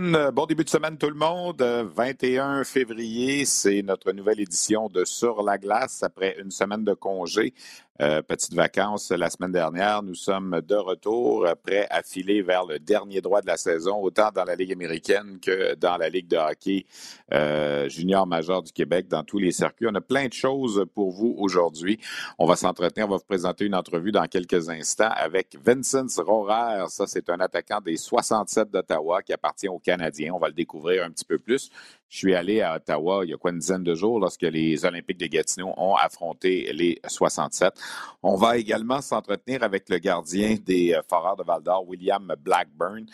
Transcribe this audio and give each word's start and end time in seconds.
Bon, 0.00 0.46
début 0.46 0.62
de 0.62 0.68
semaine 0.68 0.96
tout 0.96 1.08
le 1.08 1.16
monde. 1.16 1.60
21 1.60 2.62
février, 2.62 3.44
c'est 3.44 3.82
notre 3.82 4.12
nouvelle 4.12 4.38
édition 4.38 4.88
de 4.88 5.04
Sur 5.04 5.42
la 5.42 5.58
glace 5.58 6.04
après 6.04 6.36
une 6.40 6.52
semaine 6.52 6.84
de 6.84 6.94
congé. 6.94 7.52
Euh, 8.00 8.22
petites 8.22 8.54
vacances 8.54 9.10
la 9.10 9.28
semaine 9.28 9.50
dernière. 9.50 10.04
Nous 10.04 10.14
sommes 10.14 10.60
de 10.60 10.76
retour, 10.76 11.48
prêts 11.64 11.88
à 11.90 12.04
filer 12.04 12.42
vers 12.42 12.64
le 12.64 12.78
dernier 12.78 13.20
droit 13.20 13.40
de 13.40 13.48
la 13.48 13.56
saison, 13.56 14.00
autant 14.00 14.30
dans 14.32 14.44
la 14.44 14.54
Ligue 14.54 14.72
américaine 14.72 15.40
que 15.42 15.74
dans 15.74 15.96
la 15.96 16.08
Ligue 16.08 16.28
de 16.28 16.36
hockey 16.36 16.86
euh, 17.32 17.88
junior 17.88 18.24
majeur 18.24 18.62
du 18.62 18.70
Québec, 18.70 19.08
dans 19.08 19.24
tous 19.24 19.38
les 19.38 19.50
circuits. 19.50 19.88
On 19.90 19.94
a 19.96 20.00
plein 20.00 20.28
de 20.28 20.32
choses 20.32 20.86
pour 20.94 21.10
vous 21.10 21.34
aujourd'hui. 21.38 21.98
On 22.38 22.46
va 22.46 22.54
s'entretenir, 22.54 23.06
on 23.06 23.10
va 23.10 23.16
vous 23.16 23.24
présenter 23.26 23.64
une 23.64 23.74
entrevue 23.74 24.12
dans 24.12 24.26
quelques 24.26 24.68
instants 24.68 25.10
avec 25.16 25.56
Vincent 25.60 26.06
Rohrer. 26.18 26.84
Ça, 26.90 27.08
c'est 27.08 27.28
un 27.30 27.40
attaquant 27.40 27.80
des 27.80 27.96
67 27.96 28.70
d'Ottawa 28.70 29.22
qui 29.22 29.32
appartient 29.32 29.68
aux 29.68 29.80
Canadiens. 29.80 30.34
On 30.34 30.38
va 30.38 30.46
le 30.46 30.54
découvrir 30.54 31.04
un 31.04 31.10
petit 31.10 31.24
peu 31.24 31.38
plus. 31.38 31.68
Je 32.08 32.18
suis 32.18 32.34
allé 32.34 32.62
à 32.62 32.76
Ottawa 32.76 33.20
il 33.24 33.30
y 33.30 33.34
a 33.34 33.36
quoi 33.36 33.50
une 33.50 33.58
dizaine 33.58 33.84
de 33.84 33.94
jours 33.94 34.18
lorsque 34.18 34.42
les 34.42 34.84
Olympiques 34.84 35.18
de 35.18 35.26
Gatineau 35.26 35.74
ont 35.76 35.94
affronté 35.94 36.72
les 36.72 37.00
67. 37.06 37.74
On 38.22 38.34
va 38.34 38.56
également 38.56 39.00
s'entretenir 39.00 39.62
avec 39.62 39.88
le 39.88 39.98
gardien 39.98 40.56
des 40.64 40.94
euh, 40.94 41.02
Foreurs 41.08 41.36
de 41.36 41.42
Val-d'Or, 41.42 41.86
William 41.86 42.34
Blackburn. 42.40 43.06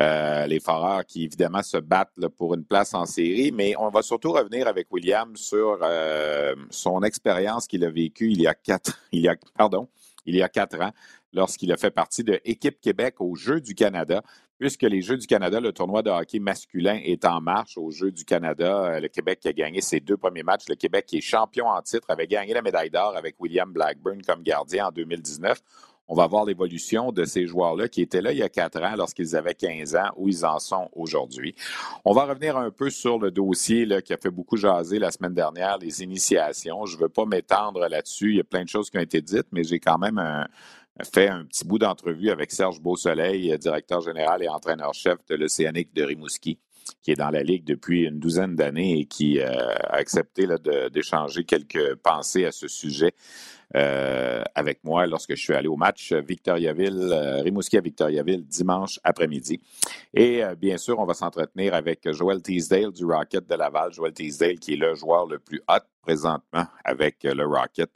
Euh, 0.00 0.46
les 0.46 0.60
Foreurs 0.60 1.06
qui 1.06 1.24
évidemment 1.24 1.62
se 1.62 1.78
battent 1.78 2.10
pour 2.36 2.54
une 2.54 2.64
place 2.64 2.94
en 2.94 3.06
série, 3.06 3.52
mais 3.52 3.74
on 3.78 3.88
va 3.88 4.02
surtout 4.02 4.32
revenir 4.32 4.68
avec 4.68 4.86
William 4.92 5.34
sur 5.36 5.78
euh, 5.82 6.54
son 6.70 7.02
expérience 7.02 7.66
qu'il 7.66 7.84
a 7.84 7.90
vécue 7.90 8.30
il 8.30 8.42
y 8.42 8.46
a 8.46 8.54
quatre, 8.54 8.98
il 9.12 9.22
y 9.22 9.28
a, 9.28 9.36
pardon, 9.56 9.88
il 10.24 10.36
y 10.36 10.42
a 10.42 10.48
quatre 10.48 10.80
ans 10.80 10.92
lorsqu'il 11.32 11.72
a 11.72 11.76
fait 11.76 11.90
partie 11.90 12.24
de 12.24 12.40
Équipe 12.44 12.80
Québec 12.80 13.16
aux 13.20 13.34
Jeux 13.34 13.60
du 13.60 13.74
Canada 13.74 14.22
puisque 14.62 14.82
les 14.82 15.02
Jeux 15.02 15.16
du 15.16 15.26
Canada, 15.26 15.58
le 15.58 15.72
tournoi 15.72 16.02
de 16.02 16.10
hockey 16.10 16.38
masculin 16.38 17.00
est 17.02 17.24
en 17.24 17.40
marche 17.40 17.76
aux 17.76 17.90
Jeux 17.90 18.12
du 18.12 18.24
Canada. 18.24 18.84
Euh, 18.84 19.00
le 19.00 19.08
Québec 19.08 19.44
a 19.44 19.52
gagné 19.52 19.80
ses 19.80 19.98
deux 19.98 20.16
premiers 20.16 20.44
matchs. 20.44 20.68
Le 20.68 20.76
Québec 20.76 21.06
qui 21.06 21.18
est 21.18 21.20
champion 21.20 21.66
en 21.66 21.82
titre 21.82 22.08
avait 22.10 22.28
gagné 22.28 22.54
la 22.54 22.62
médaille 22.62 22.88
d'or 22.88 23.16
avec 23.16 23.34
William 23.40 23.72
Blackburn 23.72 24.22
comme 24.22 24.44
gardien 24.44 24.86
en 24.86 24.92
2019. 24.92 25.60
On 26.08 26.14
va 26.14 26.26
voir 26.26 26.44
l'évolution 26.44 27.12
de 27.12 27.24
ces 27.24 27.46
joueurs-là 27.46 27.88
qui 27.88 28.02
étaient 28.02 28.20
là 28.20 28.32
il 28.32 28.38
y 28.38 28.42
a 28.42 28.48
quatre 28.48 28.82
ans 28.82 28.94
lorsqu'ils 28.96 29.36
avaient 29.36 29.54
15 29.54 29.96
ans, 29.96 30.10
où 30.16 30.28
ils 30.28 30.44
en 30.44 30.58
sont 30.58 30.88
aujourd'hui. 30.92 31.54
On 32.04 32.12
va 32.12 32.24
revenir 32.24 32.56
un 32.56 32.70
peu 32.70 32.90
sur 32.90 33.18
le 33.18 33.30
dossier 33.30 33.86
qui 34.04 34.12
a 34.12 34.16
fait 34.16 34.30
beaucoup 34.30 34.56
jaser 34.56 34.98
la 34.98 35.10
semaine 35.10 35.34
dernière, 35.34 35.78
les 35.78 36.02
initiations. 36.02 36.84
Je 36.86 36.96
ne 36.96 37.02
veux 37.02 37.08
pas 37.08 37.24
m'étendre 37.24 37.88
là-dessus. 37.88 38.30
Il 38.30 38.36
y 38.36 38.40
a 38.40 38.44
plein 38.44 38.64
de 38.64 38.68
choses 38.68 38.90
qui 38.90 38.98
ont 38.98 39.02
été 39.02 39.22
dites, 39.22 39.46
mais 39.52 39.64
j'ai 39.64 39.78
quand 39.78 39.98
même 39.98 40.20
fait 41.02 41.28
un 41.28 41.44
petit 41.44 41.64
bout 41.64 41.78
d'entrevue 41.78 42.30
avec 42.30 42.50
Serge 42.50 42.80
Beausoleil, 42.80 43.56
directeur 43.58 44.00
général 44.00 44.42
et 44.42 44.48
entraîneur-chef 44.48 45.18
de 45.28 45.36
l'Océanique 45.36 45.94
de 45.94 46.02
Rimouski, 46.02 46.58
qui 47.02 47.10
est 47.12 47.16
dans 47.16 47.30
la 47.30 47.42
Ligue 47.42 47.64
depuis 47.64 48.04
une 48.04 48.18
douzaine 48.18 48.54
d'années 48.54 49.00
et 49.00 49.04
qui 49.06 49.40
euh, 49.40 49.48
a 49.48 49.96
accepté 49.96 50.46
d'échanger 50.92 51.44
quelques 51.44 51.96
pensées 51.96 52.44
à 52.44 52.52
ce 52.52 52.68
sujet 52.68 53.12
euh, 53.74 54.42
avec 54.54 54.84
moi 54.84 55.06
lorsque 55.06 55.34
je 55.34 55.40
suis 55.40 55.54
allé 55.54 55.68
au 55.68 55.76
match 55.76 56.12
Victoriaville, 56.12 57.10
euh, 57.12 57.42
Rimouski 57.42 57.78
à 57.78 57.80
Victoriaville 57.80 58.44
dimanche 58.46 59.00
après-midi. 59.02 59.60
Et 60.14 60.42
bien 60.58 60.76
sûr, 60.76 60.98
on 60.98 61.06
va 61.06 61.14
s'entretenir 61.14 61.74
avec 61.74 62.10
Joel 62.12 62.42
Teasdale 62.42 62.92
du 62.92 63.04
Rocket 63.04 63.48
de 63.48 63.54
Laval. 63.54 63.92
Joel 63.92 64.12
Teasdale 64.12 64.58
qui 64.58 64.74
est 64.74 64.76
le 64.76 64.94
joueur 64.94 65.26
le 65.26 65.38
plus 65.38 65.62
hot 65.68 65.84
présentement 66.02 66.66
avec 66.84 67.22
le 67.24 67.46
Rocket 67.46 67.90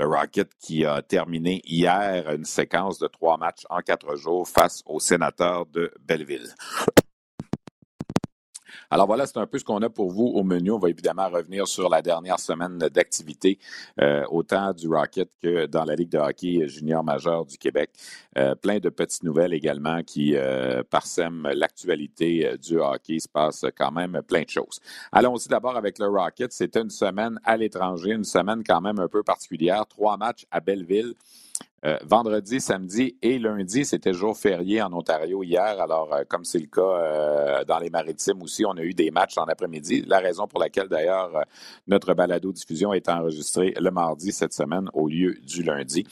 le 0.00 0.06
Rocket 0.06 0.50
qui 0.58 0.86
a 0.86 1.02
terminé 1.02 1.60
hier 1.66 2.30
une 2.30 2.44
séquence 2.44 2.98
de 2.98 3.06
trois 3.06 3.36
matchs 3.36 3.64
en 3.68 3.80
quatre 3.80 4.16
jours 4.16 4.48
face 4.48 4.82
aux 4.86 4.98
sénateurs 4.98 5.66
de 5.66 5.92
Belleville. 6.00 6.54
Alors 8.92 9.06
voilà, 9.06 9.24
c'est 9.26 9.38
un 9.38 9.46
peu 9.46 9.56
ce 9.58 9.64
qu'on 9.64 9.80
a 9.82 9.88
pour 9.88 10.10
vous 10.10 10.26
au 10.26 10.42
menu. 10.42 10.72
On 10.72 10.78
va 10.78 10.90
évidemment 10.90 11.28
revenir 11.28 11.68
sur 11.68 11.88
la 11.88 12.02
dernière 12.02 12.40
semaine 12.40 12.76
d'activité, 12.78 13.60
euh, 14.00 14.24
autant 14.30 14.72
du 14.72 14.88
Rocket 14.88 15.30
que 15.40 15.66
dans 15.66 15.84
la 15.84 15.94
Ligue 15.94 16.10
de 16.10 16.18
hockey 16.18 16.66
junior 16.66 17.04
majeur 17.04 17.46
du 17.46 17.56
Québec. 17.56 17.90
Euh, 18.36 18.56
plein 18.56 18.80
de 18.80 18.88
petites 18.88 19.22
nouvelles 19.22 19.54
également 19.54 20.02
qui 20.02 20.34
euh, 20.34 20.82
parsèment 20.82 21.48
l'actualité 21.54 22.56
du 22.58 22.80
hockey. 22.80 23.14
Il 23.14 23.20
se 23.20 23.28
passe 23.28 23.64
quand 23.78 23.92
même 23.92 24.22
plein 24.26 24.42
de 24.42 24.48
choses. 24.48 24.80
Allons-y 25.12 25.48
d'abord 25.48 25.76
avec 25.76 26.00
le 26.00 26.08
Rocket. 26.08 26.52
C'était 26.52 26.80
une 26.80 26.90
semaine 26.90 27.38
à 27.44 27.56
l'étranger, 27.56 28.10
une 28.10 28.24
semaine 28.24 28.64
quand 28.66 28.80
même 28.80 28.98
un 28.98 29.08
peu 29.08 29.22
particulière. 29.22 29.86
Trois 29.86 30.16
matchs 30.16 30.46
à 30.50 30.58
Belleville. 30.58 31.14
Euh, 31.86 31.96
vendredi, 32.04 32.60
samedi 32.60 33.16
et 33.22 33.38
lundi, 33.38 33.86
c'était 33.86 34.12
jour 34.12 34.36
férié 34.36 34.82
en 34.82 34.92
Ontario 34.92 35.42
hier. 35.42 35.80
Alors, 35.80 36.12
euh, 36.12 36.24
comme 36.28 36.44
c'est 36.44 36.58
le 36.58 36.66
cas 36.66 36.82
euh, 36.82 37.64
dans 37.64 37.78
les 37.78 37.88
maritimes 37.88 38.42
aussi, 38.42 38.66
on 38.66 38.72
a 38.72 38.82
eu 38.82 38.92
des 38.92 39.10
matchs 39.10 39.38
en 39.38 39.44
après-midi. 39.44 40.04
La 40.06 40.18
raison 40.18 40.46
pour 40.46 40.60
laquelle, 40.60 40.88
d'ailleurs, 40.88 41.30
notre 41.86 42.12
balado-diffusion 42.12 42.92
est 42.92 43.08
enregistrée 43.08 43.72
le 43.80 43.90
mardi 43.90 44.30
cette 44.30 44.52
semaine 44.52 44.90
au 44.92 45.08
lieu 45.08 45.36
du 45.42 45.62
lundi. 45.62 46.06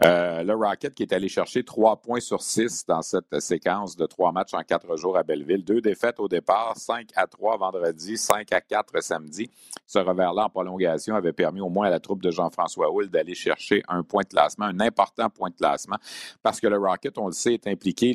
le 0.00 0.54
Rocket 0.54 0.92
qui 0.92 1.04
est 1.04 1.12
allé 1.12 1.28
chercher 1.28 1.62
trois 1.62 1.96
points 1.96 2.20
sur 2.20 2.42
six 2.42 2.84
dans 2.86 3.02
cette 3.02 3.38
séquence 3.38 3.96
de 3.96 4.06
trois 4.06 4.32
matchs 4.32 4.54
en 4.54 4.62
quatre 4.62 4.96
jours 4.96 5.16
à 5.16 5.22
Belleville. 5.22 5.64
Deux 5.64 5.80
défaites 5.80 6.18
au 6.18 6.26
départ, 6.26 6.76
cinq 6.76 7.10
à 7.14 7.28
trois 7.28 7.56
vendredi, 7.56 8.16
cinq 8.16 8.52
à 8.52 8.60
quatre 8.60 9.00
samedi. 9.00 9.48
Ce 9.86 10.00
revers-là 10.00 10.46
en 10.46 10.50
prolongation 10.50 11.14
avait 11.14 11.32
permis 11.32 11.60
au 11.60 11.68
moins 11.68 11.86
à 11.86 11.90
la 11.90 12.00
troupe 12.00 12.22
de 12.22 12.30
Jean-François 12.32 12.90
Houle 12.90 13.08
d'aller 13.08 13.34
chercher 13.34 13.82
un 13.88 14.02
point 14.02 14.22
de 14.22 14.28
classement, 14.28 14.66
un 14.66 14.80
important 14.92 15.30
point 15.30 15.50
de 15.50 15.56
classement 15.56 15.96
parce 16.42 16.60
que 16.60 16.66
le 16.66 16.78
Rocket, 16.78 17.16
on 17.18 17.26
le 17.26 17.32
sait, 17.32 17.54
est 17.54 17.66
impliqué 17.66 18.14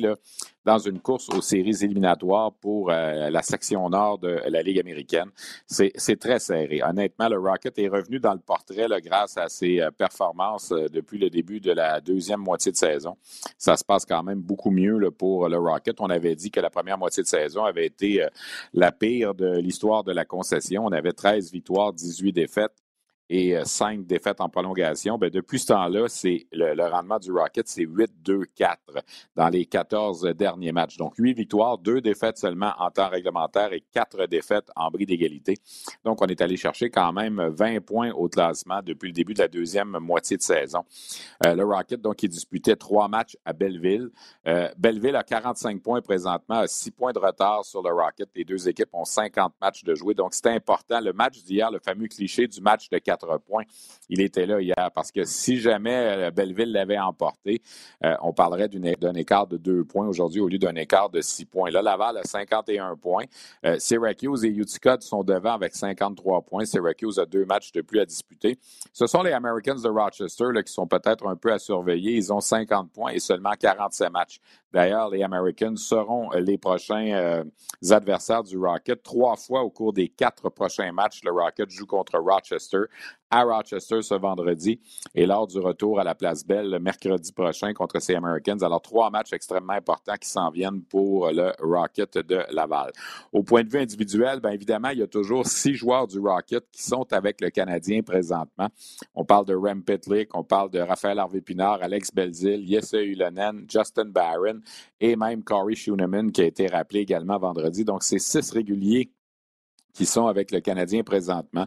dans 0.64 0.78
une 0.78 1.00
course 1.00 1.28
aux 1.30 1.40
séries 1.40 1.82
éliminatoires 1.82 2.52
pour 2.52 2.90
euh, 2.90 3.30
la 3.30 3.42
section 3.42 3.88
nord 3.88 4.18
de 4.18 4.40
la 4.48 4.62
Ligue 4.62 4.78
américaine. 4.78 5.30
C'est 5.66 6.20
très 6.20 6.38
serré. 6.38 6.82
Honnêtement, 6.82 7.28
le 7.28 7.38
Rocket 7.38 7.78
est 7.78 7.88
revenu 7.88 8.20
dans 8.20 8.34
le 8.34 8.40
portrait 8.40 8.86
grâce 9.02 9.36
à 9.36 9.48
ses 9.48 9.80
euh, 9.80 9.90
performances 9.90 10.72
euh, 10.72 10.88
depuis 10.88 11.18
le 11.18 11.30
début 11.30 11.60
de 11.60 11.72
la 11.72 12.00
deuxième 12.00 12.40
moitié 12.40 12.70
de 12.70 12.76
saison. 12.76 13.16
Ça 13.56 13.76
se 13.76 13.84
passe 13.84 14.04
quand 14.04 14.22
même 14.22 14.40
beaucoup 14.40 14.70
mieux 14.70 15.10
pour 15.10 15.48
le 15.48 15.58
Rocket. 15.58 16.00
On 16.00 16.10
avait 16.10 16.36
dit 16.36 16.50
que 16.50 16.60
la 16.60 16.70
première 16.70 16.98
moitié 16.98 17.22
de 17.22 17.28
saison 17.28 17.64
avait 17.64 17.86
été 17.86 18.26
la 18.74 18.92
pire 18.92 19.34
de 19.34 19.58
l'histoire 19.58 20.04
de 20.04 20.12
la 20.12 20.24
concession. 20.24 20.84
On 20.84 20.92
avait 20.92 21.12
13 21.12 21.50
victoires, 21.50 21.92
18 21.92 22.32
défaites 22.32 22.74
et 23.30 23.56
euh, 23.56 23.64
cinq 23.64 24.06
défaites 24.06 24.40
en 24.40 24.48
prolongation, 24.48 25.18
ben 25.18 25.30
depuis 25.30 25.58
ce 25.58 25.66
temps-là, 25.66 26.06
c'est 26.08 26.46
le, 26.52 26.88
rendement 26.88 27.18
du 27.18 27.30
Rocket, 27.32 27.68
c'est 27.68 27.84
8-2-4 27.84 28.76
dans 29.36 29.48
les 29.48 29.66
14 29.66 30.34
derniers 30.34 30.72
matchs. 30.72 30.96
Donc, 30.96 31.14
huit 31.16 31.34
victoires, 31.34 31.78
deux 31.78 32.00
défaites 32.00 32.38
seulement 32.38 32.72
en 32.78 32.90
temps 32.90 33.08
réglementaire 33.08 33.72
et 33.72 33.82
quatre 33.92 34.26
défaites 34.26 34.70
en 34.76 34.90
bris 34.90 35.06
d'égalité. 35.06 35.58
Donc, 36.04 36.22
on 36.22 36.26
est 36.26 36.40
allé 36.40 36.56
chercher 36.56 36.90
quand 36.90 37.12
même 37.12 37.42
20 37.48 37.80
points 37.84 38.10
au 38.12 38.28
classement 38.28 38.80
depuis 38.82 39.08
le 39.08 39.14
début 39.14 39.34
de 39.34 39.40
la 39.40 39.48
deuxième 39.48 39.98
moitié 40.00 40.36
de 40.36 40.42
saison. 40.42 40.84
Euh, 41.46 41.54
le 41.54 41.64
Rocket, 41.64 42.00
donc, 42.00 42.22
il 42.22 42.28
disputait 42.28 42.76
trois 42.76 43.08
matchs 43.08 43.36
à 43.44 43.52
Belleville. 43.52 44.10
Euh, 44.46 44.68
Belleville 44.76 45.16
a 45.16 45.22
45 45.22 45.82
points 45.82 46.00
présentement, 46.00 46.60
a 46.60 46.66
6 46.66 46.90
points 46.92 47.12
de 47.12 47.18
retard 47.18 47.64
sur 47.64 47.82
le 47.82 47.92
Rocket. 47.92 48.28
Les 48.34 48.44
deux 48.44 48.68
équipes 48.68 48.90
ont 48.92 49.04
50 49.04 49.54
matchs 49.60 49.84
de 49.84 49.94
jouer. 49.94 50.14
Donc, 50.14 50.34
c'était 50.34 50.50
important. 50.50 51.00
Le 51.00 51.12
match 51.12 51.42
d'hier, 51.42 51.70
le 51.70 51.78
fameux 51.78 52.08
cliché 52.08 52.46
du 52.46 52.60
match 52.60 52.88
de 52.88 52.98
4 52.98 53.17
points. 53.46 53.64
Il 54.08 54.20
était 54.20 54.46
là 54.46 54.60
hier 54.60 54.90
parce 54.94 55.12
que 55.12 55.24
si 55.24 55.58
jamais 55.58 56.30
Belleville 56.30 56.72
l'avait 56.72 56.98
emporté, 56.98 57.62
on 58.22 58.32
parlerait 58.32 58.68
d'un 58.68 59.14
écart 59.14 59.46
de 59.46 59.56
deux 59.56 59.84
points 59.84 60.06
aujourd'hui 60.06 60.40
au 60.40 60.48
lieu 60.48 60.58
d'un 60.58 60.74
écart 60.74 61.10
de 61.10 61.20
six 61.20 61.44
points. 61.44 61.70
Là, 61.70 61.82
Laval 61.82 62.18
a 62.18 62.24
51 62.24 62.96
points. 62.96 63.24
Syracuse 63.78 64.44
et 64.44 64.48
Utica 64.48 64.96
sont 65.00 65.24
devant 65.24 65.52
avec 65.52 65.74
53 65.74 66.42
points. 66.42 66.64
Syracuse 66.64 67.18
a 67.18 67.26
deux 67.26 67.44
matchs 67.44 67.72
de 67.72 67.80
plus 67.80 68.00
à 68.00 68.04
disputer. 68.04 68.58
Ce 68.92 69.06
sont 69.06 69.22
les 69.22 69.32
Americans 69.32 69.80
de 69.82 69.88
Rochester 69.88 70.46
qui 70.64 70.72
sont 70.72 70.86
peut-être 70.86 71.26
un 71.26 71.36
peu 71.36 71.52
à 71.52 71.58
surveiller. 71.58 72.12
Ils 72.12 72.32
ont 72.32 72.40
50 72.40 72.90
points 72.92 73.12
et 73.12 73.20
seulement 73.20 73.52
47 73.58 74.10
matchs. 74.10 74.40
D'ailleurs, 74.72 75.08
les 75.08 75.22
Americans 75.22 75.76
seront 75.76 76.32
euh, 76.32 76.40
les 76.40 76.58
prochains 76.58 77.12
euh, 77.12 77.44
adversaires 77.90 78.42
du 78.42 78.58
Rocket. 78.58 79.02
Trois 79.02 79.36
fois 79.36 79.62
au 79.62 79.70
cours 79.70 79.92
des 79.92 80.08
quatre 80.08 80.50
prochains 80.50 80.92
matchs, 80.92 81.20
le 81.24 81.32
Rocket 81.32 81.70
joue 81.70 81.86
contre 81.86 82.18
Rochester 82.18 82.82
à 83.30 83.42
Rochester 83.42 84.02
ce 84.02 84.14
vendredi 84.14 84.80
et 85.14 85.26
lors 85.26 85.46
du 85.46 85.58
retour 85.58 86.00
à 86.00 86.04
la 86.04 86.14
Place 86.14 86.46
Belle 86.46 86.70
le 86.70 86.78
mercredi 86.78 87.32
prochain 87.32 87.72
contre 87.74 88.00
ces 88.00 88.14
Americans. 88.14 88.62
Alors, 88.62 88.80
trois 88.80 89.10
matchs 89.10 89.32
extrêmement 89.32 89.74
importants 89.74 90.16
qui 90.20 90.28
s'en 90.28 90.50
viennent 90.50 90.82
pour 90.82 91.30
le 91.30 91.52
Rocket 91.60 92.18
de 92.18 92.42
Laval. 92.50 92.92
Au 93.32 93.42
point 93.42 93.62
de 93.62 93.68
vue 93.68 93.80
individuel, 93.80 94.40
bien 94.40 94.52
évidemment, 94.52 94.90
il 94.90 94.98
y 94.98 95.02
a 95.02 95.06
toujours 95.06 95.46
six 95.46 95.74
joueurs 95.74 96.06
du 96.06 96.18
Rocket 96.18 96.64
qui 96.72 96.82
sont 96.82 97.06
avec 97.12 97.40
le 97.40 97.50
Canadien 97.50 98.02
présentement. 98.02 98.68
On 99.14 99.24
parle 99.24 99.46
de 99.46 99.54
Rem 99.54 99.82
Pitlick, 99.82 100.34
on 100.34 100.44
parle 100.44 100.70
de 100.70 100.80
Raphaël 100.80 101.18
Harvey-Pinard, 101.18 101.82
Alex 101.82 102.12
Belzil, 102.12 102.66
Jesse 102.66 102.92
Ulonen, 102.94 103.66
Justin 103.68 104.06
Barron 104.06 104.60
et 105.00 105.16
même 105.16 105.42
Corey 105.42 105.74
Schooneman 105.74 106.32
qui 106.32 106.42
a 106.42 106.46
été 106.46 106.66
rappelé 106.66 107.00
également 107.00 107.38
vendredi. 107.38 107.84
Donc, 107.84 108.02
c'est 108.02 108.18
six 108.18 108.50
réguliers 108.50 109.10
qui 109.98 110.06
sont 110.06 110.28
avec 110.28 110.52
le 110.52 110.60
Canadien 110.60 111.02
présentement. 111.02 111.66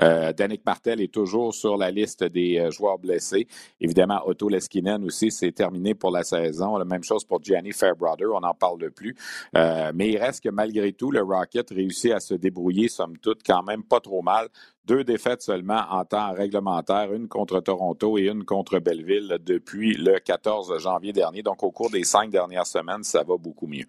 Euh, 0.00 0.32
Danick 0.32 0.64
Martel 0.64 1.00
est 1.00 1.12
toujours 1.12 1.52
sur 1.52 1.76
la 1.76 1.90
liste 1.90 2.22
des 2.22 2.58
euh, 2.58 2.70
joueurs 2.70 2.96
blessés. 2.96 3.48
Évidemment, 3.80 4.20
Otto 4.24 4.48
Leskinen 4.48 5.02
aussi, 5.02 5.32
c'est 5.32 5.50
terminé 5.50 5.92
pour 5.92 6.12
la 6.12 6.22
saison. 6.22 6.76
La 6.76 6.84
même 6.84 7.02
chose 7.02 7.24
pour 7.24 7.42
Gianni 7.42 7.72
Fairbrother, 7.72 8.26
on 8.32 8.38
n'en 8.38 8.54
parle 8.54 8.92
plus. 8.92 9.16
Euh, 9.56 9.90
mais 9.96 10.10
il 10.10 10.16
reste 10.16 10.44
que 10.44 10.48
malgré 10.48 10.92
tout, 10.92 11.10
le 11.10 11.22
Rocket 11.22 11.70
réussit 11.70 12.12
à 12.12 12.20
se 12.20 12.34
débrouiller, 12.34 12.86
somme 12.86 13.18
toute, 13.18 13.42
quand 13.44 13.64
même 13.64 13.82
pas 13.82 13.98
trop 13.98 14.22
mal. 14.22 14.46
Deux 14.84 15.04
défaites 15.04 15.42
seulement 15.42 15.84
en 15.90 16.04
temps 16.04 16.32
réglementaire, 16.32 17.12
une 17.12 17.28
contre 17.28 17.60
Toronto 17.60 18.18
et 18.18 18.22
une 18.22 18.44
contre 18.44 18.80
Belleville 18.80 19.38
depuis 19.40 19.94
le 19.94 20.18
14 20.18 20.76
janvier 20.78 21.12
dernier. 21.12 21.44
Donc, 21.44 21.62
au 21.62 21.70
cours 21.70 21.88
des 21.88 22.02
cinq 22.02 22.30
dernières 22.30 22.66
semaines, 22.66 23.04
ça 23.04 23.22
va 23.22 23.36
beaucoup 23.36 23.68
mieux. 23.68 23.84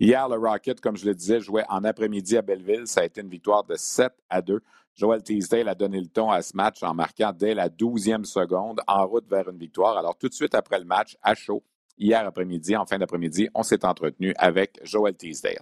Hier, 0.00 0.26
le 0.26 0.36
Rocket, 0.36 0.80
comme 0.80 0.96
je 0.96 1.04
le 1.04 1.14
disais, 1.14 1.40
jouait 1.40 1.66
en 1.68 1.84
après-midi 1.84 2.38
à 2.38 2.42
Belleville. 2.42 2.86
Ça 2.86 3.02
a 3.02 3.04
été 3.04 3.20
une 3.20 3.28
victoire 3.28 3.62
de 3.64 3.74
7 3.76 4.10
à 4.30 4.40
2. 4.40 4.62
Joel 4.94 5.22
Teasdale 5.22 5.68
a 5.68 5.74
donné 5.74 6.00
le 6.00 6.08
ton 6.08 6.30
à 6.30 6.40
ce 6.40 6.56
match 6.56 6.82
en 6.82 6.94
marquant 6.94 7.32
dès 7.36 7.54
la 7.54 7.68
12e 7.68 8.24
seconde 8.24 8.80
en 8.86 9.06
route 9.06 9.28
vers 9.28 9.50
une 9.50 9.58
victoire. 9.58 9.98
Alors, 9.98 10.16
tout 10.16 10.30
de 10.30 10.34
suite 10.34 10.54
après 10.54 10.78
le 10.78 10.86
match, 10.86 11.18
à 11.22 11.34
chaud, 11.34 11.62
hier 11.98 12.26
après-midi, 12.26 12.74
en 12.74 12.86
fin 12.86 12.96
d'après-midi, 12.96 13.50
on 13.54 13.62
s'est 13.62 13.84
entretenu 13.84 14.32
avec 14.38 14.80
Joel 14.82 15.14
Teasdale. 15.14 15.58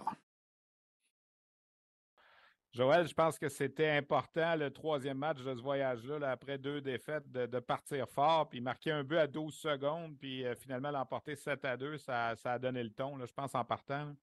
Joël, 2.77 3.07
je 3.07 3.13
pense 3.15 3.39
que 3.39 3.49
c'était 3.49 3.89
important 3.89 4.55
le 4.55 4.69
troisième 4.69 5.17
match 5.17 5.41
de 5.41 5.55
ce 5.55 5.61
voyage-là, 5.63 6.29
après 6.29 6.59
deux 6.59 6.79
défaites, 6.79 7.27
de, 7.31 7.59
partir 7.59 8.07
fort, 8.07 8.47
puis 8.47 8.61
marquer 8.61 8.91
un 8.91 9.03
but 9.03 9.17
à 9.17 9.25
12 9.25 9.51
secondes, 9.51 10.15
puis 10.19 10.45
euh, 10.45 10.53
finalement 10.53 10.91
l'emporter 10.91 11.35
7 11.35 11.65
à 11.65 11.75
2, 11.75 11.97
ça, 11.97 12.35
a 12.43 12.59
donné 12.59 12.83
le 12.83 12.91
ton, 12.91 13.17
je 13.25 13.33
pense, 13.33 13.55
en 13.55 13.65
partant. 13.65 14.13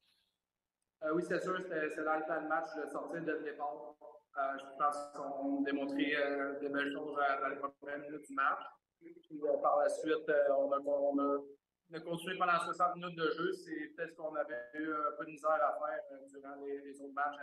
Euh, 1.02 1.14
oui, 1.14 1.24
c'est 1.26 1.42
sûr, 1.42 1.58
c'est 1.68 2.04
dans 2.04 2.14
le 2.14 2.24
plan 2.24 2.42
de 2.42 2.46
match 2.46 2.66
de 2.76 2.88
sortir 2.92 3.22
le 3.22 3.42
départ. 3.42 3.96
Euh, 4.38 4.40
je 4.56 4.78
pense 4.78 4.98
qu'on 5.16 5.60
a 5.60 5.64
démontré 5.64 6.14
de 6.62 6.68
belles 6.68 6.92
choses 6.92 7.16
dans 7.16 7.48
les 7.48 7.56
premières 7.56 8.08
minutes 8.08 8.28
du 8.28 8.34
match. 8.34 8.62
Puis, 9.00 9.40
par 9.64 9.78
la 9.78 9.88
suite, 9.88 10.30
on 10.50 10.70
a, 10.70 10.78
on, 10.78 12.00
construit 12.04 12.38
pendant 12.38 12.60
60 12.60 12.94
minutes 12.94 13.18
de 13.18 13.30
jeu. 13.32 13.52
C'est 13.52 13.96
peut-être 13.96 14.10
ce 14.10 14.14
qu'on 14.14 14.34
avait 14.36 14.62
eu 14.74 14.92
un 14.92 15.16
peu 15.18 15.24
de 15.24 15.32
misère 15.32 15.50
à 15.50 15.76
faire 15.76 16.18
durant 16.28 16.54
les, 16.64 17.00
autres 17.00 17.14
matchs 17.14 17.34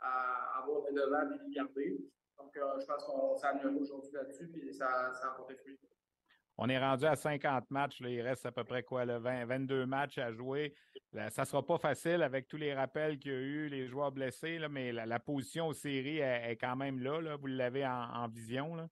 avoir 0.00 0.82
des 0.82 0.92
devants 0.92 1.30
et 1.32 1.38
les 1.46 1.54
garder. 1.54 1.98
Donc, 2.38 2.56
euh, 2.56 2.80
je 2.80 2.86
pense 2.86 3.04
qu'on 3.04 3.36
s'est 3.36 3.46
amélioré 3.46 3.76
aujourd'hui 3.76 4.12
là-dessus, 4.12 4.48
puis 4.48 4.72
ça, 4.72 5.12
ça 5.12 5.28
a 5.28 5.30
porté 5.36 5.56
fruit. 5.56 5.78
On 6.56 6.68
est 6.68 6.78
rendu 6.78 7.04
à 7.04 7.14
50 7.14 7.70
matchs. 7.70 8.00
Là. 8.00 8.08
Il 8.08 8.20
reste 8.20 8.46
à 8.46 8.52
peu 8.52 8.64
près 8.64 8.82
quoi, 8.82 9.04
le 9.04 9.18
20, 9.18 9.46
22 9.46 9.86
matchs 9.86 10.18
à 10.18 10.32
jouer. 10.32 10.74
ça 11.12 11.42
ne 11.42 11.46
sera 11.46 11.64
pas 11.64 11.78
facile 11.78 12.22
avec 12.22 12.48
tous 12.48 12.56
les 12.56 12.74
rappels 12.74 13.18
qu'il 13.18 13.32
y 13.32 13.34
a 13.34 13.38
eu, 13.38 13.68
les 13.68 13.86
joueurs 13.86 14.10
blessés, 14.10 14.58
là, 14.58 14.68
mais 14.68 14.92
la, 14.92 15.18
position 15.20 15.68
aux 15.68 15.72
séries 15.72 16.18
est, 16.18 16.56
quand 16.56 16.74
même 16.74 17.00
là. 17.00 17.20
là. 17.20 17.36
Vous 17.36 17.46
l'avez 17.46 17.86
en, 17.86 18.26
vision. 18.28 18.74
Là. 18.74 18.88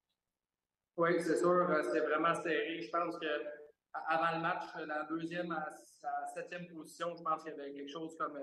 Oui, 0.97 1.21
c'est 1.21 1.39
sûr. 1.39 1.49
Euh, 1.49 1.83
c'est 1.93 2.01
vraiment 2.01 2.35
serré. 2.35 2.81
Je 2.83 2.91
pense 2.91 3.19
que 3.19 3.27
avant 4.09 4.37
le 4.37 4.43
match, 4.43 4.65
la 4.87 5.05
deuxième 5.05 5.51
à 5.51 5.69
septième 6.35 6.67
position, 6.67 7.15
je 7.17 7.23
pense 7.23 7.43
qu'il 7.43 7.53
y 7.53 7.61
avait 7.61 7.73
quelque 7.73 7.91
chose 7.91 8.17
comme 8.19 8.39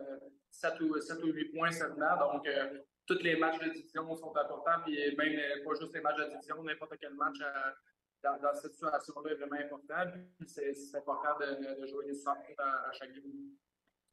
7, 0.49 0.73
euh, 0.81 0.85
ou, 0.85 0.99
7 0.99 1.23
ou 1.23 1.27
8 1.27 1.45
points 1.45 1.71
seulement. 1.71 2.17
Donc, 2.17 2.47
euh, 2.47 2.79
tous 3.05 3.19
les 3.21 3.35
matchs 3.35 3.59
de 3.59 3.69
division 3.69 4.15
sont 4.15 4.35
importants, 4.35 4.81
puis 4.85 5.15
même 5.15 5.37
euh, 5.37 5.63
pas 5.63 5.75
juste 5.79 5.93
les 5.93 6.01
matchs 6.01 6.17
de 6.17 6.29
division, 6.29 6.63
n'importe 6.63 6.95
quel 6.99 7.13
match 7.13 7.37
dans, 8.23 8.53
cette 8.55 8.73
situation-là 8.73 9.31
est 9.31 9.35
vraiment 9.35 9.57
important. 9.59 10.11
c'est 10.47 10.73
important 10.95 11.37
de, 11.39 11.85
jouer 11.87 12.05
les 12.07 12.15
60 12.15 12.37
à, 12.57 12.91
chaque 12.93 13.13
game. 13.13 13.23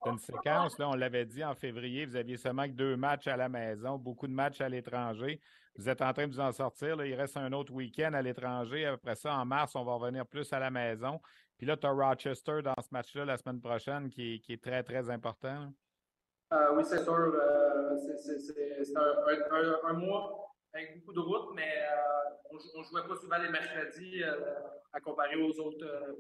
C'est 0.02 0.10
une 0.10 0.18
séquence, 0.18 0.78
là, 0.78 0.88
on 0.88 0.94
l'avait 0.94 1.26
dit 1.26 1.44
en 1.44 1.54
février, 1.54 2.06
vous 2.06 2.16
aviez 2.16 2.38
seulement 2.38 2.64
que 2.64 2.72
deux 2.72 2.96
matchs 2.96 3.26
à 3.26 3.36
la 3.36 3.48
maison, 3.48 3.98
beaucoup 3.98 4.26
de 4.26 4.32
matchs 4.32 4.60
à 4.60 4.68
l'étranger. 4.68 5.40
Vous 5.76 5.88
êtes 5.88 6.02
en 6.02 6.12
train 6.12 6.26
de 6.26 6.32
vous 6.32 6.40
en 6.40 6.52
sortir. 6.52 7.02
Il 7.04 7.14
reste 7.14 7.36
un 7.36 7.52
autre 7.52 7.72
week-end 7.72 8.12
à 8.14 8.22
l'étranger. 8.22 8.86
Après 8.86 9.14
ça, 9.14 9.34
en 9.34 9.44
mars, 9.44 9.76
on 9.76 9.84
va 9.84 9.94
revenir 9.94 10.26
plus 10.26 10.52
à 10.52 10.58
la 10.58 10.70
maison. 10.70 11.20
Puis 11.60 11.66
là, 11.66 11.76
tu 11.76 11.86
as 11.86 11.90
Rochester 11.90 12.62
dans 12.62 12.74
ce 12.80 12.88
match-là 12.90 13.26
la 13.26 13.36
semaine 13.36 13.60
prochaine 13.60 14.08
qui 14.08 14.42
est, 14.48 14.62
très, 14.62 14.82
très 14.82 15.10
important. 15.10 15.70
Euh, 16.54 16.74
oui, 16.74 16.82
c'est 16.86 17.04
sûr. 17.04 17.12
Euh, 17.12 17.98
c'est 18.16 18.96
un, 18.96 19.92
mois 19.92 20.54
avec 20.72 20.98
beaucoup 20.98 21.12
de 21.12 21.20
routes, 21.20 21.54
mais 21.54 21.82
euh, 21.82 22.54
on 22.74 22.78
ne 22.78 22.84
jouait 22.84 23.06
pas 23.06 23.14
souvent 23.14 23.36
les 23.36 23.50
mercredis 23.50 24.24
à 24.94 25.00
comparer 25.00 25.36
aux 25.36 25.52
autres, 25.60 26.16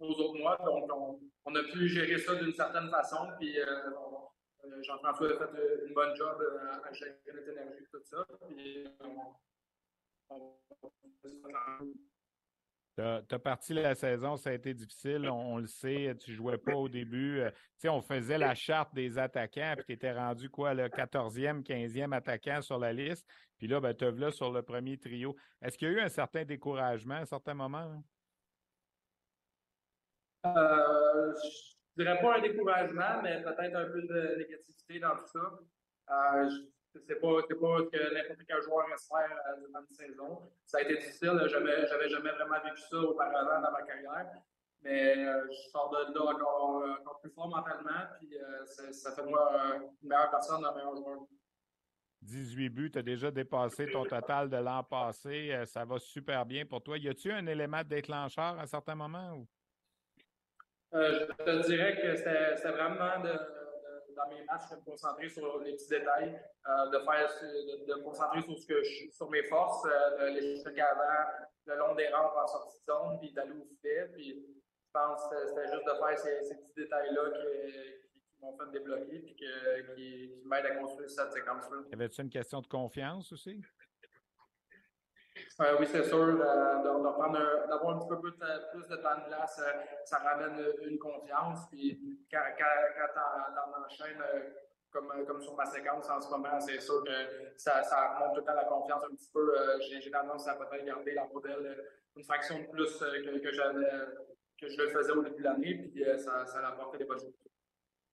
aux 0.00 0.10
autres, 0.10 0.36
mois. 0.36 0.58
Donc, 0.64 1.20
on, 1.44 1.54
a 1.54 1.62
pu 1.62 1.86
gérer 1.86 2.18
ça 2.18 2.34
d'une 2.34 2.54
certaine 2.54 2.90
façon. 2.90 3.28
Puis, 3.38 3.56
Jean-François 4.82 5.28
a 5.28 5.46
fait 5.46 5.86
une 5.86 5.94
bonne 5.94 6.16
job 6.16 6.44
à 6.82 6.92
gérer 6.92 7.20
notre 7.32 7.50
énergie 7.50 7.86
tout 7.88 8.02
ça. 8.02 8.26
Puis, 8.48 8.84
on, 10.28 10.56
tu 12.96 13.02
as, 13.02 13.38
parti 13.38 13.72
la 13.72 13.94
saison, 13.94 14.36
ça 14.36 14.50
a 14.50 14.52
été 14.52 14.74
difficile, 14.74 15.28
on, 15.30 15.56
le 15.56 15.66
sait, 15.66 16.14
tu 16.20 16.32
jouais 16.32 16.58
pas 16.58 16.74
au 16.74 16.88
début. 16.88 17.40
Euh, 17.40 17.50
tu 17.50 17.56
sais, 17.78 17.88
on 17.88 18.02
faisait 18.02 18.38
la 18.38 18.54
charte 18.54 18.94
des 18.94 19.18
attaquants, 19.18 19.74
puis 19.76 19.86
tu 19.86 19.92
étais 19.92 20.12
rendu 20.12 20.50
quoi, 20.50 20.74
le 20.74 20.88
14e, 20.88 21.62
15e 21.62 22.12
attaquant 22.14 22.60
sur 22.60 22.78
la 22.78 22.92
liste. 22.92 23.26
Puis 23.56 23.66
là, 23.66 23.80
ben, 23.80 23.94
tu 23.94 24.10
là 24.10 24.30
sur 24.30 24.52
le 24.52 24.62
premier 24.62 24.98
trio. 24.98 25.36
Est-ce 25.62 25.78
qu'il 25.78 25.88
y 25.88 25.90
a 25.90 25.94
eu 25.94 26.00
un 26.00 26.08
certain 26.08 26.44
découragement 26.44 27.14
à 27.14 27.20
un 27.20 27.26
certain 27.26 27.54
moment? 27.54 28.02
Euh, 30.44 31.32
je 31.96 32.02
dirais 32.02 32.20
pas 32.20 32.36
un 32.38 32.40
découragement, 32.40 33.22
mais 33.22 33.42
peut-être 33.42 33.76
un 33.76 33.84
peu 33.86 34.02
de 34.02 34.38
négativité 34.38 34.98
dans 34.98 35.16
tout 35.16 35.28
ça. 35.32 35.58
Euh, 36.10 36.50
c'est 37.00 37.20
pas, 37.20 37.42
pas 37.42 37.46
ce 37.46 37.88
que 37.88 38.14
n'importe 38.14 38.40
quel 38.46 38.62
joueur 38.62 38.86
espère 38.92 39.40
euh, 39.48 39.66
durant 39.66 39.80
une 39.80 39.94
saison. 39.94 40.52
Ça 40.64 40.78
a 40.78 40.80
été 40.82 40.96
difficile. 40.96 41.40
Je 41.46 41.56
n'avais 41.56 42.08
jamais 42.08 42.32
vraiment 42.32 42.60
vécu 42.62 42.80
ça 42.90 42.98
auparavant 42.98 43.60
dans 43.60 43.72
ma 43.72 43.82
carrière. 43.82 44.30
Mais 44.82 45.26
euh, 45.26 45.46
je 45.48 45.70
sors 45.70 45.90
de 45.90 46.12
là 46.12 46.34
encore, 46.34 46.84
encore 47.00 47.20
plus 47.20 47.30
fort 47.30 47.48
mentalement. 47.48 48.08
Puis 48.18 48.36
euh, 48.36 48.66
ça 48.66 49.12
fait 49.12 49.22
de 49.22 49.28
moi 49.28 49.80
une 50.02 50.08
meilleure 50.08 50.30
personne, 50.30 50.64
un 50.64 50.74
meilleur 50.74 50.96
joueur. 50.96 51.18
18 52.22 52.68
buts, 52.68 52.90
tu 52.90 52.98
as 52.98 53.02
déjà 53.02 53.30
dépassé 53.32 53.90
ton 53.90 54.04
total 54.04 54.48
de 54.48 54.56
l'an 54.56 54.84
passé. 54.84 55.60
ça 55.66 55.84
va 55.84 55.98
super 55.98 56.46
bien 56.46 56.64
pour 56.64 56.80
toi. 56.80 56.96
Y 56.96 57.08
a-tu 57.08 57.32
un 57.32 57.46
élément 57.46 57.82
déclencheur 57.82 58.58
à 58.60 58.66
certains 58.66 58.94
moments? 58.94 59.44
je 60.92 61.24
te 61.24 61.66
dirais 61.66 61.96
que 62.00 62.14
c'était 62.16 62.70
vraiment 62.70 63.18
de 63.24 63.61
dans 64.14 64.28
mes 64.28 64.44
matchs, 64.44 64.70
de 64.70 64.76
me 64.76 64.84
concentrer 64.84 65.28
sur 65.28 65.58
les 65.60 65.72
petits 65.72 65.88
détails, 65.88 66.40
euh, 66.68 66.86
de 66.90 66.98
faire 66.98 67.30
de, 67.42 67.94
me 67.94 68.02
concentrer 68.02 68.42
sur 68.42 68.58
ce 68.58 68.66
que 68.66 68.82
je, 68.82 69.10
sur 69.10 69.30
mes 69.30 69.42
forces, 69.44 69.86
euh, 69.86 70.30
les 70.30 70.60
trucs 70.62 70.78
avant, 70.78 71.30
le 71.66 71.76
long 71.76 71.94
des 71.94 72.08
rampes 72.08 72.36
en 72.36 72.46
sortie 72.46 72.78
de 72.80 72.92
zone, 72.92 73.18
puis 73.20 73.32
d'aller 73.32 73.52
au 73.52 73.64
filet. 73.64 74.08
Puis 74.12 74.34
je 74.34 74.90
pense 74.92 75.28
que 75.28 75.46
c'était 75.48 75.68
juste 75.68 75.86
de 75.86 75.92
faire 75.92 76.18
ces, 76.18 76.44
ces 76.44 76.56
petits 76.56 76.74
détails-là 76.76 77.30
qui, 77.30 78.02
m'ont 78.40 78.56
fait 78.56 78.72
débloquer 78.72 79.20
puis 79.20 79.36
qui, 79.36 79.46
qui 79.94 80.42
m'aident 80.44 80.66
à 80.66 80.74
construire 80.76 81.08
cette 81.08 81.32
séquence-là. 81.32 81.76
Y 81.90 81.94
avait-tu 81.94 82.22
une 82.22 82.30
question 82.30 82.60
de 82.60 82.66
confiance 82.66 83.32
aussi? 83.32 83.62
Euh, 85.60 85.76
oui, 85.78 85.86
c'est 85.90 86.04
sûr. 86.04 86.18
Euh, 86.18 86.82
d'avoir 86.82 87.96
un 87.96 87.98
petit 87.98 88.08
peu 88.08 88.20
plus 88.20 88.32
de, 88.32 88.96
temps 88.96 89.18
de 89.18 89.28
glace, 89.28 89.60
euh, 89.62 89.72
ça 90.04 90.18
ramène 90.18 90.64
une 90.82 90.98
confiance. 90.98 91.68
Puis 91.70 92.26
quand, 92.30 92.42
quand, 92.58 92.64
quand 92.96 93.12
tu 93.12 93.18
en, 93.18 93.84
enchaînes 93.84 94.22
comme, 94.90 95.40
sur 95.40 95.54
ma 95.54 95.66
séquence 95.66 96.08
en 96.08 96.20
ce 96.20 96.30
moment, 96.30 96.60
c'est 96.60 96.80
sûr 96.80 97.02
que 97.04 97.56
ça, 97.56 97.82
ça 97.82 98.14
remonte 98.14 98.34
tout 98.34 98.40
le 98.40 98.46
temps 98.46 98.54
la 98.54 98.64
confiance 98.64 99.02
un 99.04 99.14
petit 99.14 99.30
peu. 99.32 99.54
J'ai 99.80 100.10
tendance 100.10 100.46
à 100.48 100.54
peut-être 100.54 100.84
garder 100.84 101.14
la 101.14 101.26
modèle 101.26 101.84
une 102.16 102.24
fraction 102.24 102.58
de 102.58 102.66
plus 102.66 102.98
que, 102.98 103.38
que, 103.38 104.68
je 104.68 104.76
le 104.80 104.88
faisais 104.90 105.12
au 105.12 105.22
début 105.22 105.38
de 105.38 105.44
l'année, 105.44 105.74
puis 105.74 106.04
ça, 106.18 106.44
ça 106.46 106.68
apporté 106.68 106.98
des 106.98 107.04
bonnes 107.04 107.18
choses 107.18 107.32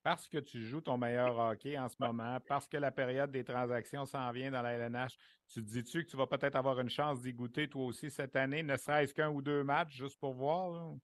parce 0.03 0.27
que 0.27 0.37
tu 0.37 0.63
joues 0.63 0.81
ton 0.81 0.97
meilleur 0.97 1.37
hockey 1.37 1.77
en 1.77 1.89
ce 1.89 1.95
moment, 1.99 2.39
parce 2.47 2.67
que 2.67 2.77
la 2.77 2.91
période 2.91 3.31
des 3.31 3.43
transactions 3.43 4.05
s'en 4.05 4.31
vient 4.31 4.51
dans 4.51 4.61
la 4.61 4.73
LNH, 4.73 5.17
tu 5.47 5.63
te 5.63 5.69
dis-tu 5.69 6.05
que 6.05 6.09
tu 6.09 6.17
vas 6.17 6.27
peut-être 6.27 6.55
avoir 6.55 6.79
une 6.79 6.89
chance 6.89 7.21
d'y 7.21 7.33
goûter 7.33 7.67
toi 7.67 7.85
aussi 7.85 8.09
cette 8.09 8.35
année, 8.35 8.63
ne 8.63 8.77
serait-ce 8.77 9.13
qu'un 9.13 9.29
ou 9.29 9.41
deux 9.41 9.63
matchs 9.63 9.95
juste 9.95 10.19
pour 10.19 10.33
voir? 10.33 10.95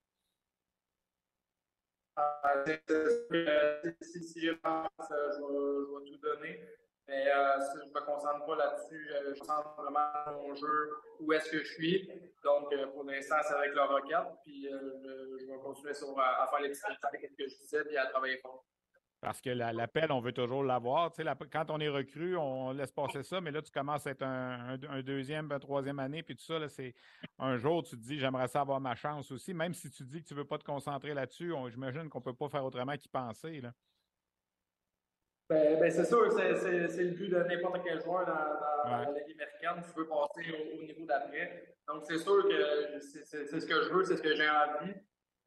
Euh, 2.18 3.82
si, 4.02 4.24
si 4.24 4.40
j'ai 4.40 4.58
chance, 4.64 4.90
euh, 5.12 5.32
je, 5.34 6.06
vais, 6.06 6.12
tout 6.12 6.18
donner. 6.18 6.62
Mais 7.08 7.28
euh, 7.28 7.60
si 7.60 7.80
je 7.80 7.84
ne 7.84 7.90
me 7.90 8.06
concentre 8.06 8.46
pas 8.46 8.56
là-dessus, 8.56 9.10
je 9.10 9.30
me 9.30 9.40
concentre 9.40 9.82
vraiment 9.82 10.10
mon 10.42 10.56
jeu, 10.56 10.92
où 11.20 11.34
est-ce 11.34 11.52
que 11.52 11.60
je 11.60 11.74
suis. 11.74 12.10
Donc, 12.44 12.74
pour 12.94 13.04
l'instant, 13.04 13.36
c'est 13.44 13.54
avec 13.54 13.76
le 13.76 13.82
Rocket. 13.82 14.18
Puis, 14.44 14.68
je, 14.68 15.46
vais 15.46 15.58
continuer 15.60 15.92
à, 15.92 16.48
faire 16.48 16.60
les 16.62 16.70
petits 16.70 16.82
détails 16.90 17.36
que 17.38 17.48
je 17.48 17.58
disais, 17.58 17.84
et 17.92 17.98
à 17.98 18.08
travailler 18.08 18.38
fort. 18.38 18.66
Parce 19.22 19.42
que 19.42 19.50
l'appel, 19.50 20.12
on 20.12 20.20
veut 20.20 20.34
toujours 20.34 20.64
l'avoir. 20.64 21.12
Tu 21.12 21.24
sais, 21.24 21.30
quand 21.52 21.72
on 21.72 21.80
est 21.80 21.90
recru, 21.90 22.38
on 22.38 22.72
laisse 22.72 22.92
passer 22.92 23.24
ça, 23.24 23.42
mais 23.42 23.52
là, 23.52 23.62
tu 23.62 23.72
commences 23.72 24.06
à 24.06 24.12
être 24.12 24.24
un, 24.24 24.78
deuxième, 25.02 25.52
un 25.52 25.60
troisième 25.60 26.00
année, 26.00 26.22
puis 26.22 26.36
tout 26.36 26.44
ça, 26.44 26.68
c'est 26.68 26.94
un 27.40 27.58
jour, 27.58 27.84
tu 27.84 27.96
te 27.96 28.02
dis, 28.02 28.20
j'aimerais 28.20 28.48
ça 28.48 28.62
avoir 28.62 28.80
ma 28.80 28.94
chance 28.94 29.32
aussi. 29.32 29.54
Même 29.54 29.74
si 29.74 29.90
tu 29.90 30.04
dis 30.04 30.22
que 30.22 30.28
tu 30.28 30.34
ne 30.34 30.40
veux 30.40 30.46
pas 30.46 30.58
te 30.58 30.64
concentrer 30.64 31.14
là-dessus, 31.14 31.54
j'imagine 31.72 32.10
qu'on 32.10 32.20
ne 32.20 32.24
peut 32.24 32.36
pas 32.36 32.50
faire 32.50 32.66
autrement 32.66 32.96
qu'y 32.98 33.10
penser. 33.10 33.62
Là. 33.62 33.72
Ben, 35.48 35.80
ben 35.80 35.92
c'est 35.92 36.06
sûr, 36.06 36.32
c'est 36.32 37.04
le 37.04 37.12
but 37.12 37.30
de 37.30 37.38
n'importe 37.38 37.82
quel 37.84 38.02
joueur 38.02 38.26
dans, 38.26 38.90
la 38.90 39.06
Ligue 39.12 39.40
américaine. 39.42 39.84
Tu 39.88 40.00
veux 40.00 40.08
passer 40.08 40.52
au 40.74 40.82
niveau 40.82 41.06
d'après. 41.06 41.76
Donc, 41.88 42.04
c'est 42.06 42.18
sûr 42.18 42.44
que 42.48 43.00
c'est 43.00 43.60
ce 43.60 43.66
que 43.66 43.84
je 43.84 43.90
veux, 43.94 44.04
c'est 44.04 44.18
ce 44.18 44.22
que 44.24 44.36
j'ai 44.36 44.50
envie. 44.50 44.94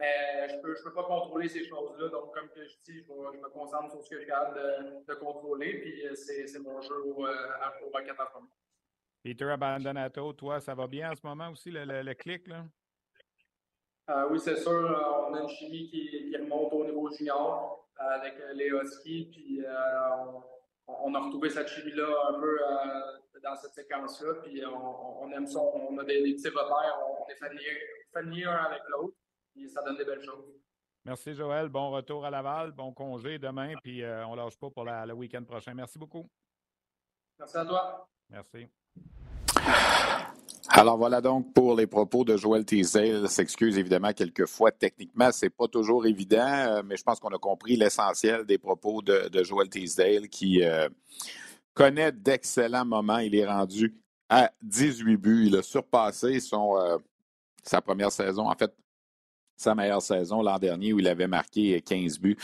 Mais 0.00 0.48
je 0.48 0.56
ne 0.56 0.60
peux, 0.62 0.76
je 0.76 0.82
peux 0.84 0.94
pas 0.94 1.04
contrôler 1.04 1.48
ces 1.48 1.64
choses-là. 1.64 2.08
Donc, 2.08 2.32
comme 2.32 2.48
je 2.54 2.92
dis, 2.92 3.02
je, 3.02 3.12
me 3.12 3.48
concentre 3.48 3.90
sur 3.90 4.04
ce 4.04 4.10
que 4.10 4.20
je 4.20 4.26
garde 4.26 4.56
de, 5.06 5.14
contrôler. 5.14 5.80
Puis, 5.80 6.06
euh, 6.06 6.14
c'est 6.14 6.58
mon 6.60 6.80
jeu 6.80 6.94
au, 7.04 7.26
euh, 7.26 7.48
au 7.84 7.90
Rocket 7.90 8.14
en. 8.20 8.46
Peter 9.24 9.50
Abandonato, 9.50 10.32
toi, 10.34 10.60
ça 10.60 10.74
va 10.74 10.86
bien 10.86 11.10
en 11.10 11.16
ce 11.16 11.26
moment 11.26 11.50
aussi, 11.50 11.70
le, 11.70 11.84
le, 11.84 12.14
clic? 12.14 12.46
Là? 12.46 12.64
Euh, 14.10 14.28
oui, 14.30 14.38
c'est 14.38 14.56
sûr. 14.56 15.26
On 15.28 15.34
a 15.34 15.40
une 15.40 15.48
chimie 15.48 15.90
qui, 15.90 16.30
qui 16.30 16.36
remonte 16.36 16.72
au 16.72 16.84
niveau 16.84 17.10
junior 17.10 17.88
avec 17.96 18.34
les 18.54 18.68
Huskies. 18.68 19.28
Puis, 19.32 19.64
on, 20.86 21.14
a 21.14 21.18
retrouvé 21.18 21.50
cette 21.50 21.68
chimie-là 21.68 22.08
un 22.28 22.40
peu 22.40 22.58
dans 23.42 23.56
cette 23.56 23.72
séquence-là. 23.72 24.34
Puis, 24.44 24.62
on, 24.64 25.28
aime 25.32 25.48
ça. 25.48 25.58
On 25.58 25.98
a 25.98 26.04
des, 26.04 26.22
petits 26.34 26.50
repères. 26.50 27.00
On, 27.04 27.28
est 27.28 27.34
familier 28.12 28.44
un 28.44 28.64
avec 28.64 28.82
l'autre 28.90 29.16
ça 29.66 29.82
donne 29.82 29.96
des 29.96 30.04
belles 30.04 30.22
choses. 30.22 30.44
Merci 31.04 31.34
Joël. 31.34 31.68
Bon 31.68 31.90
retour 31.90 32.24
à 32.24 32.30
Laval. 32.30 32.72
Bon 32.72 32.92
congé 32.92 33.38
demain. 33.38 33.72
Puis 33.82 34.02
euh, 34.02 34.26
on 34.26 34.32
ne 34.32 34.42
lâche 34.42 34.58
pas 34.58 34.68
pour 34.68 34.84
le 34.84 35.12
week-end 35.14 35.42
prochain. 35.42 35.72
Merci 35.72 35.98
beaucoup. 35.98 36.28
Merci 37.38 37.56
à 37.56 37.64
toi. 37.64 38.08
Merci. 38.28 38.66
Alors 40.68 40.98
voilà 40.98 41.22
donc 41.22 41.54
pour 41.54 41.74
les 41.74 41.86
propos 41.86 42.24
de 42.24 42.36
Joël 42.36 42.64
Teasdale. 42.64 43.26
S'excuse 43.28 43.78
évidemment 43.78 44.12
quelquefois. 44.12 44.70
Techniquement, 44.70 45.32
c'est 45.32 45.48
pas 45.48 45.66
toujours 45.66 46.04
évident, 46.04 46.46
euh, 46.46 46.82
mais 46.84 46.96
je 46.98 47.02
pense 47.02 47.18
qu'on 47.20 47.34
a 47.34 47.38
compris 47.38 47.76
l'essentiel 47.76 48.44
des 48.44 48.58
propos 48.58 49.00
de, 49.00 49.42
Joël 49.42 49.70
Teasdale 49.70 50.28
qui 50.28 50.62
euh, 50.62 50.90
connaît 51.72 52.12
d'excellents 52.12 52.84
moments. 52.84 53.18
Il 53.18 53.34
est 53.34 53.46
rendu 53.46 53.96
à 54.28 54.52
18 54.60 55.16
buts. 55.16 55.46
Il 55.46 55.56
a 55.56 55.62
surpassé 55.62 56.38
son, 56.40 56.76
sa 57.62 57.80
première 57.80 58.12
saison. 58.12 58.46
En 58.46 58.54
fait, 58.54 58.74
sa 59.58 59.74
meilleure 59.74 60.00
saison 60.00 60.40
l'an 60.40 60.58
dernier 60.58 60.94
où 60.94 61.00
il 61.00 61.08
avait 61.08 61.26
marqué 61.26 61.82
15 61.82 62.20
buts. 62.20 62.38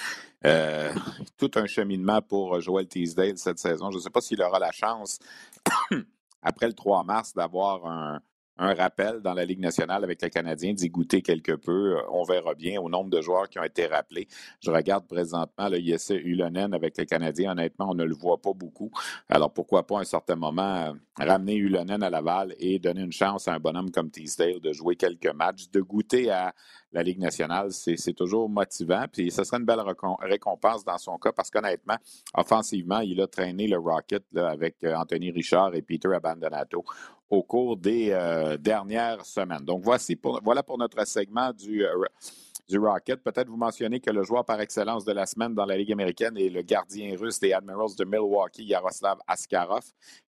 Euh, 0.45 0.93
tout 1.39 1.51
un 1.55 1.67
cheminement 1.67 2.21
pour 2.21 2.61
Joel 2.61 2.87
Teasdale 2.87 3.39
cette 3.39 3.59
saison. 3.59 3.91
Je 3.91 3.97
ne 3.97 4.03
sais 4.03 4.11
pas 4.11 4.21
s'il 4.21 4.43
aura 4.43 4.59
la 4.59 4.73
chance, 4.73 5.19
après 6.43 6.67
le 6.67 6.75
3 6.75 7.05
mars, 7.05 7.33
d'avoir 7.33 7.87
un, 7.87 8.21
un 8.57 8.75
rappel 8.75 9.21
dans 9.21 9.35
la 9.35 9.45
Ligue 9.45 9.61
nationale 9.61 10.05
avec 10.05 10.23
les 10.23 10.31
Canadiens, 10.31 10.73
d'y 10.73 10.89
goûter 10.89 11.23
quelque 11.23 11.53
peu. 11.53 11.97
Euh, 11.97 12.03
on 12.13 12.23
verra 12.23 12.55
bien 12.55 12.81
au 12.81 12.89
nombre 12.89 13.11
de 13.11 13.21
joueurs 13.21 13.49
qui 13.49 13.59
ont 13.59 13.65
été 13.65 13.87
rappelés. 13.87 14.29
Je 14.61 14.71
regarde 14.71 15.07
présentement 15.07 15.69
le 15.69 15.81
Jesse 15.81 16.11
Ulonen 16.11 16.73
avec 16.73 16.97
les 16.97 17.07
Canadiens. 17.07 17.53
Honnêtement, 17.53 17.91
on 17.91 17.95
ne 17.95 18.05
le 18.05 18.15
voit 18.15 18.41
pas 18.41 18.53
beaucoup. 18.53 18.91
Alors 19.29 19.53
pourquoi 19.53 19.87
pas 19.87 19.99
à 19.99 20.01
un 20.03 20.05
certain 20.05 20.37
moment 20.37 20.63
euh, 20.63 20.93
ramener 21.17 21.57
Ulonen 21.57 22.03
à 22.03 22.11
Laval 22.11 22.55
et 22.59 22.79
donner 22.79 23.03
une 23.03 23.13
chance 23.13 23.49
à 23.49 23.55
un 23.55 23.59
bonhomme 23.59 23.91
comme 23.91 24.11
Teasdale 24.11 24.61
de 24.61 24.73
jouer 24.73 24.97
quelques 24.97 25.35
matchs, 25.35 25.71
de 25.71 25.81
goûter 25.81 26.31
à 26.31 26.55
la 26.95 27.03
Ligue 27.03 27.19
nationale, 27.19 27.73
c'est 27.73 28.13
toujours 28.13 28.49
motivant. 28.49 29.05
Puis 29.13 29.33
ce 29.33 29.43
serait 29.43 29.57
une 29.59 29.65
belle 29.65 29.83
récompense 30.21 30.85
dans 30.85 30.97
son 30.97 31.19
cas 31.19 31.33
parce 31.33 31.51
qu'honnêtement, 31.51 31.97
offensivement, 32.35 33.01
il 33.01 33.21
a 33.21 33.27
traîné 33.27 33.67
le 33.67 33.79
Rocket 33.79 34.25
avec 34.37 34.77
euh, 34.85 34.95
Anthony 34.95 35.33
Richard 35.33 35.75
et 35.75 35.83
Peter 35.83 36.09
Abandonato 36.15 36.85
au 37.31 37.43
cours 37.43 37.77
des 37.77 38.11
euh, 38.11 38.57
dernières 38.57 39.25
semaines. 39.25 39.65
Donc, 39.65 39.83
voici 39.83 40.19
voilà 40.43 40.63
pour 40.63 40.79
notre 40.79 41.07
segment 41.07 41.53
du, 41.53 41.85
euh, 41.85 41.93
du 42.69 42.79
Rocket. 42.79 43.23
Peut-être 43.23 43.49
vous 43.49 43.57
mentionnez 43.57 44.01
que 44.01 44.11
le 44.11 44.23
joueur 44.23 44.45
par 44.45 44.61
excellence 44.61 45.05
de 45.05 45.13
la 45.13 45.27
semaine 45.27 45.55
dans 45.55 45.67
la 45.67 45.77
Ligue 45.77 45.93
américaine 45.93 46.37
est 46.37 46.51
le 46.51 46.63
gardien 46.63 47.17
russe 47.17 47.41
des 47.41 47.53
Admirals 47.53 47.97
de 47.99 48.05
Milwaukee, 48.05 48.65
Yaroslav 48.65 49.19
Askarov, 49.27 49.85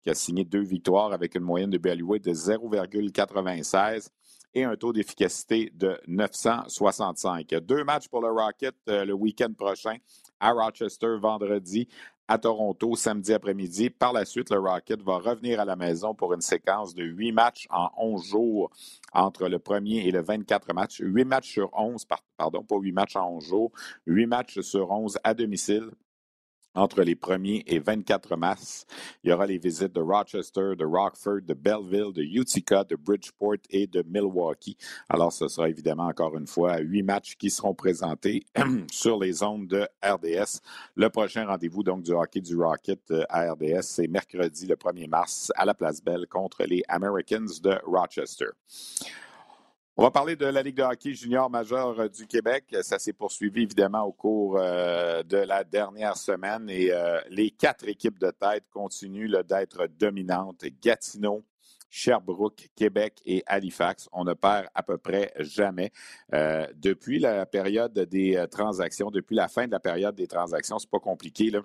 qui 0.02 0.10
a 0.10 0.14
signé 0.14 0.44
deux 0.44 0.62
victoires 0.62 1.12
avec 1.12 1.34
une 1.34 1.42
moyenne 1.42 1.70
de 1.70 1.78
BLUA 1.78 2.18
de 2.18 2.32
0,96 2.32 4.08
et 4.54 4.64
un 4.64 4.76
taux 4.76 4.92
d'efficacité 4.92 5.70
de 5.74 5.98
965. 6.06 7.48
Deux 7.62 7.84
matchs 7.84 8.08
pour 8.08 8.20
le 8.20 8.30
Rocket 8.30 8.74
euh, 8.88 9.04
le 9.04 9.12
week-end 9.12 9.52
prochain 9.56 9.96
à 10.40 10.52
Rochester 10.52 11.16
vendredi, 11.20 11.86
à 12.30 12.38
Toronto 12.38 12.94
samedi 12.94 13.32
après-midi. 13.32 13.90
Par 13.90 14.12
la 14.12 14.24
suite, 14.24 14.50
le 14.52 14.60
Rocket 14.60 15.02
va 15.02 15.18
revenir 15.18 15.58
à 15.58 15.64
la 15.64 15.74
maison 15.74 16.14
pour 16.14 16.32
une 16.32 16.40
séquence 16.40 16.94
de 16.94 17.02
huit 17.02 17.32
matchs 17.32 17.66
en 17.70 17.90
onze 17.96 18.24
jours 18.24 18.70
entre 19.12 19.48
le 19.48 19.58
premier 19.58 20.06
et 20.06 20.12
le 20.12 20.22
24 20.22 20.72
matchs. 20.72 21.00
Huit 21.00 21.24
matchs 21.24 21.50
sur 21.50 21.70
onze, 21.76 22.06
pardon, 22.36 22.62
pas 22.62 22.76
huit 22.76 22.92
matchs 22.92 23.16
en 23.16 23.34
onze 23.34 23.48
jours, 23.48 23.72
huit 24.06 24.26
matchs 24.26 24.60
sur 24.60 24.92
onze 24.92 25.18
à 25.24 25.34
domicile 25.34 25.90
entre 26.74 27.02
les 27.02 27.14
1er 27.14 27.62
et 27.66 27.78
24 27.78 28.36
mars, 28.36 28.86
il 29.22 29.30
y 29.30 29.32
aura 29.32 29.46
les 29.46 29.58
visites 29.58 29.92
de 29.92 30.00
Rochester, 30.00 30.74
de 30.76 30.84
Rockford, 30.84 31.42
de 31.42 31.54
Belleville, 31.54 32.12
de 32.12 32.22
Utica, 32.22 32.84
de 32.84 32.96
Bridgeport 32.96 33.56
et 33.70 33.86
de 33.86 34.04
Milwaukee. 34.06 34.76
Alors, 35.08 35.32
ce 35.32 35.48
sera 35.48 35.68
évidemment 35.68 36.06
encore 36.06 36.36
une 36.36 36.46
fois 36.46 36.78
huit 36.78 37.02
matchs 37.02 37.36
qui 37.36 37.50
seront 37.50 37.74
présentés 37.74 38.44
sur 38.90 39.18
les 39.18 39.42
ondes 39.42 39.66
de 39.66 39.88
RDS. 40.02 40.60
Le 40.94 41.08
prochain 41.10 41.46
rendez-vous 41.46 41.82
donc 41.82 42.02
du 42.02 42.12
hockey 42.12 42.40
du 42.40 42.56
Rocket 42.56 43.10
euh, 43.10 43.24
à 43.28 43.52
RDS, 43.52 43.82
c'est 43.82 44.08
mercredi 44.08 44.66
le 44.66 44.76
1er 44.76 45.08
mars 45.08 45.52
à 45.56 45.64
la 45.64 45.74
Place 45.74 46.02
Belle 46.02 46.26
contre 46.28 46.64
les 46.64 46.82
Americans 46.88 47.48
de 47.62 47.78
Rochester. 47.86 48.46
On 49.96 50.04
va 50.04 50.10
parler 50.12 50.36
de 50.36 50.46
la 50.46 50.62
Ligue 50.62 50.76
de 50.76 50.82
hockey 50.82 51.14
junior 51.14 51.50
majeur 51.50 51.98
euh, 51.98 52.08
du 52.08 52.26
Québec. 52.26 52.64
Ça 52.82 52.98
s'est 52.98 53.12
poursuivi 53.12 53.62
évidemment 53.62 54.04
au 54.04 54.12
cours 54.12 54.56
euh, 54.56 55.24
de 55.24 55.36
la 55.36 55.64
dernière 55.64 56.16
semaine 56.16 56.70
et 56.70 56.92
euh, 56.92 57.20
les 57.28 57.50
quatre 57.50 57.88
équipes 57.88 58.18
de 58.18 58.30
tête 58.30 58.64
continuent 58.70 59.30
d'être 59.42 59.88
dominantes. 59.98 60.64
Gatineau, 60.80 61.44
Sherbrooke, 61.90 62.68
Québec 62.76 63.20
et 63.26 63.42
Halifax. 63.46 64.08
On 64.12 64.24
ne 64.24 64.32
perd 64.32 64.68
à 64.76 64.84
peu 64.84 64.96
près 64.96 65.32
jamais. 65.40 65.90
depuis 66.76 67.18
la 67.18 67.44
période 67.46 67.98
des 67.98 68.46
transactions, 68.48 69.10
depuis 69.10 69.34
la 69.34 69.48
fin 69.48 69.66
de 69.66 69.72
la 69.72 69.80
période 69.80 70.14
des 70.14 70.28
transactions, 70.28 70.78
c'est 70.78 70.88
pas 70.88 71.00
compliqué. 71.00 71.50
Là. 71.50 71.62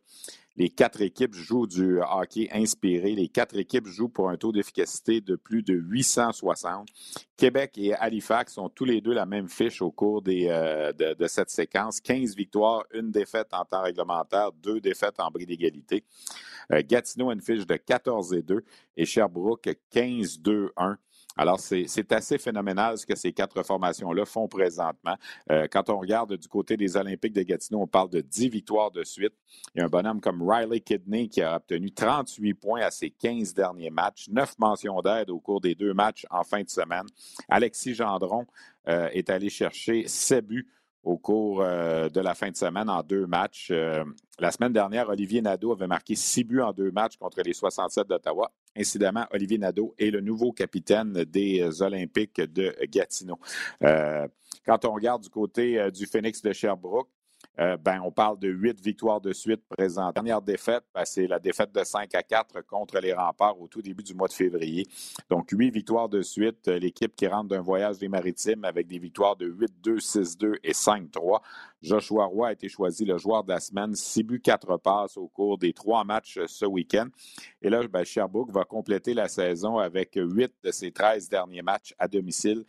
Les 0.58 0.70
quatre 0.70 1.02
équipes 1.02 1.34
jouent 1.34 1.68
du 1.68 2.00
hockey 2.00 2.48
inspiré. 2.52 3.14
Les 3.14 3.28
quatre 3.28 3.58
équipes 3.58 3.88
jouent 3.88 4.08
pour 4.08 4.30
un 4.30 4.38
taux 4.38 4.54
d'efficacité 4.54 5.20
de 5.20 5.36
plus 5.36 5.64
de 5.64 5.74
860. 5.74 6.88
Québec 7.36 7.74
et 7.78 7.94
Halifax 7.94 8.58
ont 8.58 8.70
tous 8.70 8.86
les 8.86 9.02
deux 9.02 9.14
la 9.14 9.26
même 9.26 9.50
fiche 9.50 9.82
au 9.82 9.92
cours 9.92 10.24
euh, 10.26 10.94
de, 10.94 11.28
cette 11.28 11.50
séquence. 11.50 12.00
15 12.00 12.36
victoires, 12.36 12.86
une 12.94 13.12
défaite 13.12 13.54
en 13.54 13.66
temps 13.66 13.82
réglementaire, 13.82 14.54
deux 14.54 14.80
défaites 14.80 15.20
en 15.20 15.30
bris 15.30 15.46
d'égalité. 15.46 16.06
Euh, 16.72 16.82
Gatineau 16.88 17.30
a 17.30 17.34
une 17.34 17.42
fiche 17.42 17.66
de 17.66 17.76
14 17.76 18.34
et 18.34 18.42
2 18.42 18.64
et 18.96 19.06
Sherbrooke 19.06 19.76
15-2-1. 19.94 20.96
Alors, 21.38 21.60
c'est 21.60 22.12
assez 22.12 22.38
phénoménal 22.38 22.98
ce 22.98 23.06
que 23.06 23.16
ces 23.16 23.34
quatre 23.34 23.62
formations-là 23.64 24.26
font 24.26 24.48
présentement. 24.48 25.16
Euh, 25.52 25.68
quand 25.70 25.90
on 25.90 26.00
regarde 26.00 26.38
du 26.38 26.48
côté 26.48 26.78
des 26.78 26.96
Olympiques 26.96 27.34
de 27.34 27.44
Gatineau, 27.44 27.82
on 27.82 27.88
parle 27.88 28.10
de 28.10 28.22
10 28.22 28.50
victoires 28.50 28.92
de 28.92 29.04
suite. 29.04 29.34
Il 29.74 29.80
y 29.80 29.82
a 29.82 29.86
un 29.86 29.90
bonhomme 29.90 30.22
comme 30.22 30.42
Riley 30.48 30.80
Kidney 30.80 31.28
qui 31.28 31.42
a 31.42 31.58
obtenu 31.58 31.92
38 31.92 32.54
points 32.54 32.82
à 32.82 32.92
ses 32.92 33.10
15 33.10 33.54
derniers 33.54 33.90
matchs, 33.90 34.30
9 34.30 34.60
mentions 34.60 35.02
d'aide 35.02 35.30
au 35.30 35.40
cours 35.40 35.60
des 35.60 35.76
deux 35.76 35.94
matchs 35.94 36.26
en 36.30 36.44
fin 36.44 36.64
de 36.64 36.70
semaine. 36.70 37.06
Alexis 37.50 37.96
Gendron 37.96 38.46
euh, 38.88 39.10
est 39.12 39.30
allé 39.30 39.50
chercher 39.50 40.08
7 40.08 40.46
buts 40.46 40.68
au 41.06 41.18
cours 41.18 41.60
de 41.62 42.20
la 42.20 42.34
fin 42.34 42.50
de 42.50 42.56
semaine 42.56 42.90
en 42.90 43.02
deux 43.02 43.26
matchs. 43.28 43.72
la 44.40 44.52
semaine 44.52 44.74
dernière, 44.74 45.08
Olivier 45.08 45.42
Nadeau 45.42 45.72
avait 45.72 45.88
marqué 45.88 46.16
six 46.16 46.44
buts 46.44 46.62
en 46.62 46.74
deux 46.74 46.92
matchs 46.92 47.16
contre 47.18 47.42
les 47.46 47.54
67 47.54 48.08
d'Ottawa. 48.08 48.52
Incidemment, 48.76 49.26
Olivier 49.32 49.58
Nadeau 49.58 49.94
est 49.98 50.10
le 50.10 50.20
nouveau 50.20 50.52
capitaine 50.52 51.14
des 51.14 51.82
Olympiques 51.82 52.42
de 52.42 52.76
Gatineau. 52.88 53.40
quand 53.80 54.86
on 54.86 54.94
regarde 54.94 55.22
du 55.22 55.30
côté 55.30 55.92
du 55.92 56.08
Phoenix 56.08 56.42
de 56.42 56.52
Sherbrooke, 56.52 57.10
euh, 57.60 57.78
ben, 57.78 58.02
on 58.04 58.12
parle 58.12 58.38
de 58.40 58.50
huit 58.50 58.80
victoires 58.82 59.22
de 59.22 59.32
suite 59.32 59.62
présentes. 59.70 60.16
Dernière 60.16 60.42
défaite, 60.42 60.84
ben, 60.94 61.06
c'est 61.06 61.28
la 61.28 61.40
défaite 61.40 61.74
de 61.74 61.84
5 61.84 62.14
à 62.14 62.24
4 62.24 62.62
contre 62.66 63.00
les 63.00 63.14
remparts 63.14 63.60
au 63.60 63.68
tout 63.68 63.82
début 63.82 64.04
du 64.04 64.14
mois 64.14 64.28
de 64.28 64.34
février. 64.34 64.88
Donc, 65.30 65.50
huit 65.52 65.72
victoires 65.72 66.10
de 66.10 66.22
suite. 66.22 66.68
Euh, 66.68 66.80
l'équipe 66.80 67.16
qui 67.16 67.28
rentre 67.28 67.50
d'un 67.50 67.62
voyage 67.62 67.98
des 67.98 68.10
maritimes 68.10 68.66
avec 68.66 68.88
des 68.88 69.00
victoires 69.00 69.36
de 69.36 69.48
8-2, 69.48 70.00
6-2 70.00 70.56
et 70.64 70.74
5-3. 70.74 71.42
Joshua 71.82 72.26
Roy 72.26 72.50
a 72.50 72.52
été 72.52 72.68
choisi 72.68 73.06
le 73.06 73.18
joueur 73.18 73.44
de 73.44 73.54
la 73.54 73.60
semaine. 73.60 73.96
6 73.96 74.24
buts, 74.24 74.42
4 74.42 74.78
passes 74.78 75.18
au 75.18 75.28
cours 75.28 75.58
des 75.58 75.72
trois 75.72 76.04
matchs 76.04 76.38
euh, 76.38 76.48
ce 76.48 76.66
week-end. 76.66 77.08
Et 77.62 77.70
là, 77.70 77.88
ben, 77.88 78.04
Sherbrooke 78.04 78.52
va 78.52 78.66
compléter 78.66 79.14
la 79.14 79.30
saison 79.30 79.78
avec 79.78 80.16
huit 80.16 80.54
de 80.64 80.72
ses 80.72 80.92
13 80.92 81.30
derniers 81.30 81.62
matchs 81.62 81.94
à 81.98 82.08
domicile. 82.08 82.66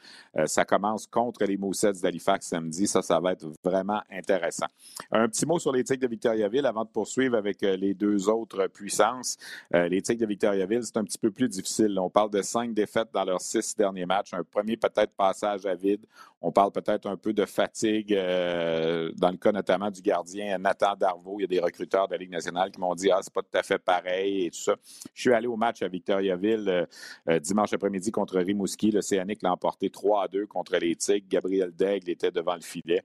ça 0.47 0.65
commence 0.65 1.07
contre 1.07 1.45
les 1.45 1.57
Moussets 1.57 1.93
d'Halifax 1.95 2.47
samedi. 2.47 2.87
Ça, 2.87 3.03
ça 3.03 3.19
va 3.21 3.33
être 3.33 3.47
vraiment 3.63 4.01
intéressant. 4.11 4.67
Un 5.13 5.29
petit 5.29 5.47
mot 5.47 5.59
sur 5.59 5.73
les 5.73 5.83
de 5.83 6.07
Victoriaville 6.07 6.67
avant 6.67 6.85
de 6.85 6.89
poursuivre 6.89 7.37
avec 7.37 7.63
euh, 7.63 7.77
les 7.77 7.95
deux 7.95 8.29
autres 8.29 8.67
puissances. 8.67 9.37
Euh, 9.75 9.89
les 9.89 10.01
de 10.01 10.27
Victoriaville, 10.27 10.83
c'est 10.83 10.97
un 10.97 11.05
petit 11.05 11.19
peu 11.19 11.31
plus 11.31 11.49
difficile. 11.49 11.99
On 11.99 12.11
parle 12.11 12.31
de 12.31 12.43
cinq 12.43 12.75
défaites 12.75 13.09
dans 13.13 13.25
leurs 13.25 13.41
six 13.41 13.77
derniers 13.77 14.07
matchs. 14.07 14.33
Un 14.33 14.43
premier 14.43 14.77
peut-être 14.77 15.13
passage 15.13 15.65
à 15.67 15.75
vide. 15.75 16.05
On 16.41 16.53
parle 16.53 16.73
peut-être 16.73 17.07
un 17.07 17.17
peu 17.17 17.33
de 17.33 17.45
fatigue 17.45 18.13
euh, 18.15 19.11
dans 19.17 19.31
le 19.31 19.37
cas 19.37 19.53
notamment 19.53 19.91
du 19.91 20.03
gardien 20.03 20.59
Nathan 20.59 20.95
Darvaux. 20.99 21.37
Il 21.39 21.43
y 21.43 21.45
a 21.45 21.49
des 21.49 21.61
recruteurs 21.61 22.09
de 22.09 22.13
la 22.13 22.19
Ligue 22.19 22.31
nationale 22.31 22.71
qui 22.71 22.81
m'ont 22.81 22.95
dit 22.95 23.11
Ah, 23.11 23.21
c'est 23.23 23.33
pas 23.33 23.43
tout 23.43 23.57
à 23.57 23.63
fait 23.63 23.79
pareil 23.79 24.47
et 24.47 24.51
tout 24.51 24.59
ça. 24.59 24.77
Je 25.15 25.21
suis 25.21 25.33
allé 25.33 25.47
au 25.47 25.57
match 25.57 25.83
à 25.83 25.89
Victoriaville 25.89 26.87
dimanche 27.41 27.73
après-midi 27.73 28.11
contre 28.11 28.39
Rimouski. 28.39 28.91
L'Océanique 28.91 29.43
l'a 29.43 29.53
emporté 29.53 29.91
3 29.91 30.25
à 30.25 30.29
2 30.29 30.47
contre 30.47 30.77
les. 30.77 30.97
Gabriel 31.29 31.73
Daigle 31.73 32.11
était 32.11 32.31
devant 32.31 32.55
le 32.55 32.61
filet. 32.61 33.03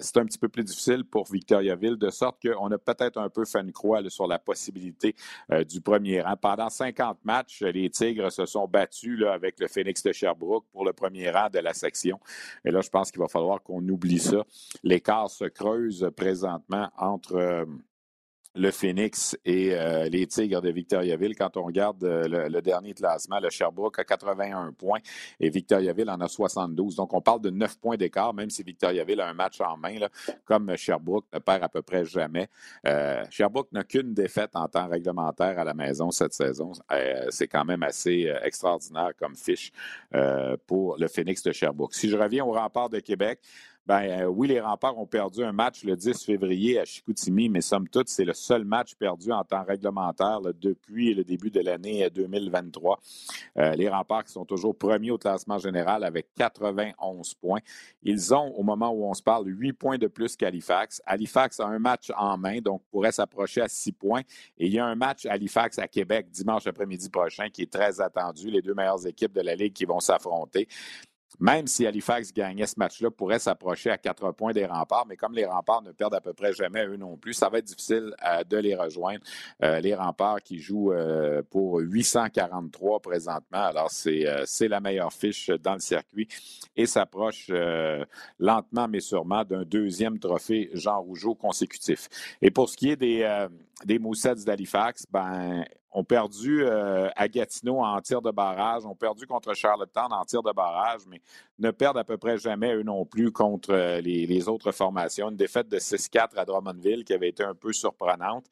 c'est 0.00 0.16
un 0.16 0.24
petit 0.24 0.38
peu 0.38 0.48
plus 0.48 0.64
difficile 0.64 1.04
pour 1.10 1.30
Victoriaville, 1.30 1.96
de 1.96 2.10
sorte 2.10 2.40
qu'on 2.40 2.70
a 2.70 2.78
peut-être 2.78 3.18
un 3.18 3.28
peu 3.28 3.44
fait 3.44 3.60
une 3.60 3.72
croix 3.72 4.00
sur 4.08 4.26
la 4.26 4.38
possibilité 4.38 5.14
euh, 5.52 5.64
du 5.64 5.80
premier 5.80 6.20
rang. 6.20 6.36
Pendant 6.36 6.68
50 6.68 7.18
matchs, 7.24 7.62
les 7.62 7.90
Tigres 7.90 8.30
se 8.30 8.46
sont 8.46 8.66
battus 8.66 9.24
avec 9.24 9.58
le 9.60 9.68
Phoenix 9.68 10.02
de 10.02 10.12
Sherbrooke 10.12 10.66
pour 10.72 10.84
le 10.84 10.92
premier 10.92 11.30
rang 11.30 11.48
de 11.50 11.58
la 11.58 11.74
section. 11.74 12.18
Et 12.64 12.70
là, 12.70 12.80
je 12.80 12.88
pense 12.88 13.10
qu'il 13.10 13.20
va 13.20 13.28
falloir 13.28 13.62
qu'on 13.62 13.86
oublie 13.88 14.18
ça. 14.18 14.44
L'écart 14.82 15.30
se 15.30 15.44
creuse 15.44 16.10
présentement 16.16 16.90
entre... 16.96 17.36
Euh, 17.36 17.64
le 18.58 18.70
Phoenix 18.72 19.36
et 19.44 19.72
euh, 19.72 20.08
les 20.08 20.26
Tigres 20.26 20.60
de 20.60 20.70
Victoriaville. 20.70 21.36
Quand 21.36 21.56
on 21.56 21.62
regarde 21.62 22.02
euh, 22.02 22.48
le, 22.48 22.60
dernier 22.60 22.92
classement, 22.92 23.38
le 23.38 23.50
Sherbrooke 23.50 23.98
a 23.98 24.04
81 24.04 24.72
points 24.72 24.98
et 25.38 25.48
Victoriaville 25.48 26.10
en 26.10 26.20
a 26.20 26.28
72. 26.28 26.96
Donc, 26.96 27.14
on 27.14 27.20
parle 27.20 27.40
de 27.40 27.50
9 27.50 27.78
points 27.78 27.96
d'écart, 27.96 28.34
même 28.34 28.50
si 28.50 28.62
Victoriaville 28.62 29.20
a 29.20 29.28
un 29.28 29.34
match 29.34 29.60
en 29.60 29.76
main, 29.76 29.94
comme 30.44 30.76
Sherbrooke 30.76 31.26
ne 31.32 31.38
perd 31.38 31.62
à 31.62 31.68
peu 31.68 31.82
près 31.82 32.04
jamais. 32.04 32.48
Euh, 32.86 33.24
Sherbrooke 33.30 33.70
n'a 33.72 33.84
qu'une 33.84 34.12
défaite 34.12 34.50
en 34.54 34.66
temps 34.66 34.88
réglementaire 34.88 35.58
à 35.58 35.64
la 35.64 35.74
maison 35.74 36.10
cette 36.10 36.34
saison. 36.34 36.72
C'est 37.30 37.48
quand 37.48 37.64
même 37.64 37.82
assez 37.82 38.30
extraordinaire 38.42 39.12
comme 39.18 39.36
fiche 39.36 39.72
pour 40.66 40.96
le 40.98 41.06
Phoenix 41.08 41.42
de 41.42 41.52
Sherbrooke. 41.52 41.94
Si 41.94 42.08
je 42.08 42.16
reviens 42.16 42.44
au 42.44 42.52
rempart 42.52 42.88
de 42.90 42.98
Québec, 42.98 43.40
ben, 43.88 44.02
euh, 44.02 44.26
oui, 44.26 44.48
les 44.48 44.60
remparts 44.60 44.98
ont 44.98 45.06
perdu 45.06 45.42
un 45.42 45.52
match 45.52 45.82
le 45.82 45.96
10 45.96 46.22
février 46.22 46.78
à 46.78 46.84
Chicoutimi, 46.84 47.48
mais 47.48 47.62
somme 47.62 47.88
toute, 47.88 48.10
c'est 48.10 48.26
le 48.26 48.34
seul 48.34 48.66
match 48.66 48.94
perdu 48.96 49.32
en 49.32 49.42
temps 49.44 49.64
réglementaire 49.64 50.42
depuis 50.60 51.14
le 51.14 51.24
début 51.24 51.50
de 51.50 51.60
l'année 51.60 52.10
2023. 52.10 53.00
Euh, 53.56 53.62
euh, 53.62 53.74
les 53.76 53.88
remparts 53.88 54.24
qui 54.24 54.32
sont 54.32 54.44
toujours 54.44 54.76
premiers 54.76 55.10
au 55.10 55.16
classement 55.16 55.56
général 55.56 56.04
avec 56.04 56.26
91 56.36 57.32
points. 57.36 57.60
Ils 58.02 58.34
ont, 58.34 58.52
au 58.56 58.62
moment 58.62 58.90
où 58.90 59.06
on 59.06 59.14
se 59.14 59.22
parle, 59.22 59.46
8 59.46 59.72
points 59.72 59.96
de 59.96 60.06
plus 60.06 60.36
qu'Halifax. 60.36 61.00
Halifax 61.06 61.58
a 61.58 61.64
un 61.64 61.78
match 61.78 62.12
en 62.14 62.36
main, 62.36 62.58
donc 62.58 62.82
pourrait 62.90 63.12
s'approcher 63.12 63.62
à 63.62 63.68
6 63.68 63.92
points. 63.92 64.20
Et 64.58 64.66
il 64.66 64.72
y 64.74 64.78
a 64.78 64.84
un 64.84 64.96
match 64.96 65.24
Halifax 65.24 65.78
à 65.78 65.88
Québec 65.88 66.26
dimanche 66.30 66.66
après-midi 66.66 67.08
prochain 67.08 67.48
qui 67.48 67.62
est 67.62 67.72
très 67.72 68.02
attendu. 68.02 68.50
Les 68.50 68.60
deux 68.60 68.74
meilleures 68.74 69.06
équipes 69.06 69.32
de 69.32 69.40
la 69.40 69.54
Ligue 69.54 69.72
qui 69.72 69.86
vont 69.86 70.00
s'affronter 70.00 70.68
même 71.40 71.66
si 71.66 71.86
Halifax 71.86 72.32
gagnait 72.32 72.66
ce 72.66 72.74
match-là, 72.78 73.10
pourrait 73.10 73.38
s'approcher 73.38 73.90
à 73.90 73.98
quatre 73.98 74.32
points 74.32 74.52
des 74.52 74.66
remparts, 74.66 75.06
mais 75.06 75.16
comme 75.16 75.34
les 75.34 75.44
remparts 75.44 75.82
ne 75.82 75.92
perdent 75.92 76.14
à 76.14 76.20
peu 76.20 76.32
près 76.32 76.52
jamais 76.52 76.84
eux 76.86 76.96
non 76.96 77.16
plus, 77.16 77.34
ça 77.34 77.48
va 77.48 77.58
être 77.58 77.66
difficile 77.66 78.14
euh, 78.26 78.42
de 78.44 78.56
les 78.56 78.74
rejoindre. 78.74 79.20
Euh, 79.62 79.80
les 79.80 79.94
remparts 79.94 80.42
qui 80.42 80.58
jouent 80.58 80.92
euh, 80.92 81.42
pour 81.50 81.78
843 81.78 83.00
présentement, 83.00 83.62
alors 83.64 83.90
c'est 83.90 84.68
la 84.68 84.80
meilleure 84.80 85.12
fiche 85.12 85.50
dans 85.50 85.74
le 85.74 85.80
circuit 85.80 86.28
et 86.76 86.86
s'approche 86.86 87.50
lentement 88.38 88.88
mais 88.88 89.00
sûrement 89.00 89.44
d'un 89.44 89.62
deuxième 89.62 90.18
trophée 90.18 90.70
Jean 90.72 91.00
Rougeau 91.00 91.34
consécutif. 91.34 92.08
Et 92.42 92.50
pour 92.50 92.68
ce 92.68 92.76
qui 92.76 92.90
est 92.90 92.96
des, 92.96 93.46
des 93.84 93.98
Moussets 93.98 94.44
d'Halifax, 94.44 95.06
ben, 95.10 95.64
ont 95.92 96.04
perdu 96.04 96.64
euh, 96.64 97.08
à 97.16 97.28
Gatineau 97.28 97.80
en 97.80 98.00
tir 98.00 98.20
de 98.20 98.30
barrage, 98.30 98.84
ont 98.84 98.94
perdu 98.94 99.26
contre 99.26 99.54
Charlottetown 99.54 100.12
en 100.12 100.24
tir 100.24 100.42
de 100.42 100.52
barrage, 100.52 101.00
mais 101.08 101.20
ne 101.58 101.70
perdent 101.70 101.98
à 101.98 102.04
peu 102.04 102.18
près 102.18 102.38
jamais 102.38 102.74
eux 102.74 102.82
non 102.82 103.04
plus 103.04 103.32
contre 103.32 103.72
euh, 103.72 104.00
les, 104.00 104.48
autres 104.48 104.72
formations. 104.72 105.30
Une 105.30 105.36
défaite 105.36 105.68
de 105.68 105.78
6-4 105.78 106.36
à 106.36 106.44
Drummondville 106.44 107.04
qui 107.04 107.14
avait 107.14 107.28
été 107.28 107.42
un 107.42 107.54
peu 107.54 107.72
surprenante. 107.72 108.46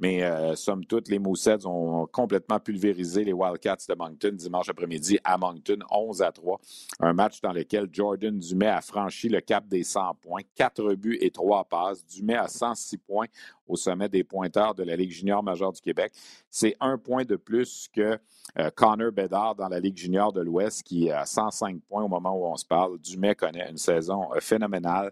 Mais 0.00 0.22
euh, 0.22 0.56
somme 0.56 0.84
toute, 0.86 1.08
les 1.08 1.18
Moussets 1.18 1.66
ont 1.66 2.06
complètement 2.10 2.58
pulvérisé 2.58 3.22
les 3.22 3.34
Wildcats 3.34 3.84
de 3.86 3.94
Moncton 3.94 4.32
dimanche 4.32 4.70
après-midi 4.70 5.18
à 5.24 5.36
Moncton, 5.36 5.78
11 5.90 6.22
à 6.22 6.32
3. 6.32 6.58
Un 7.00 7.12
match 7.12 7.42
dans 7.42 7.52
lequel 7.52 7.86
Jordan 7.92 8.36
Dumais 8.38 8.66
a 8.66 8.80
franchi 8.80 9.28
le 9.28 9.42
cap 9.42 9.68
des 9.68 9.84
100 9.84 10.14
points, 10.22 10.40
4 10.54 10.94
buts 10.94 11.18
et 11.20 11.30
3 11.30 11.64
passes. 11.64 12.04
Dumais 12.06 12.36
a 12.36 12.48
106 12.48 12.96
points 12.96 13.26
au 13.68 13.76
sommet 13.76 14.08
des 14.08 14.24
pointeurs 14.24 14.74
de 14.74 14.82
la 14.84 14.96
Ligue 14.96 15.10
junior 15.10 15.42
majeure 15.42 15.72
du 15.72 15.82
Québec. 15.82 16.12
C'est 16.50 16.76
un 16.80 16.96
point 16.96 17.24
de 17.24 17.36
plus 17.36 17.86
que 17.92 18.18
euh, 18.58 18.70
Connor 18.74 19.12
Bedard 19.12 19.54
dans 19.54 19.68
la 19.68 19.80
Ligue 19.80 19.98
junior 19.98 20.32
de 20.32 20.40
l'Ouest 20.40 20.82
qui 20.82 21.10
a 21.10 21.26
105 21.26 21.78
points 21.82 22.04
au 22.04 22.08
moment 22.08 22.34
où 22.34 22.46
on 22.46 22.56
se 22.56 22.64
parle. 22.64 22.98
Dumais 22.98 23.34
connaît 23.34 23.68
une 23.68 23.76
saison 23.76 24.32
euh, 24.34 24.40
phénoménale. 24.40 25.10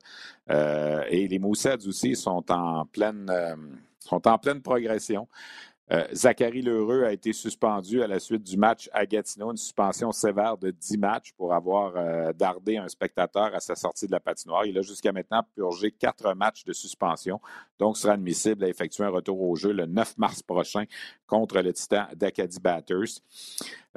et 0.48 1.28
les 1.28 1.38
Moussets 1.38 1.86
aussi 1.86 2.16
sont 2.16 2.50
en 2.50 2.86
pleine 2.86 3.30
sont 4.00 4.26
en 4.26 4.38
pleine 4.38 4.62
progression. 4.62 5.28
Euh, 5.90 6.06
Zachary 6.12 6.60
Lheureux 6.60 7.04
a 7.04 7.12
été 7.12 7.32
suspendu 7.32 8.02
à 8.02 8.06
la 8.06 8.18
suite 8.18 8.42
du 8.42 8.58
match 8.58 8.90
à 8.92 9.06
Gatineau, 9.06 9.52
une 9.52 9.56
suspension 9.56 10.12
sévère 10.12 10.58
de 10.58 10.70
10 10.70 10.98
matchs 10.98 11.32
pour 11.32 11.54
avoir 11.54 11.94
euh, 11.96 12.32
dardé 12.34 12.76
un 12.76 12.88
spectateur 12.88 13.54
à 13.54 13.60
sa 13.60 13.74
sortie 13.74 14.06
de 14.06 14.12
la 14.12 14.20
patinoire. 14.20 14.66
Il 14.66 14.76
a 14.76 14.82
jusqu'à 14.82 15.12
maintenant 15.12 15.42
purgé 15.54 15.90
quatre 15.90 16.34
matchs 16.34 16.64
de 16.64 16.74
suspension, 16.74 17.40
donc 17.78 17.96
sera 17.96 18.14
admissible 18.14 18.64
à 18.64 18.68
effectuer 18.68 19.04
un 19.04 19.08
retour 19.08 19.40
au 19.40 19.56
jeu 19.56 19.72
le 19.72 19.86
9 19.86 20.18
mars 20.18 20.42
prochain 20.42 20.84
contre 21.26 21.60
le 21.62 21.72
Titan 21.72 22.06
d'Acadie 22.14 22.60
Batters. 22.60 23.22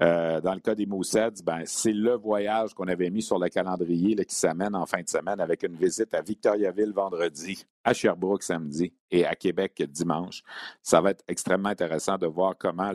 Euh, 0.02 0.40
dans 0.40 0.54
le 0.54 0.62
cas 0.62 0.76
des 0.76 0.86
Moussets, 0.86 1.44
ben, 1.44 1.64
c'est 1.66 1.92
le 1.92 2.14
voyage 2.14 2.74
qu'on 2.74 2.88
avait 2.88 3.10
mis 3.10 3.22
sur 3.22 3.38
le 3.38 3.50
calendrier 3.50 4.16
qui 4.26 4.36
s'amène 4.36 4.76
en 4.76 4.86
fin 4.86 5.02
de 5.02 5.10
semaine 5.10 5.42
avec 5.42 5.64
une 5.64 5.76
visite 5.76 6.14
à 6.14 6.22
Victoriaville 6.22 6.94
vendredi, 6.94 7.66
à 7.84 7.94
Sherbrooke 7.94 8.44
samedi 8.44 8.94
et 9.10 9.26
à 9.26 9.36
Québec 9.36 9.82
dimanche. 9.89 10.44
Ça 10.82 11.02
va 11.02 11.12
être 11.12 11.24
extrêmement 11.28 11.70
intéressant 11.70 12.17
de 12.17 12.28
voir 12.28 12.56
comment 12.58 12.91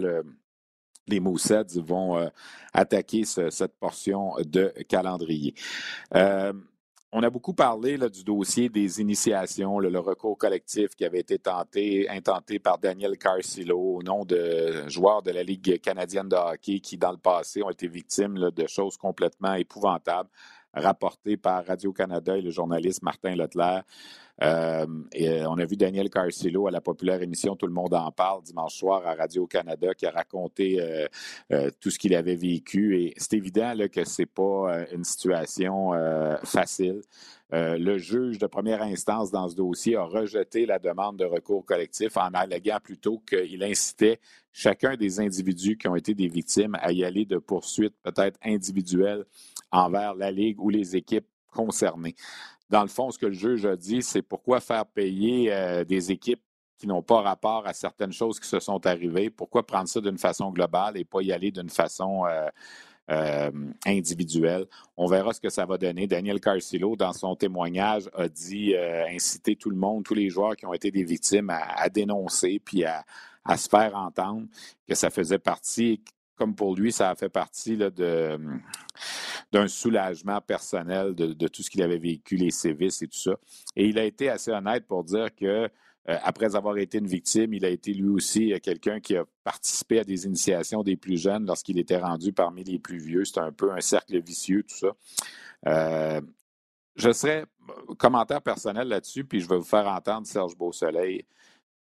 les 1.07 1.21
Moussets 1.21 1.79
vont 1.79 2.17
euh, 2.17 2.29
attaquer 2.73 3.25
cette 3.25 3.77
portion 3.79 4.35
de 4.45 4.73
calendrier. 4.89 5.55
Euh, 6.15 6.53
on 7.13 7.23
a 7.23 7.31
beaucoup 7.31 7.55
parlé 7.55 7.97
du 8.11 8.25
dossier 8.25 8.69
des 8.69 9.01
initiations, 9.01 9.79
le 9.79 9.99
recours 9.99 10.37
collectif 10.37 10.91
qui 10.97 11.05
avait 11.05 11.21
été 11.21 11.39
tenté, 11.39 12.11
intenté 12.11 12.59
par 12.59 12.79
Daniel 12.79 13.17
Carcillo 13.17 13.79
au 13.79 14.03
nom 14.03 14.25
de 14.25 14.87
joueurs 14.89 15.23
de 15.23 15.31
la 15.31 15.43
Ligue 15.43 15.81
canadienne 15.81 16.29
de 16.29 16.37
hockey 16.37 16.81
qui, 16.81 16.99
dans 16.99 17.13
le 17.13 17.17
passé, 17.17 17.63
ont 17.63 17.71
été 17.71 17.87
victimes 17.87 18.51
de 18.51 18.67
choses 18.67 18.97
complètement 18.97 19.55
épouvantables 19.55 20.29
rapportées 20.77 21.37
par 21.37 21.65
Radio-Canada 21.67 22.37
et 22.37 22.43
le 22.43 22.51
journaliste 22.51 23.03
Martin 23.03 23.35
Leclerc. 23.35 23.83
Euh, 24.43 24.87
et 25.13 25.31
euh, 25.31 25.49
on 25.49 25.57
a 25.57 25.65
vu 25.65 25.77
Daniel 25.77 26.11
Carcillo 26.11 26.67
à 26.67 26.71
la 26.71 26.83
populaire 26.83 27.23
émission 27.23 27.57
Tout 27.57 27.67
le 27.67 27.73
monde 27.73 27.95
en 27.95 28.11
parle 28.13 28.43
dimanche 28.43 28.75
soir 28.75 29.07
à 29.07 29.15
Radio-Canada 29.15 29.95
qui 29.95 30.05
a 30.05 30.11
raconté 30.11 30.79
euh, 31.51 31.71
tout 31.81 31.91
ce 31.91 31.99
qu'il 31.99 32.15
avait 32.15 32.37
vécu. 32.37 33.01
Et 33.01 33.15
c'est 33.17 33.35
évident 33.35 33.73
que 33.91 34.05
ce 34.05 34.23
n'est 34.23 34.27
pas 34.27 34.85
une 34.93 35.05
situation 35.05 35.93
facile. 36.45 37.01
le 37.51 37.99
juge 37.99 38.39
de 38.39 38.47
première 38.47 38.83
instance 38.83 39.31
dans 39.31 39.49
ce 39.49 39.55
dossier 39.55 39.97
a 39.97 40.05
rejeté 40.05 40.67
la 40.67 40.79
demande 40.79 41.17
de 41.19 41.25
recours 41.25 41.65
collectif 41.65 42.17
en 42.17 42.29
alléguant 42.35 42.79
plutôt 42.83 43.23
qu'il 43.27 43.63
incitait 43.63 44.21
chacun 44.53 44.97
des 44.97 45.21
individus 45.21 45.77
qui 45.77 45.89
ont 45.89 45.97
été 45.97 46.15
des 46.15 46.29
victimes 46.29 46.77
à 46.81 46.93
y 46.93 47.05
aller 47.05 47.25
de 47.25 47.39
poursuites 47.39 47.95
peut-être 48.03 48.39
individuelles 48.43 49.25
envers 49.77 50.15
la 50.15 50.31
Ligue 50.31 50.61
ou 50.61 50.69
les 50.71 50.97
équipes 50.97 51.27
concernés. 51.53 52.15
dans 52.69 52.83
le 52.83 52.89
fond, 52.89 53.11
ce 53.11 53.19
que 53.19 53.27
le 53.27 53.33
juge 53.33 53.65
a 53.65 53.77
dit, 53.77 54.03
c'est 54.03 54.23
pourquoi 54.23 54.61
faire 54.61 54.85
payer 54.87 55.53
euh, 55.53 55.85
des 55.85 56.11
équipes 56.11 56.43
qui 56.79 56.87
n'ont 56.87 57.03
pas 57.03 57.23
rapport 57.23 57.67
à 57.67 57.73
certaines 57.73 58.13
choses 58.13 58.39
qui 58.39 58.49
se 58.49 58.61
sont 58.61 58.85
arrivées, 58.87 59.31
pourquoi 59.31 59.65
prendre 59.65 59.89
ça 59.89 60.01
d'une 60.01 60.19
façon 60.19 60.51
globale 60.51 60.99
et 60.99 61.05
pas 61.05 61.23
y 61.23 61.33
aller 61.33 61.51
d'une 61.51 61.71
façon 61.71 62.27
euh, 62.27 62.49
euh, 63.11 63.51
individuelle? 63.87 64.67
On 64.97 65.07
verra 65.07 65.33
ce 65.33 65.41
que 65.41 65.49
ça 65.49 65.65
va 65.65 65.79
donner. 65.79 66.07
Daniel 66.07 66.41
Carcillo, 66.41 66.97
dans 66.97 67.13
son 67.13 67.35
témoignage, 67.37 68.11
a 68.15 68.29
dit 68.29 68.75
inciter 68.77 69.57
tout 69.57 69.71
le 69.71 69.77
monde, 69.77 70.05
tous 70.05 70.15
les 70.15 70.29
joueurs 70.29 70.57
qui 70.57 70.67
ont 70.67 70.75
été 70.75 70.91
des 70.91 71.05
victimes 71.05 71.51
à, 71.51 71.89
dénoncer 71.89 72.61
puis 72.63 72.85
à, 72.85 73.05
se 73.57 73.69
faire 73.69 73.97
entendre 73.97 74.47
que 74.87 74.95
ça 74.95 75.09
faisait 75.09 75.39
partie, 75.39 76.03
comme 76.37 76.55
pour 76.55 76.77
lui, 76.77 76.93
ça 76.93 77.11
a 77.11 77.15
fait 77.15 77.29
partie 77.29 77.77
de, 77.77 78.39
d'un 79.53 79.69
soulagement 79.69 80.41
personnel 80.41 81.15
de, 81.15 81.49
tout 81.49 81.63
ce 81.63 81.71
qu'il 81.71 81.83
avait 81.83 81.99
vécu, 81.99 82.37
les 82.37 82.51
sévices 82.51 83.03
et 83.03 83.09
tout 83.09 83.19
ça. 83.19 83.37
Et 83.75 83.87
il 83.87 83.99
a 83.99 84.05
été 84.05 84.29
assez 84.29 84.51
honnête 84.51 84.87
pour 84.87 85.05
dire 85.05 85.35
que 85.35 85.69
euh, 86.09 86.19
après 86.23 86.55
avoir 86.55 86.79
été 86.79 86.99
une 86.99 87.07
victime, 87.07 87.53
il 87.53 87.65
a 87.65 87.69
été 87.69 87.93
lui 87.93 88.09
aussi 88.09 88.53
euh, 88.53 88.59
quelqu'un 88.63 89.01
qui 89.01 89.17
a 89.17 89.25
participé 89.43 89.99
à 89.99 90.05
des 90.05 90.25
initiations 90.25 90.85
des 90.85 90.97
plus 90.97 91.21
jeunes 91.21 91.47
lorsqu'il 91.47 91.81
était 91.81 91.99
rendu 91.99 92.33
parmi 92.33 92.63
les 92.63 92.79
plus 92.79 92.99
vieux. 92.99 93.25
C'est 93.25 93.41
un 93.41 93.51
peu 93.51 93.73
un 93.73 93.81
cercle 93.81 94.21
vicieux, 94.21 94.63
tout 94.63 94.77
ça. 94.77 94.97
Euh, 95.67 96.21
je 96.95 97.13
serais 97.13 97.45
commentaire 97.99 98.41
personnel 98.41 98.89
là-dessus, 98.89 99.25
puis 99.25 99.41
je 99.41 99.49
vais 99.49 99.57
vous 99.57 99.65
faire 99.65 99.89
entendre 99.89 100.27
Serge 100.27 100.57
Beausoleil 100.57 101.27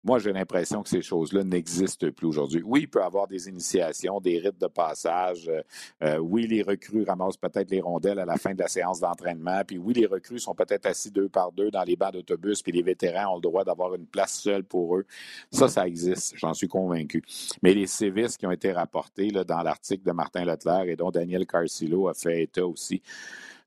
moi, 0.03 0.19
j'ai 0.19 0.33
l'impression 0.33 0.83
que 0.83 0.89
ces 0.89 1.01
choses-là 1.01 1.43
n'existent 1.43 2.11
plus 2.11 2.27
aujourd'hui. 2.27 2.61
Oui, 2.65 2.81
il 2.81 2.87
peut 2.87 2.99
y 2.99 3.03
avoir 3.03 3.27
des 3.27 3.47
initiations, 3.47 4.19
des 4.19 4.37
rites 4.37 4.59
de 4.59 4.67
passage. 4.67 5.47
Euh, 5.47 5.61
euh, 6.03 6.17
oui, 6.17 6.45
les 6.45 6.61
recrues 6.61 7.03
ramassent 7.03 7.37
peut-être 7.37 7.71
les 7.71 7.79
rondelles 7.79 8.19
à 8.19 8.25
la 8.25 8.35
fin 8.35 8.53
de 8.53 8.59
la 8.59 8.67
séance 8.67 8.99
d'entraînement. 8.99 9.61
Puis 9.65 9.77
oui, 9.77 9.93
les 9.93 10.05
recrues 10.05 10.39
sont 10.39 10.55
peut-être 10.55 10.85
assis 10.87 11.09
deux 11.09 11.29
par 11.29 11.53
deux 11.53 11.71
dans 11.71 11.83
les 11.83 11.95
bancs 11.95 12.13
d'autobus, 12.13 12.61
puis 12.61 12.73
les 12.73 12.81
vétérans 12.81 13.33
ont 13.33 13.35
le 13.35 13.41
droit 13.41 13.63
d'avoir 13.63 13.95
une 13.95 14.05
place 14.05 14.33
seule 14.33 14.63
pour 14.63 14.97
eux. 14.97 15.05
Ça, 15.51 15.69
ça 15.69 15.87
existe, 15.87 16.33
j'en 16.35 16.53
suis 16.53 16.67
convaincu. 16.67 17.23
Mais 17.61 17.73
les 17.73 17.87
sévices 17.87 18.35
qui 18.35 18.45
ont 18.45 18.51
été 18.51 18.73
rapportés 18.73 19.29
là, 19.29 19.43
dans 19.43 19.61
l'article 19.61 20.03
de 20.03 20.11
Martin 20.11 20.43
Leclerc 20.43 20.83
et 20.83 20.95
dont 20.97 21.11
Daniel 21.11 21.45
Carcillo 21.45 22.09
a 22.09 22.13
fait 22.13 22.43
état 22.43 22.65
aussi, 22.65 23.01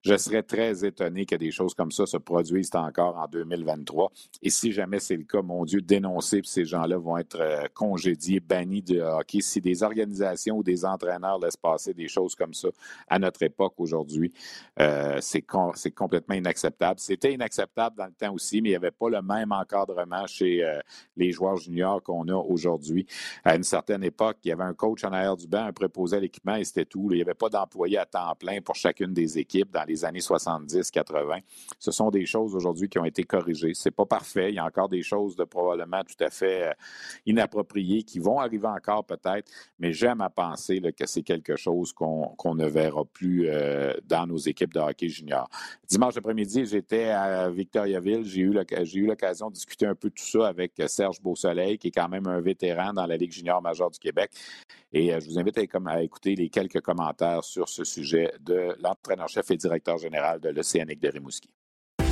je 0.07 0.17
serais 0.17 0.45
très 0.45 0.85
étonné 0.85 1.27
que 1.27 1.35
des 1.35 1.51
choses 1.51 1.75
comme 1.75 1.91
ça 1.91 2.07
se 2.07 2.17
produisent 2.17 2.71
encore 2.75 3.17
en 3.17 3.27
2023. 3.27 4.13
Et 4.41 4.51
si 4.51 4.71
jamais 4.71 5.01
c'est 5.01 5.17
le 5.17 5.25
cas, 5.25 5.43
mon 5.43 5.65
Dieu, 5.65 5.81
dénoncer, 5.81 6.43
puis 6.43 6.49
ces 6.49 6.65
gens-là 6.65 6.97
vont 6.97 7.17
être 7.17 7.41
euh, 7.41 7.65
congédiés, 7.75 8.39
bannis 8.39 8.83
de 8.83 9.01
hockey. 9.01 9.41
Si 9.41 9.61
des 9.61 9.83
organisations 9.83 10.59
ou 10.59 10.63
des 10.63 10.85
entraîneurs 10.85 11.41
laissent 11.41 11.57
passer 11.57 11.93
des 11.93 12.07
choses 12.07 12.37
comme 12.37 12.55
ça 12.55 12.69
à 13.09 13.19
notre 13.19 13.43
époque 13.43 13.75
aujourd'hui, 13.79 14.33
euh, 14.81 15.19
c'est 15.21 15.43
complètement 15.43 16.37
inacceptable. 16.37 17.01
C'était 17.01 17.33
inacceptable 17.33 17.97
dans 17.97 18.07
le 18.07 18.13
temps 18.13 18.33
aussi, 18.33 18.63
mais 18.63 18.69
il 18.69 18.73
n'y 18.73 18.77
avait 18.77 18.93
pas 18.93 19.11
le 19.11 19.23
même 19.23 19.51
encadrement 19.51 20.25
chez 20.29 20.63
euh, 20.63 20.79
les 21.17 21.33
joueurs 21.33 21.57
juniors 21.57 22.01
qu'on 22.01 22.29
a 22.29 22.35
aujourd'hui. 22.37 23.07
À 23.45 23.57
une 23.57 23.65
certaine 23.65 24.05
époque, 24.05 24.37
il 24.45 24.51
y 24.51 24.53
avait 24.53 24.63
un 24.63 24.75
coach 24.75 25.03
en 25.03 25.13
arrière 25.13 25.37
du 25.37 25.49
banc, 25.49 25.67
un 25.67 25.73
préposé 25.73 26.19
à 26.19 26.21
l'équipement 26.21 26.55
et 26.55 26.63
c'était 26.63 26.85
tout. 26.85 27.09
Il 27.11 27.17
n'y 27.17 27.23
avait 27.23 27.35
pas 27.35 27.49
d'employés 27.49 27.99
à 27.99 28.07
temps 28.07 28.37
plein 28.39 28.61
pour 28.61 28.77
chacune 28.77 29.13
des 29.13 29.39
équipes 29.39 29.73
dans 29.73 29.83
les 29.83 29.96
années 30.05 30.21
70-80. 30.21 31.41
Ce 31.79 31.91
sont 31.91 32.11
des 32.11 32.27
choses 32.27 32.55
aujourd'hui 32.55 32.89
qui 32.89 32.99
ont 32.99 33.05
été 33.05 33.25
corrigées. 33.25 33.73
C'est 33.75 33.91
pas 33.91 34.07
parfait. 34.07 34.51
Il 34.51 34.57
y 34.57 34.59
a 34.59 34.65
encore 34.65 34.89
des 34.89 35.03
choses 35.03 35.37
de 35.37 35.45
probablement 35.45 36.03
tout 36.05 36.23
à 36.25 36.31
fait 36.31 36.69
euh, 36.69 36.73
inappropriées 37.27 38.03
qui 38.03 38.19
vont 38.19 38.39
arriver 38.39 38.69
encore 38.69 39.05
peut-être, 39.05 39.51
mais 39.79 39.93
j'aime 39.93 40.21
à 40.21 40.31
penser 40.31 40.81
que 40.81 41.07
c'est 41.07 41.23
quelque 41.23 41.57
chose 41.57 41.93
qu'on 41.93 42.55
ne 42.55 42.67
verra 42.67 43.05
plus 43.05 43.49
euh, 43.49 43.95
dans 44.05 44.27
nos 44.27 44.39
équipes 44.39 44.75
de 44.75 44.81
hockey 44.81 45.09
junior. 45.09 45.49
Dimanche 45.89 46.17
après-midi, 46.17 46.67
j'étais 46.67 47.11
à 47.11 47.49
Victoriaville. 47.51 48.25
J'ai 48.25 48.43
eu 48.97 49.07
l'occasion 49.07 49.49
de 49.49 49.55
discuter 49.55 49.87
un 49.87 49.95
peu 49.95 50.09
de 50.09 50.15
tout 50.15 50.25
ça 50.25 50.49
avec 50.49 50.73
Serge 50.87 51.21
Beausoleil, 51.21 51.79
qui 51.79 51.89
est 51.89 51.93
quand 51.93 52.09
même 52.09 52.27
un 52.27 52.41
vétéran 52.41 52.93
dans 52.93 53.07
la 53.07 53.17
Ligue 53.17 53.33
junior 53.33 53.63
majeure 53.63 53.91
du 53.91 53.99
Québec. 53.99 54.31
Et 54.93 55.13
euh, 55.13 55.21
je 55.21 55.27
vous 55.27 55.39
invite 55.39 55.59
à, 55.59 56.03
écouter 56.03 56.35
les 56.35 56.49
quelques 56.49 56.81
commentaires 56.81 57.45
sur 57.45 57.69
ce 57.69 57.85
sujet 57.85 58.33
de 58.41 58.75
l'entraîneur-chef 58.81 59.51
et 59.51 59.57
directeur 59.57 59.86
général 59.97 60.41
de 60.41 60.49
l'Océanique 60.49 61.01
de 61.01 61.09
Rimouski. 61.09 61.51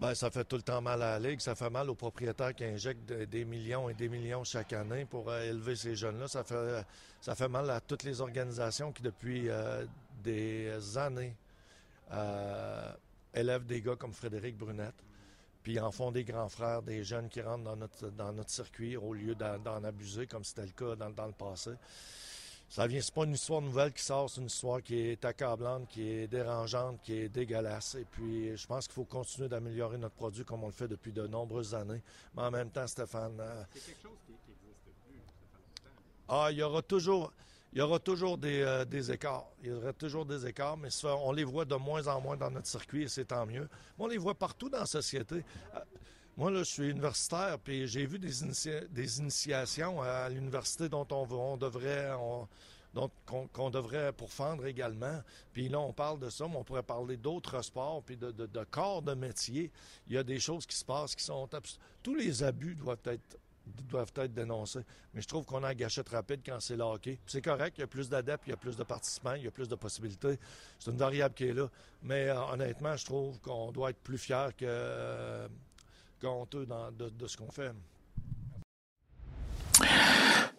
Ben, 0.00 0.14
ça 0.14 0.30
fait 0.30 0.44
tout 0.44 0.56
le 0.56 0.62
temps 0.62 0.80
mal 0.80 1.02
à 1.02 1.18
la 1.18 1.28
Ligue. 1.28 1.40
Ça 1.40 1.54
fait 1.54 1.68
mal 1.68 1.90
aux 1.90 1.94
propriétaires 1.94 2.54
qui 2.54 2.64
injectent 2.64 3.12
des 3.12 3.44
millions 3.44 3.90
et 3.90 3.94
des 3.94 4.08
millions 4.08 4.42
chaque 4.44 4.72
année 4.72 5.04
pour 5.04 5.28
euh, 5.28 5.42
élever 5.42 5.76
ces 5.76 5.94
jeunes-là. 5.94 6.26
Ça 6.26 6.42
fait, 6.42 6.86
ça 7.20 7.34
fait 7.34 7.48
mal 7.48 7.68
à 7.68 7.82
toutes 7.82 8.04
les 8.04 8.22
organisations 8.22 8.92
qui, 8.92 9.02
depuis 9.02 9.50
euh, 9.50 9.84
des 10.24 10.96
années, 10.96 11.36
euh, 12.12 12.92
élèvent 13.34 13.66
des 13.66 13.82
gars 13.82 13.94
comme 13.94 14.14
Frédéric 14.14 14.56
Brunette, 14.56 15.04
puis 15.62 15.78
en 15.78 15.90
font 15.90 16.10
des 16.10 16.24
grands 16.24 16.48
frères, 16.48 16.80
des 16.80 17.04
jeunes 17.04 17.28
qui 17.28 17.42
rentrent 17.42 17.64
dans 17.64 17.76
notre, 17.76 18.08
dans 18.08 18.32
notre 18.32 18.50
circuit 18.50 18.96
au 18.96 19.12
lieu 19.12 19.34
d'en 19.34 19.84
abuser, 19.84 20.26
comme 20.26 20.44
c'était 20.44 20.62
le 20.64 20.72
cas 20.72 20.96
dans 20.96 21.26
le 21.26 21.32
passé 21.32 21.72
ça 22.70 22.86
vient, 22.86 23.00
c'est 23.00 23.12
pas 23.12 23.24
une 23.24 23.34
histoire 23.34 23.60
nouvelle 23.60 23.92
qui 23.92 24.04
sort, 24.04 24.30
c'est 24.30 24.40
une 24.40 24.46
histoire 24.46 24.80
qui 24.80 24.96
est 24.96 25.24
accablante, 25.24 25.88
qui 25.88 26.08
est 26.08 26.28
dérangeante, 26.28 27.00
qui 27.02 27.14
est 27.14 27.28
dégueulasse. 27.28 27.96
Et 27.96 28.06
puis, 28.08 28.56
je 28.56 28.64
pense 28.64 28.86
qu'il 28.86 28.94
faut 28.94 29.04
continuer 29.04 29.48
d'améliorer 29.48 29.98
notre 29.98 30.14
produit 30.14 30.44
comme 30.44 30.62
on 30.62 30.68
le 30.68 30.72
fait 30.72 30.86
depuis 30.86 31.10
de 31.10 31.26
nombreuses 31.26 31.74
années. 31.74 32.00
Mais 32.36 32.42
en 32.42 32.50
même 32.52 32.70
temps, 32.70 32.86
Stéphane. 32.86 33.40
Euh, 33.40 33.64
c'est 33.74 33.80
quelque 33.80 34.02
chose 34.02 34.18
qui 34.24 34.32
n'existe 34.32 34.84
plus. 35.04 35.20
Ah, 36.28 36.48
il 36.52 36.58
y 36.58 36.62
aura 36.62 36.80
toujours. 36.80 37.32
Il 37.72 37.80
y 37.80 37.82
aura 37.82 37.98
toujours 37.98 38.38
des, 38.38 38.60
euh, 38.60 38.84
des, 38.84 39.10
écarts. 39.10 39.48
Il 39.64 39.70
y 39.70 39.72
aura 39.72 39.92
toujours 39.92 40.24
des 40.24 40.46
écarts, 40.46 40.76
mais 40.76 40.90
on 41.04 41.32
les 41.32 41.44
voit 41.44 41.64
de 41.64 41.74
moins 41.74 42.06
en 42.06 42.20
moins 42.20 42.36
dans 42.36 42.52
notre 42.52 42.68
circuit 42.68 43.02
et 43.02 43.08
c'est 43.08 43.24
tant 43.24 43.46
mieux. 43.46 43.68
Mais 43.98 44.04
on 44.04 44.06
les 44.06 44.18
voit 44.18 44.36
partout 44.36 44.68
dans 44.68 44.78
la 44.78 44.86
société. 44.86 45.44
Euh, 45.74 45.80
moi, 46.40 46.50
là, 46.50 46.60
je 46.60 46.70
suis 46.70 46.88
universitaire, 46.88 47.58
puis 47.58 47.86
j'ai 47.86 48.06
vu 48.06 48.18
des, 48.18 48.30
des, 48.88 49.18
initiations 49.18 50.00
à 50.00 50.26
l'université 50.30 50.88
dont 50.88 51.06
on, 51.10 51.58
devrait... 51.58 52.12
qu'on, 53.52 53.68
devrait 53.68 54.10
pourfendre 54.14 54.64
également. 54.64 55.20
Puis 55.52 55.68
là, 55.68 55.78
on 55.80 55.92
parle 55.92 56.18
de 56.18 56.30
ça, 56.30 56.48
mais 56.48 56.56
on 56.56 56.64
pourrait 56.64 56.82
parler 56.82 57.18
d'autres 57.18 57.60
sports, 57.60 58.02
puis 58.02 58.16
de, 58.16 58.64
corps 58.70 59.02
de 59.02 59.12
métier. 59.12 59.70
Il 60.06 60.14
y 60.14 60.16
a 60.16 60.22
des 60.22 60.40
choses 60.40 60.64
qui 60.64 60.76
se 60.76 60.84
passent 60.86 61.14
qui 61.14 61.24
sont... 61.24 61.46
Tous 62.02 62.14
les 62.14 62.42
abus 62.42 62.74
doivent 62.74 63.04
être 63.04 63.36
doivent 63.66 64.12
être 64.16 64.32
dénoncés. 64.32 64.80
Mais 65.12 65.20
je 65.20 65.28
trouve 65.28 65.44
qu'on 65.44 65.62
a 65.62 65.68
un 65.68 65.74
gâchette 65.74 66.08
rapide 66.08 66.40
quand 66.44 66.58
c'est 66.58 66.76
le 66.76 66.82
hockey. 66.82 67.20
C'est 67.26 67.42
correct, 67.42 67.76
il 67.76 67.82
y 67.82 67.84
a 67.84 67.86
plus 67.86 68.08
d'adeptes, 68.08 68.44
il 68.46 68.50
y 68.50 68.52
a 68.54 68.56
plus 68.56 68.76
de 68.76 68.82
participants, 68.82 69.34
il 69.34 69.44
y 69.44 69.46
a 69.46 69.50
plus 69.50 69.68
de 69.68 69.74
possibilités. 69.74 70.38
C'est 70.78 70.90
une 70.90 70.96
variable 70.96 71.34
qui 71.34 71.44
est 71.44 71.52
là. 71.52 71.68
Mais 72.02 72.28
euh, 72.28 72.42
honnêtement, 72.46 72.96
je 72.96 73.04
trouve 73.04 73.38
qu'on 73.40 73.70
doit 73.72 73.90
être 73.90 74.00
plus 74.00 74.18
fier 74.18 74.56
que... 74.56 75.46
honteux 76.28 76.66
de, 76.66 77.26
ce 77.26 77.36
qu'on 77.36 77.50
fait. 77.50 77.72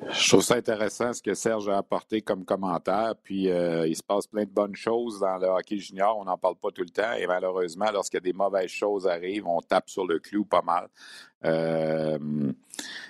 Je 0.10 0.30
trouve 0.30 0.42
ça 0.42 0.56
intéressant 0.56 1.14
ce 1.14 1.22
que 1.22 1.36
Serge 1.36 1.70
a 1.70 1.78
apporté 1.78 2.22
comme 2.22 2.44
commentaire. 2.44 3.14
Puis 3.24 3.50
euh, 3.50 3.88
il 3.88 3.96
se 3.96 4.02
passe 4.02 4.26
plein 4.26 4.46
de 4.46 4.50
bonnes 4.50 4.76
choses 4.76 5.20
dans 5.20 5.38
le 5.38 5.48
hockey 5.48 5.78
junior. 5.78 6.18
On 6.18 6.26
n'en 6.26 6.38
parle 6.38 6.56
pas 6.56 6.72
tout 6.72 6.82
le 6.82 6.90
temps. 6.90 7.14
Et 7.14 7.28
malheureusement, 7.28 7.86
lorsque 7.94 8.20
des 8.20 8.34
mauvaises 8.34 8.72
choses 8.72 9.08
arrivent, 9.08 9.48
on 9.48 9.62
tape 9.62 9.90
sur 9.90 10.08
le 10.08 10.18
clou 10.18 10.44
pas 10.44 10.64
mal. 10.64 10.88
Euh, 11.46 12.52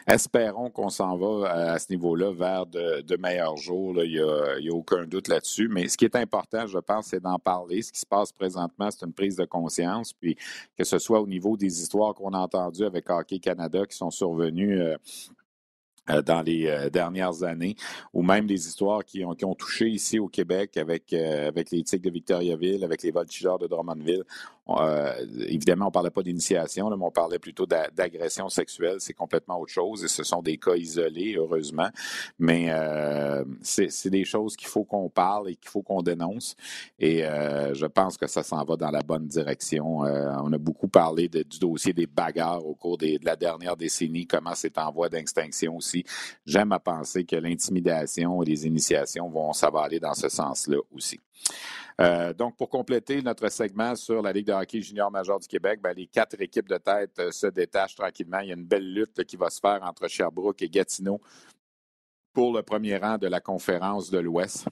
espérons 0.05 0.69
qu'on 0.69 0.89
s'en 0.89 1.17
va 1.17 1.49
à, 1.49 1.79
ce 1.79 1.87
niveau-là 1.91 2.33
vers 2.33 2.65
de, 2.65 3.17
meilleurs 3.17 3.57
jours. 3.57 4.03
Il 4.03 4.11
n'y 4.11 4.69
a, 4.69 4.73
aucun 4.73 5.05
doute 5.05 5.29
là-dessus. 5.29 5.69
Mais 5.69 5.87
ce 5.87 5.97
qui 5.97 6.05
est 6.05 6.15
important, 6.17 6.67
je 6.67 6.79
pense, 6.79 7.07
c'est 7.07 7.21
d'en 7.21 7.39
parler. 7.39 7.81
Ce 7.81 7.93
qui 7.93 8.01
se 8.01 8.05
passe 8.05 8.33
présentement, 8.33 8.89
c'est 8.91 9.05
une 9.05 9.13
prise 9.13 9.37
de 9.37 9.45
conscience. 9.45 10.11
Puis 10.11 10.35
que 10.77 10.83
ce 10.83 10.99
soit 10.99 11.21
au 11.21 11.27
niveau 11.27 11.55
des 11.55 11.81
histoires 11.81 12.13
qu'on 12.13 12.33
a 12.33 12.39
entendues 12.39 12.85
avec 12.85 13.09
Hockey 13.09 13.39
Canada 13.39 13.85
qui 13.85 13.95
sont 13.95 14.11
survenues. 14.11 14.81
Euh, 14.81 14.97
dans 16.07 16.41
les 16.41 16.67
euh, 16.67 16.89
dernières 16.89 17.43
années, 17.43 17.75
ou 18.13 18.23
même 18.23 18.47
des 18.47 18.67
histoires 18.67 19.05
qui 19.05 19.23
ont, 19.23 19.33
qui 19.33 19.45
ont 19.45 19.55
touché 19.55 19.87
ici 19.87 20.19
au 20.19 20.27
Québec 20.27 20.77
avec, 20.77 21.13
euh, 21.13 21.47
avec 21.47 21.71
les 21.71 21.83
Tigres 21.83 22.05
de 22.05 22.09
Victoriaville, 22.09 22.83
avec 22.83 23.03
les 23.03 23.11
Voltigeurs 23.11 23.59
de 23.59 23.67
Drummondville. 23.67 24.23
évidemment, 25.47 25.85
on 25.85 25.89
ne 25.89 25.93
parlait 25.93 26.09
pas 26.09 26.23
d'initiation, 26.23 26.89
mais 26.89 27.05
on 27.05 27.11
parlait 27.11 27.39
plutôt 27.39 27.65
d'agression 27.65 28.49
sexuelle. 28.49 28.97
C'est 28.99 29.13
complètement 29.13 29.59
autre 29.59 29.71
chose 29.71 30.03
et 30.03 30.07
ce 30.07 30.23
sont 30.23 30.41
des 30.41 30.57
cas 30.57 30.75
isolés, 30.75 31.35
heureusement. 31.37 31.89
Mais 32.39 32.69
c'est 33.61 34.09
des 34.09 34.23
choses 34.23 34.55
qu'il 34.55 34.69
faut 34.69 34.85
qu'on 34.85 35.09
parle 35.09 35.49
et 35.49 35.55
qu'il 35.55 35.69
faut 35.69 35.81
qu'on 35.81 36.01
dénonce. 36.01 36.55
Et 36.99 37.21
je 37.21 37.85
pense 37.85 38.17
que 38.17 38.27
ça 38.27 38.43
s'en 38.43 38.63
va 38.63 38.77
dans 38.77 38.91
la 38.91 39.01
bonne 39.01 39.27
direction. 39.27 39.99
on 39.99 40.53
a 40.53 40.57
beaucoup 40.57 40.87
parlé 40.87 41.27
du 41.27 41.59
dossier 41.59 41.91
des 41.91 42.07
bagarres 42.07 42.65
au 42.65 42.75
cours 42.75 42.97
de 42.97 43.17
la 43.23 43.35
dernière 43.35 43.75
décennie, 43.75 44.25
comment 44.25 44.55
c'est 44.55 44.77
en 44.77 44.91
voie 44.91 45.09
d'extinction 45.09 45.81
J'aime 46.45 46.71
à 46.71 46.79
penser 46.79 47.23
que 47.25 47.35
l'intimidation 47.35 48.41
et 48.41 48.45
les 48.45 48.65
initiations 48.65 49.29
vont, 49.29 49.53
ça 49.53 49.69
va 49.69 49.81
aller 49.81 49.99
dans 49.99 50.13
ce 50.13 50.29
sens-là 50.29 50.77
aussi. 50.91 51.19
Euh, 51.99 52.33
donc, 52.33 52.57
pour 52.57 52.69
compléter 52.69 53.21
notre 53.21 53.49
segment 53.49 53.95
sur 53.95 54.21
la 54.21 54.31
Ligue 54.31 54.47
de 54.47 54.53
hockey 54.53 54.81
junior 54.81 55.11
major 55.11 55.39
du 55.39 55.47
Québec, 55.47 55.79
ben, 55.81 55.93
les 55.93 56.07
quatre 56.07 56.39
équipes 56.41 56.67
de 56.67 56.77
tête 56.77 57.19
euh, 57.19 57.31
se 57.31 57.47
détachent 57.47 57.95
tranquillement. 57.95 58.39
Il 58.39 58.47
y 58.47 58.51
a 58.51 58.55
une 58.55 58.65
belle 58.65 58.93
lutte 58.93 59.23
qui 59.25 59.35
va 59.35 59.49
se 59.49 59.59
faire 59.59 59.79
entre 59.83 60.07
Sherbrooke 60.07 60.61
et 60.61 60.69
Gatineau 60.69 61.21
pour 62.33 62.53
le 62.53 62.63
premier 62.63 62.97
rang 62.97 63.17
de 63.17 63.27
la 63.27 63.39
conférence 63.39 64.09
de 64.09 64.19
l'Ouest. 64.19 64.67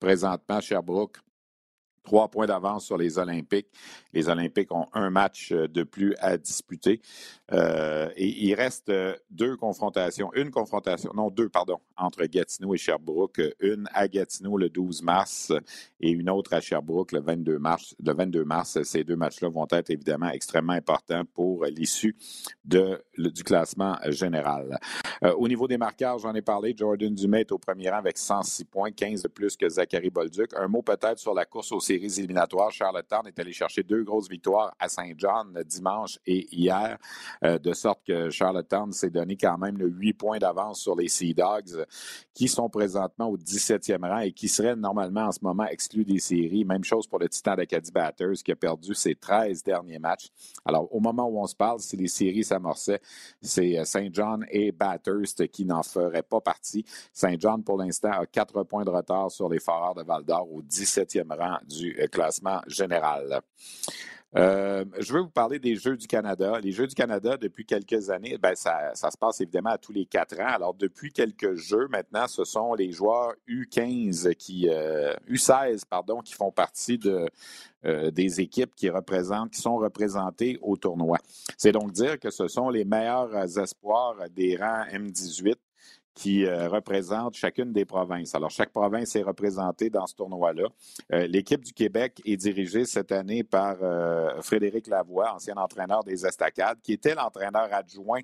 Présentement, 0.00 0.60
Sherbrooke 0.60 1.18
trois 2.04 2.28
points 2.28 2.46
d'avance 2.46 2.84
sur 2.84 2.96
les 2.96 3.18
Olympiques. 3.18 3.68
Les 4.12 4.28
Olympiques 4.28 4.72
ont 4.72 4.86
un 4.92 5.10
match 5.10 5.50
euh, 5.52 5.66
de 5.66 5.82
plus 5.82 6.14
à 6.20 6.36
disputer. 6.36 7.00
Euh, 7.52 8.08
et 8.16 8.28
il 8.44 8.54
reste 8.54 8.90
euh, 8.90 9.16
deux 9.30 9.56
confrontations, 9.56 10.30
une 10.34 10.50
confrontation, 10.50 11.10
non 11.14 11.30
deux, 11.30 11.48
pardon, 11.48 11.78
entre 11.96 12.24
Gatineau 12.26 12.74
et 12.74 12.78
Sherbrooke, 12.78 13.40
une 13.60 13.88
à 13.92 14.06
Gatineau 14.06 14.56
le 14.56 14.68
12 14.68 15.02
mars 15.02 15.52
et 16.00 16.10
une 16.10 16.30
autre 16.30 16.52
à 16.52 16.60
Sherbrooke 16.60 17.12
le 17.12 17.20
22 17.20 17.58
mars. 17.58 17.94
Le 18.04 18.12
22 18.12 18.44
mars, 18.44 18.82
ces 18.82 19.02
deux 19.02 19.16
matchs-là 19.16 19.48
vont 19.48 19.66
être 19.70 19.90
évidemment 19.90 20.28
extrêmement 20.28 20.74
importants 20.74 21.24
pour 21.32 21.64
l'issue 21.64 22.16
du 22.64 23.42
classement 23.44 23.96
général. 24.08 24.78
au 25.36 25.48
niveau 25.48 25.66
des 25.66 25.78
marqueurs, 25.78 26.18
j'en 26.18 26.34
ai 26.34 26.42
parlé, 26.42 26.74
Jordan 26.76 27.14
Dumais 27.14 27.42
est 27.42 27.52
au 27.52 27.58
premier 27.58 27.90
rang 27.90 27.98
avec 27.98 28.18
106 28.18 28.64
points, 28.64 28.90
15 28.90 29.22
de 29.22 29.28
plus 29.28 29.56
que 29.56 29.68
Zachary 29.68 30.10
Bolduc. 30.10 30.52
Un 30.56 30.68
mot 30.68 30.82
peut-être 30.82 31.18
sur 31.18 31.34
la 31.34 31.44
course 31.44 31.72
aussi 31.72 31.93
séries 31.94 32.18
éliminatoires. 32.18 32.70
Charlottetown 32.72 33.26
est 33.26 33.38
allé 33.38 33.52
chercher 33.52 33.82
deux 33.82 34.02
grosses 34.02 34.28
victoires 34.28 34.74
à 34.78 34.88
Saint-John 34.88 35.62
dimanche 35.66 36.18
et 36.26 36.46
hier, 36.54 36.98
euh, 37.44 37.58
de 37.58 37.72
sorte 37.72 38.00
que 38.06 38.30
Charlottetown 38.30 38.92
s'est 38.92 39.10
donné 39.10 39.36
quand 39.36 39.56
même 39.58 39.78
le 39.78 39.88
huit 39.88 40.14
points 40.14 40.38
d'avance 40.38 40.80
sur 40.80 40.96
les 40.96 41.08
Sea 41.08 41.34
Dogs, 41.34 41.84
qui 42.32 42.48
sont 42.48 42.68
présentement 42.68 43.28
au 43.28 43.36
17e 43.36 44.08
rang 44.08 44.18
et 44.18 44.32
qui 44.32 44.48
seraient 44.48 44.76
normalement 44.76 45.26
en 45.26 45.32
ce 45.32 45.38
moment 45.42 45.64
exclus 45.66 46.04
des 46.04 46.18
séries. 46.18 46.64
Même 46.64 46.84
chose 46.84 47.06
pour 47.06 47.18
le 47.18 47.28
Titan 47.28 47.54
d'Acadie 47.54 47.92
Batters, 47.92 48.42
qui 48.44 48.52
a 48.52 48.56
perdu 48.56 48.94
ses 48.94 49.14
13 49.14 49.62
derniers 49.62 49.98
matchs. 49.98 50.28
Alors, 50.64 50.92
au 50.94 51.00
moment 51.00 51.28
où 51.28 51.40
on 51.40 51.46
se 51.46 51.54
parle, 51.54 51.80
si 51.80 51.96
les 51.96 52.08
séries 52.08 52.44
s'amorçaient, 52.44 53.00
c'est 53.40 53.78
euh, 53.78 53.84
Saint 53.84 54.08
John 54.12 54.44
et 54.50 54.72
Bathurst 54.72 55.46
qui 55.48 55.64
n'en 55.64 55.82
feraient 55.82 56.22
pas 56.22 56.40
partie. 56.40 56.84
Saint 57.12 57.36
John, 57.38 57.62
pour 57.62 57.78
l'instant, 57.78 58.10
a 58.10 58.26
quatre 58.26 58.64
points 58.64 58.84
de 58.84 58.90
retard 58.90 59.30
sur 59.30 59.48
les 59.48 59.60
Foreurs 59.60 59.94
de 59.94 60.02
Val-d'Or 60.02 60.48
au 60.52 60.62
17e 60.62 61.36
rang 61.36 61.58
du 61.68 61.83
euh, 61.98 62.06
classement 62.06 62.60
général. 62.66 63.40
Euh, 64.36 64.84
je 64.98 65.12
veux 65.12 65.20
vous 65.20 65.30
parler 65.30 65.60
des 65.60 65.76
Jeux 65.76 65.96
du 65.96 66.08
Canada. 66.08 66.58
Les 66.60 66.72
Jeux 66.72 66.88
du 66.88 66.94
Canada, 66.94 67.36
depuis 67.36 67.64
quelques 67.64 68.10
années, 68.10 68.36
ben, 68.36 68.56
ça, 68.56 68.92
se 68.94 69.16
passe 69.16 69.40
évidemment 69.40 69.70
à 69.70 69.78
tous 69.78 69.92
les 69.92 70.06
quatre 70.06 70.40
ans. 70.40 70.48
Alors, 70.48 70.74
depuis 70.74 71.12
quelques 71.12 71.54
Jeux, 71.54 71.86
maintenant, 71.88 72.26
ce 72.26 72.42
sont 72.44 72.74
les 72.74 72.90
joueurs 72.90 73.34
U15 73.48 74.34
qui, 74.34 74.66
U16, 74.66 75.52
euh, 75.52 75.78
pardon, 75.88 76.20
qui 76.20 76.34
font 76.34 76.50
partie 76.50 76.98
de, 76.98 77.28
des 78.10 78.40
équipes 78.40 78.74
qui 78.74 78.90
représentent, 78.90 79.52
qui 79.52 79.60
sont 79.60 79.76
représentées 79.76 80.58
au 80.62 80.76
tournoi. 80.76 81.18
C'est 81.56 81.72
donc 81.72 81.92
dire 81.92 82.18
que 82.18 82.30
ce 82.30 82.48
sont 82.48 82.70
les 82.70 82.84
meilleurs 82.84 83.58
espoirs 83.58 84.16
des 84.34 84.56
rangs 84.56 84.84
M18 84.90 85.54
qui 86.14 86.46
euh, 86.46 86.68
représente 86.68 87.34
chacune 87.34 87.72
des 87.72 87.84
provinces. 87.84 88.34
Alors, 88.34 88.50
chaque 88.50 88.70
province 88.70 89.16
est 89.16 89.22
représentée 89.22 89.90
dans 89.90 90.06
ce 90.06 90.14
tournoi-là. 90.14 90.68
Euh, 91.12 91.26
l'équipe 91.26 91.62
du 91.64 91.72
Québec 91.72 92.22
est 92.24 92.36
dirigée 92.36 92.84
cette 92.84 93.10
année 93.10 93.42
par 93.42 93.76
euh, 93.82 94.40
Frédéric 94.40 94.86
Lavoie, 94.86 95.34
ancien 95.34 95.56
entraîneur 95.56 96.04
des 96.04 96.24
Estacades, 96.24 96.78
qui 96.82 96.92
était 96.92 97.14
l'entraîneur 97.14 97.68
adjoint 97.72 98.20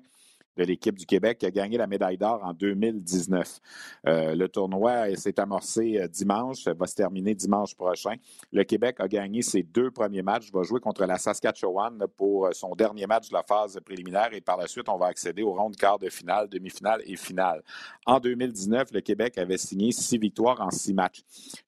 de 0.57 0.63
l'équipe 0.63 0.97
du 0.97 1.05
Québec 1.05 1.39
qui 1.39 1.45
a 1.45 1.51
gagné 1.51 1.77
la 1.77 1.87
médaille 1.87 2.17
d'or 2.17 2.41
en 2.43 2.53
2019. 2.53 3.59
Euh, 4.07 4.35
le 4.35 4.47
tournoi 4.49 5.15
s'est 5.15 5.39
amorcé 5.39 5.99
euh, 5.99 6.07
dimanche, 6.07 6.67
va 6.67 6.87
se 6.87 6.95
terminer 6.95 7.35
dimanche 7.35 7.75
prochain. 7.75 8.15
Le 8.51 8.63
Québec 8.63 8.97
a 8.99 9.07
gagné 9.07 9.41
ses 9.41 9.63
deux 9.63 9.91
premiers 9.91 10.21
matchs, 10.21 10.51
va 10.51 10.63
jouer 10.63 10.79
contre 10.79 11.05
la 11.05 11.17
Saskatchewan 11.17 12.03
pour 12.17 12.47
euh, 12.47 12.51
son 12.51 12.75
dernier 12.75 13.07
match 13.07 13.29
de 13.29 13.33
la 13.33 13.43
phase 13.43 13.79
préliminaire 13.85 14.29
et 14.33 14.41
par 14.41 14.57
la 14.57 14.67
suite, 14.67 14.89
on 14.89 14.97
va 14.97 15.07
accéder 15.07 15.43
au 15.43 15.53
rond 15.53 15.69
de 15.69 15.75
quart 15.75 15.99
de 15.99 16.09
finale, 16.09 16.49
demi-finale 16.49 17.01
et 17.05 17.15
finale. 17.15 17.63
En 18.05 18.19
2019, 18.19 18.91
le 18.91 19.01
Québec 19.01 19.37
avait 19.37 19.57
signé 19.57 19.91
six 19.91 20.17
victoires 20.17 20.59
en 20.59 20.71
six 20.71 20.93
matchs. 20.93 21.21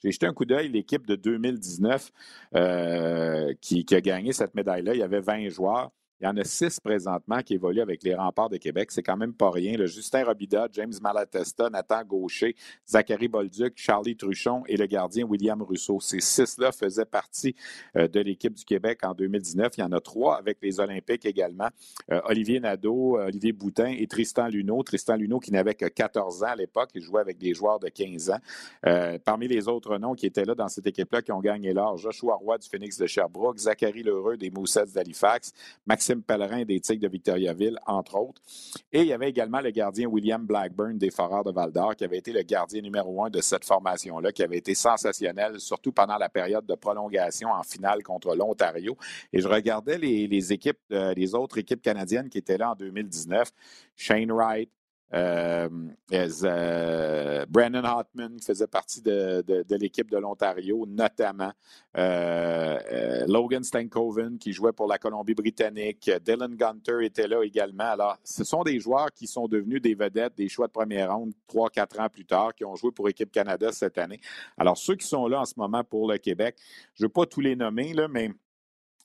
J'ai 0.04 0.12
jeté 0.12 0.26
un 0.26 0.34
coup 0.34 0.46
d'œil, 0.46 0.70
l'équipe 0.70 1.06
de 1.06 1.16
2019 1.16 2.12
qui, 3.62 3.86
qui 3.86 3.96
a 3.96 4.02
gagné 4.02 4.34
cette 4.34 4.56
médaille-là, 4.56 4.94
il 4.94 5.00
y 5.00 5.04
avait 5.04 5.22
20 5.22 5.50
joueurs. 5.50 5.92
Il 6.22 6.26
y 6.26 6.28
en 6.28 6.38
a 6.38 6.44
six 6.44 6.80
présentement 6.80 7.42
qui 7.42 7.56
évoluent 7.56 7.82
avec 7.82 8.04
les 8.04 8.16
remparts 8.16 8.50
de 8.50 8.58
Québec. 8.58 8.92
C'est 8.92 9.04
quand 9.04 9.18
même 9.18 9.34
pas 9.34 9.52
rien. 9.52 9.76
Le 9.78 9.88
Justin 9.88 10.24
Robida, 10.24 10.68
James 10.72 10.94
Malatesta, 11.02 11.70
Nathan 11.70 12.04
Gaucher, 12.06 12.56
Zachary 12.88 13.28
Bolduc, 13.28 13.74
Charlie 13.76 14.16
Truchon 14.16 14.64
et 14.68 14.78
le 14.78 14.86
gardien 14.86 15.26
William 15.26 15.62
Rousseau. 15.62 16.00
Ces 16.00 16.22
six-là 16.22 16.72
faisaient 16.72 17.06
partie 17.06 17.56
euh, 17.98 18.08
de 18.08 18.20
l'équipe 18.20 18.54
du 18.54 18.64
Québec 18.64 19.00
en 19.04 19.14
2019. 19.14 19.74
Il 19.78 19.82
y 19.82 19.84
en 19.84 19.92
a 19.92 20.00
trois 20.00 20.38
avec 20.38 20.60
les 20.62 20.80
Olympiques 20.80 21.26
également. 21.26 21.70
Euh, 22.12 22.22
Olivier 22.26 22.60
Nadeau, 22.60 23.18
euh, 23.18 23.28
Olivier 23.28 23.52
Boutin 23.52 23.94
et 23.98 24.08
Tristan 24.08 24.48
Luneau. 24.48 24.82
Tristan 24.84 25.16
Luneau 25.16 25.40
qui 25.40 25.52
n'avait 25.52 25.76
que 25.76 25.86
14 25.86 26.44
ans 26.44 26.48
à 26.48 26.56
l'époque. 26.56 26.92
Il 26.96 27.02
jouait 27.02 27.22
avec 27.22 27.38
des 27.38 27.54
joueurs 27.54 27.80
de 27.80 27.90
15 27.90 28.32
ans. 28.32 29.20
parmi 29.26 29.48
les 29.48 29.68
autres 29.68 29.98
noms 29.98 30.14
qui 30.14 30.26
étaient 30.26 30.46
là 30.46 30.56
dans 30.56 30.68
cette 30.68 30.88
équipe-là 30.88 31.22
qui 31.22 31.32
ont 31.32 31.40
gagné 31.40 31.74
l'or, 31.74 31.98
Joshua 31.98 32.36
Roy 32.36 32.58
du 32.58 32.70
Phoenix 32.70 32.98
de 32.98 33.08
Sherbrooke, 33.08 33.58
Zachary 33.58 34.04
Lheureux 34.04 34.38
des 34.38 34.50
Moussets 34.50 34.86
d'Halifax, 34.94 35.54
Maxime 36.04 36.22
Pellerin 36.22 36.66
des 36.66 36.82
Tigres 36.82 37.04
de 37.04 37.08
Victoriaville, 37.08 37.80
entre 37.86 38.16
autres. 38.16 38.42
Et 38.92 39.04
il 39.04 39.08
y 39.08 39.14
avait 39.14 39.30
également 39.30 39.62
le 39.62 39.72
gardien 39.72 40.06
William 40.06 40.46
Blackburn 40.46 40.98
des 40.98 41.12
Foreurs 41.12 41.46
de 41.46 41.52
Val-d'Or, 41.52 41.96
qui 41.96 42.04
avait 42.04 42.18
été 42.18 42.34
le 42.34 42.42
gardien 42.42 42.82
numéro 42.82 43.24
un 43.24 43.30
de 43.30 43.40
cette 43.40 43.64
formation-là, 43.64 44.34
qui 44.34 44.44
avait 44.44 44.58
été 44.58 44.76
sensationnel, 44.76 45.62
surtout 45.62 45.94
pendant 45.94 46.18
la 46.18 46.28
période 46.28 46.66
de 46.66 46.76
prolongation 46.76 47.52
en 47.52 47.64
finale 47.64 48.04
contre 48.04 48.36
l'Ontario. 48.36 48.98
Et 49.32 49.40
je 49.40 49.48
regardais 49.48 49.98
les, 49.98 50.52
équipes, 50.52 50.78
euh, 50.92 51.14
les 51.14 51.36
autres 51.36 51.58
équipes 51.58 51.82
canadiennes 51.82 52.28
qui 52.28 52.38
étaient 52.38 52.58
là 52.58 52.72
en 52.72 52.76
2019. 52.76 53.50
Shane 53.96 54.30
Wright, 54.30 54.70
euh, 55.14 55.70
euh, 56.12 57.46
Brandon 57.48 57.84
Hartman 57.84 58.40
faisait 58.40 58.68
partie 58.68 59.02
de, 59.02 59.44
l'équipe 59.76 60.10
de 60.10 60.18
l'Ontario, 60.18 60.86
notamment. 60.88 61.52
Euh, 61.96 63.26
Logan 63.28 63.64
Stankoven 63.64 64.40
qui 64.40 64.54
jouait 64.54 64.72
pour 64.72 64.88
la 64.88 64.98
Colombie-Britannique. 64.98 66.10
Dylan 66.26 66.56
Gunter 66.56 67.06
était 67.06 67.28
là 67.28 67.44
également. 67.44 67.92
Alors, 67.92 68.18
ce 68.24 68.44
sont 68.44 68.64
des 68.64 68.80
joueurs 68.80 69.12
qui 69.14 69.28
sont 69.28 69.48
devenus 69.48 69.82
des 69.82 69.94
vedettes, 69.94 70.36
des 70.36 70.50
choix 70.50 70.68
de 70.68 70.72
première 70.72 71.16
ronde 71.16 71.34
trois, 71.48 71.70
quatre 71.70 72.00
ans 72.00 72.10
plus 72.10 72.26
tard, 72.26 72.56
qui 72.56 72.66
ont 72.66 72.76
joué 72.76 72.92
pour 72.92 73.08
Équipe 73.10 73.32
Canada 73.32 73.72
cette 73.72 73.98
année. 73.98 74.20
Alors, 74.58 74.78
ceux 74.78 74.96
qui 74.96 75.08
sont 75.08 75.28
là 75.28 75.42
en 75.42 75.46
ce 75.46 75.54
moment 75.58 75.84
pour 75.84 76.10
le 76.10 76.18
Québec, 76.18 76.58
je 76.96 77.04
ne 77.04 77.08
veux 77.08 77.12
pas 77.12 77.26
tous 77.26 77.42
les 77.42 77.56
nommer, 77.56 77.94
là, 77.94 78.08
mais 78.08 78.32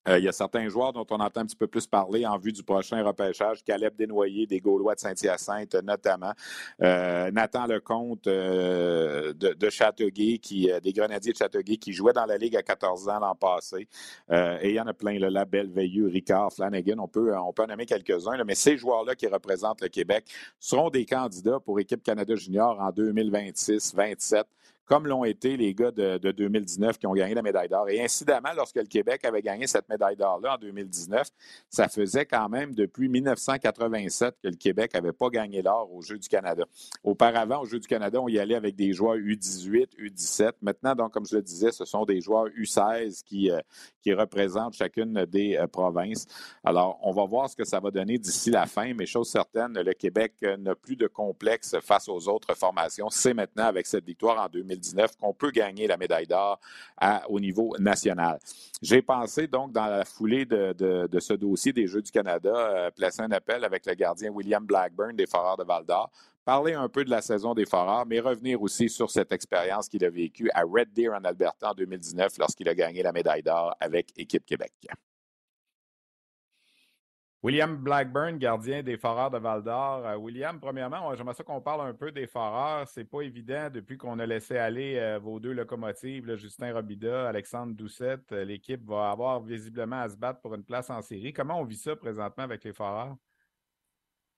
il 0.07 0.25
y 0.25 0.29
a 0.29 0.33
certains 0.33 0.69
joueurs 0.69 0.93
dont 0.93 1.07
on 1.11 1.21
entend 1.21 1.41
un 1.41 1.47
petit 1.47 1.57
peu 1.57 1.67
plus 1.67 1.87
parler 1.87 2.25
en 2.25 2.39
vue 2.39 2.53
du 2.53 2.63
prochain 2.63 3.03
repêchage. 3.03 3.63
Caleb 3.65 3.95
Desnoyers, 3.97 4.47
des 4.47 4.61
Gaulois 4.61 4.95
de 4.95 5.01
Saint-Hyacinthe, 5.01 5.75
notamment. 5.85 6.33
Euh, 6.83 7.31
Nathan 7.31 7.67
Lecomte 7.67 8.27
euh, 8.27 9.35
de, 9.35 9.53
de 9.53 10.39
qui, 10.39 10.71
des 10.83 10.93
Grenadiers 10.93 11.33
de 11.33 11.37
Châteauguay, 11.37 11.77
qui 11.77 11.93
jouait 11.93 12.13
dans 12.13 12.25
la 12.27 12.39
Ligue 12.39 12.57
à 12.57 12.63
14 12.63 13.09
ans 13.09 13.19
l'an 13.21 13.35
passé. 13.35 13.89
et 14.31 14.69
il 14.71 14.75
y 14.75 14.81
en 14.81 14.87
a 14.87 14.95
plein, 14.95 15.19
le 15.19 15.29
Label, 15.29 15.71
Veilleux, 15.71 16.07
Ricard, 16.09 16.53
Flanagan. 16.53 16.99
On 16.99 17.09
peut, 17.09 17.37
on 17.37 17.53
peut 17.53 17.65
en 17.65 17.67
nommer 17.67 17.87
quelques-uns. 17.87 18.43
Mais 18.45 18.55
ces 18.55 18.77
joueurs-là 18.77 19.15
qui 19.15 19.27
représentent 19.27 19.83
le 19.83 19.89
Québec 19.89 20.25
seront 20.59 20.91
des 20.91 21.05
candidats 21.05 21.61
pour 21.61 21.79
Équipe 21.81 22.03
Canada 22.03 22.35
Junior 22.35 22.81
en 22.81 22.91
2026-27 22.91 24.45
comme 24.89 25.07
l'ont 25.07 25.25
été 25.25 25.57
les 25.57 25.75
gars 25.75 25.91
de, 25.91 26.17
2019 26.19 26.99
qui 26.99 27.07
ont 27.07 27.13
gagné 27.13 27.35
la 27.35 27.43
médaille 27.43 27.69
d'or. 27.69 27.89
Et 27.91 28.03
incidemment, 28.03 28.49
lorsque 28.57 28.77
le 28.77 28.87
Québec 28.87 29.25
avait 29.25 29.43
gagné 29.43 29.67
cette 29.67 29.89
médaille 29.89 30.17
d'or-là 30.17 30.55
en 30.55 30.59
2019, 30.59 31.29
ça 31.69 31.89
faisait 31.89 32.25
quand 32.25 32.49
même 32.49 32.75
depuis 32.75 33.09
1987 33.09 34.37
que 34.43 34.49
le 34.49 34.57
Québec 34.57 34.95
n'avait 34.95 35.13
pas 35.13 35.29
gagné 35.29 35.61
l'or 35.61 35.93
aux 35.93 36.01
Jeux 36.01 36.19
du 36.19 36.29
Canada. 36.29 36.65
Auparavant, 37.05 37.61
aux 37.61 37.67
Jeux 37.67 37.81
du 37.81 37.87
Canada, 37.87 38.19
on 38.21 38.29
y 38.29 38.39
allait 38.39 38.55
avec 38.55 38.77
des 38.77 38.95
joueurs 38.95 39.17
U18, 39.17 39.99
U17. 39.99 40.53
Maintenant, 40.63 40.95
donc, 40.95 41.13
comme 41.13 41.27
je 41.27 41.37
le 41.37 41.43
disais, 41.43 41.71
ce 41.71 41.85
sont 41.85 42.07
des 42.07 42.23
joueurs 42.23 42.47
U16 42.47 43.23
qui, 43.25 43.51
euh, 43.51 43.61
qui 44.03 44.15
représentent 44.15 44.75
chacune 44.75 45.27
des 45.27 45.57
euh, 45.57 45.67
provinces. 45.67 46.27
Alors, 46.65 46.99
on 47.03 47.13
va 47.13 47.27
voir 47.27 47.51
ce 47.51 47.57
que 47.57 47.65
ça 47.65 47.79
va 47.79 47.91
donner 47.91 48.17
d'ici 48.17 48.51
la 48.51 48.65
fin, 48.65 48.95
mais 48.95 49.05
chose 49.05 49.29
certaine, 49.29 49.79
le 49.79 49.93
Québec 49.93 50.33
n'a 50.59 50.75
plus 50.75 50.97
de 50.97 51.07
complexe 51.07 51.77
face 51.83 52.09
aux 52.09 52.29
autres 52.29 52.57
formations. 52.57 53.11
C'est 53.11 53.35
maintenant, 53.35 53.65
avec 53.65 53.87
cette 53.87 54.07
victoire 54.07 54.43
en 54.43 54.49
2019, 54.49 54.78
qu'on 55.21 55.35
peut 55.35 55.51
gagner 55.51 55.87
la 55.87 55.97
médaille 55.97 56.27
d'or 56.27 56.61
au 57.29 57.41
niveau 57.41 57.75
national. 57.79 58.39
J'ai 58.83 59.03
pensé 59.03 59.47
donc, 59.47 59.73
dans 59.73 59.87
la 59.87 60.05
foulée 60.05 60.45
de, 60.45 61.09
ce 61.19 61.33
dossier 61.35 61.73
des 61.73 61.87
Jeux 61.87 62.03
du 62.03 62.11
Canada, 62.11 62.91
placer 62.97 63.23
un 63.23 63.33
appel 63.33 63.65
avec 63.65 63.87
le 63.87 63.95
gardien 63.95 64.31
William 64.31 64.65
Blackburn 64.65 65.15
des 65.15 65.27
Foreurs 65.27 65.57
de 65.57 65.65
Val 65.65 65.85
d'Or 65.85 66.11
parler 66.49 66.73
un 66.73 66.89
peu 66.89 67.05
de 67.05 67.11
la 67.11 67.21
saison 67.21 67.53
des 67.53 67.67
Foreurs, 67.67 68.07
mais 68.07 68.21
revenir 68.21 68.63
aussi 68.63 68.89
sur 68.89 69.11
cette 69.11 69.33
expérience 69.33 69.87
qu'il 69.87 70.03
a 70.03 70.09
vécue 70.09 70.49
à 70.55 70.63
Red 70.63 70.95
Deer 70.95 71.11
en 71.11 71.23
Alberta 71.23 71.73
en 71.73 71.75
2019 71.75 72.39
lorsqu'il 72.39 72.67
a 72.71 72.75
gagné 72.75 73.03
la 73.03 73.13
médaille 73.13 73.43
d'or 73.43 73.77
avec 73.81 74.15
Équipe 74.17 74.47
Québec. 74.47 74.73
William 77.45 77.77
Blackburn, 77.77 78.37
gardien 78.37 78.83
des 78.83 78.97
Foreurs 78.97 79.31
de 79.31 79.39
Val 79.39 79.63
d'Or. 79.63 80.05
Euh, 80.05 80.17
William, 80.17 80.59
premièrement, 80.59 81.15
j'aimerais 81.15 81.35
ça 81.35 81.45
qu'on 81.45 81.61
parle 81.61 81.89
un 81.89 81.95
peu 81.95 82.11
des 82.11 82.27
Foreurs. 82.27 82.89
C'est 82.89 83.05
pas 83.05 83.21
évident 83.21 83.71
depuis 83.71 83.97
qu'on 83.97 84.19
a 84.19 84.27
laissé 84.27 84.59
aller 84.59 84.97
euh, 84.97 85.21
vos 85.21 85.39
deux 85.39 85.53
locomotives, 85.53 86.35
Justin 86.35 86.75
Robida, 86.75 87.29
Alexandre 87.29 87.75
Doucette. 87.75 88.33
Euh, 88.33 88.45
l'équipe 88.45 88.85
va 88.85 89.11
avoir 89.11 89.41
visiblement 89.41 90.01
à 90.01 90.09
se 90.09 90.17
battre 90.17 90.41
pour 90.41 90.53
une 90.57 90.65
place 90.65 90.91
en 90.91 91.01
série. 91.01 91.33
Comment 91.33 91.61
on 91.61 91.65
vit 91.65 91.77
ça 91.77 91.95
présentement 91.95 92.43
avec 92.43 92.65
les 92.65 92.73
Foreurs? 92.73 93.15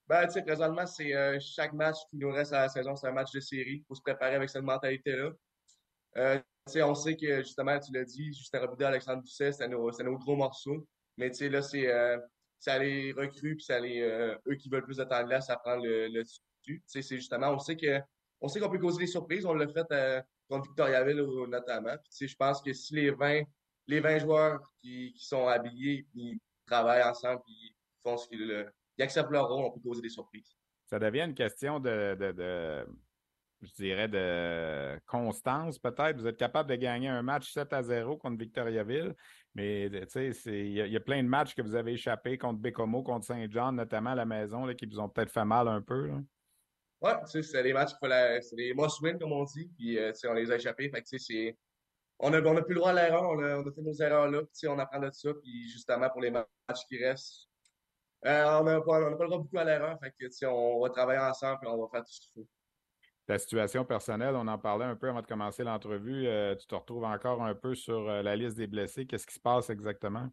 Ben, 0.06 0.26
tu 0.26 0.32
sais, 0.32 0.42
présentement, 0.42 0.84
c'est 0.84 1.40
chaque 1.40 1.72
match 1.72 1.96
qui 2.10 2.18
nous 2.18 2.30
reste 2.30 2.52
à 2.52 2.62
la 2.62 2.68
saison, 2.68 2.96
c'est 2.96 3.06
un 3.06 3.12
match 3.12 3.32
de 3.32 3.40
série. 3.40 3.76
Il 3.76 3.84
faut 3.88 3.94
se 3.94 4.02
préparer 4.02 4.34
avec 4.34 4.50
cette 4.50 4.64
mentalité-là. 4.64 6.42
On 6.84 6.94
sait 6.94 7.16
que, 7.16 7.38
justement, 7.38 7.78
tu 7.78 7.92
l'as 7.92 8.04
dit, 8.04 8.34
Justin 8.34 8.60
Robida, 8.60 8.88
Alexandre 8.88 9.22
Doucet, 9.22 9.52
c'est 9.52 9.68
nos, 9.68 9.90
nos, 9.90 10.18
gros 10.18 10.36
morceaux. 10.36 10.86
Mais, 11.16 11.30
tu 11.30 11.36
sais, 11.36 11.48
là, 11.48 11.62
c'est 11.62 11.86
euh, 12.68 12.78
les 12.78 13.12
recrues, 13.12 13.56
puis 13.56 13.64
c'est 13.64 14.02
euh, 14.02 14.36
eux 14.48 14.54
qui 14.54 14.68
veulent 14.68 14.84
plus 14.84 14.98
de 14.98 15.04
temps 15.04 15.22
de 15.24 15.30
là, 15.30 15.40
ça 15.40 15.56
prend 15.56 15.76
le, 15.76 16.08
dessus. 16.12 16.40
C'est 16.86 17.02
justement, 17.02 17.50
on 17.50 17.58
sait 17.58 17.76
que 17.76 18.00
on 18.40 18.48
sait 18.48 18.60
qu'on 18.60 18.70
peut 18.70 18.78
causer 18.78 18.98
des 18.98 19.06
surprises. 19.06 19.44
On 19.44 19.54
l'a 19.54 19.68
fait 19.68 19.86
euh, 19.92 20.20
contre 20.48 20.68
Victoriaville, 20.68 21.22
notamment. 21.48 21.96
Je 22.10 22.36
pense 22.36 22.62
que 22.62 22.72
si 22.72 22.94
les 22.94 23.10
20, 23.10 23.42
les 23.86 24.00
20 24.00 24.18
joueurs 24.18 24.60
qui, 24.80 25.12
qui 25.12 25.26
sont 25.26 25.46
habillés, 25.46 26.06
ils 26.14 26.38
travaillent 26.66 27.02
ensemble, 27.02 27.42
ils 27.48 27.74
font 28.02 28.16
ce 28.16 28.28
qu'ils 28.28 28.66
ils 28.98 29.02
acceptent 29.02 29.30
leur 29.30 29.48
rôle, 29.48 29.64
on 29.64 29.70
peut 29.70 29.80
poser 29.80 30.02
des 30.02 30.08
surprises. 30.10 30.54
Ça 30.86 30.98
devient 30.98 31.22
une 31.22 31.34
question 31.34 31.80
de, 31.80 32.16
je 33.62 33.72
dirais, 33.74 34.08
de 34.08 34.98
constance 35.06 35.78
peut-être. 35.78 36.18
Vous 36.18 36.26
êtes 36.26 36.36
capable 36.36 36.68
de 36.68 36.76
gagner 36.76 37.08
un 37.08 37.22
match 37.22 37.52
7 37.52 37.72
à 37.72 37.82
0 37.82 38.16
contre 38.16 38.38
Victoriaville, 38.38 39.14
mais 39.54 39.90
tu 40.10 40.32
sais, 40.32 40.60
il 40.60 40.72
y, 40.72 40.96
a 40.96 41.00
plein 41.00 41.22
de 41.22 41.28
matchs 41.28 41.54
que 41.54 41.62
vous 41.62 41.74
avez 41.74 41.92
échappé 41.92 42.38
contre 42.38 42.60
Bécomo, 42.60 43.02
contre 43.02 43.26
Saint-Jean, 43.26 43.72
notamment 43.72 44.10
à 44.10 44.14
la 44.14 44.24
maison, 44.24 44.64
là, 44.64 44.74
qui 44.74 44.86
vous 44.86 45.00
ont 45.00 45.08
peut-être 45.08 45.32
fait 45.32 45.44
mal 45.44 45.66
un 45.66 45.82
peu. 45.82 46.10
Oui, 47.02 47.10
c'est 47.24 47.62
des 47.62 47.72
matchs, 47.72 47.92
c'est 48.00 48.56
des 48.56 48.74
must 48.74 49.00
win, 49.00 49.18
comme 49.18 49.32
on 49.32 49.44
dit, 49.44 49.68
puis 49.76 49.98
euh, 49.98 50.12
on 50.28 50.34
les 50.34 50.52
a 50.52 50.56
échappés. 50.56 50.90
Fait 50.90 51.02
que, 51.02 51.56
on 52.18 52.30
n'a 52.30 52.38
on 52.42 52.56
a 52.56 52.62
plus 52.62 52.74
le 52.74 52.80
droit 52.80 52.90
à 52.90 52.94
l'erreur, 52.94 53.24
on 53.24 53.38
a, 53.42 53.64
fait 53.72 53.80
nos 53.80 53.94
erreurs 53.94 54.30
là, 54.30 54.42
on 54.68 54.78
apprend 54.78 55.00
de 55.00 55.10
ça, 55.10 55.32
puis 55.42 55.68
justement 55.70 56.10
pour 56.10 56.20
les 56.20 56.30
matchs 56.30 56.84
qui 56.86 57.02
restent, 57.02 57.48
euh, 58.26 58.60
on 58.60 58.64
n'a 58.64 58.80
pas, 58.82 59.00
le 59.00 59.16
droit 59.16 59.38
beaucoup 59.38 59.58
à 59.58 59.64
l'erreur. 59.64 59.98
Fait 60.00 60.10
que, 60.10 60.46
on 60.46 60.80
va 60.82 60.90
travailler 60.90 61.20
ensemble 61.20 61.60
et 61.64 61.68
on 61.68 61.80
va 61.80 61.88
faire 61.90 62.04
tout 62.04 62.12
ce 62.12 62.20
qu'il 62.20 62.32
faut. 62.34 62.48
Ta 63.30 63.38
situation 63.38 63.84
personnelle, 63.84 64.34
on 64.34 64.48
en 64.48 64.58
parlait 64.58 64.86
un 64.86 64.96
peu 64.96 65.08
avant 65.08 65.22
de 65.22 65.26
commencer 65.28 65.62
l'entrevue. 65.62 66.26
Euh, 66.26 66.56
tu 66.56 66.66
te 66.66 66.74
retrouves 66.74 67.04
encore 67.04 67.40
un 67.44 67.54
peu 67.54 67.76
sur 67.76 68.08
euh, 68.08 68.22
la 68.22 68.34
liste 68.34 68.56
des 68.56 68.66
blessés. 68.66 69.06
Qu'est-ce 69.06 69.24
qui 69.24 69.34
se 69.34 69.38
passe 69.38 69.70
exactement? 69.70 70.28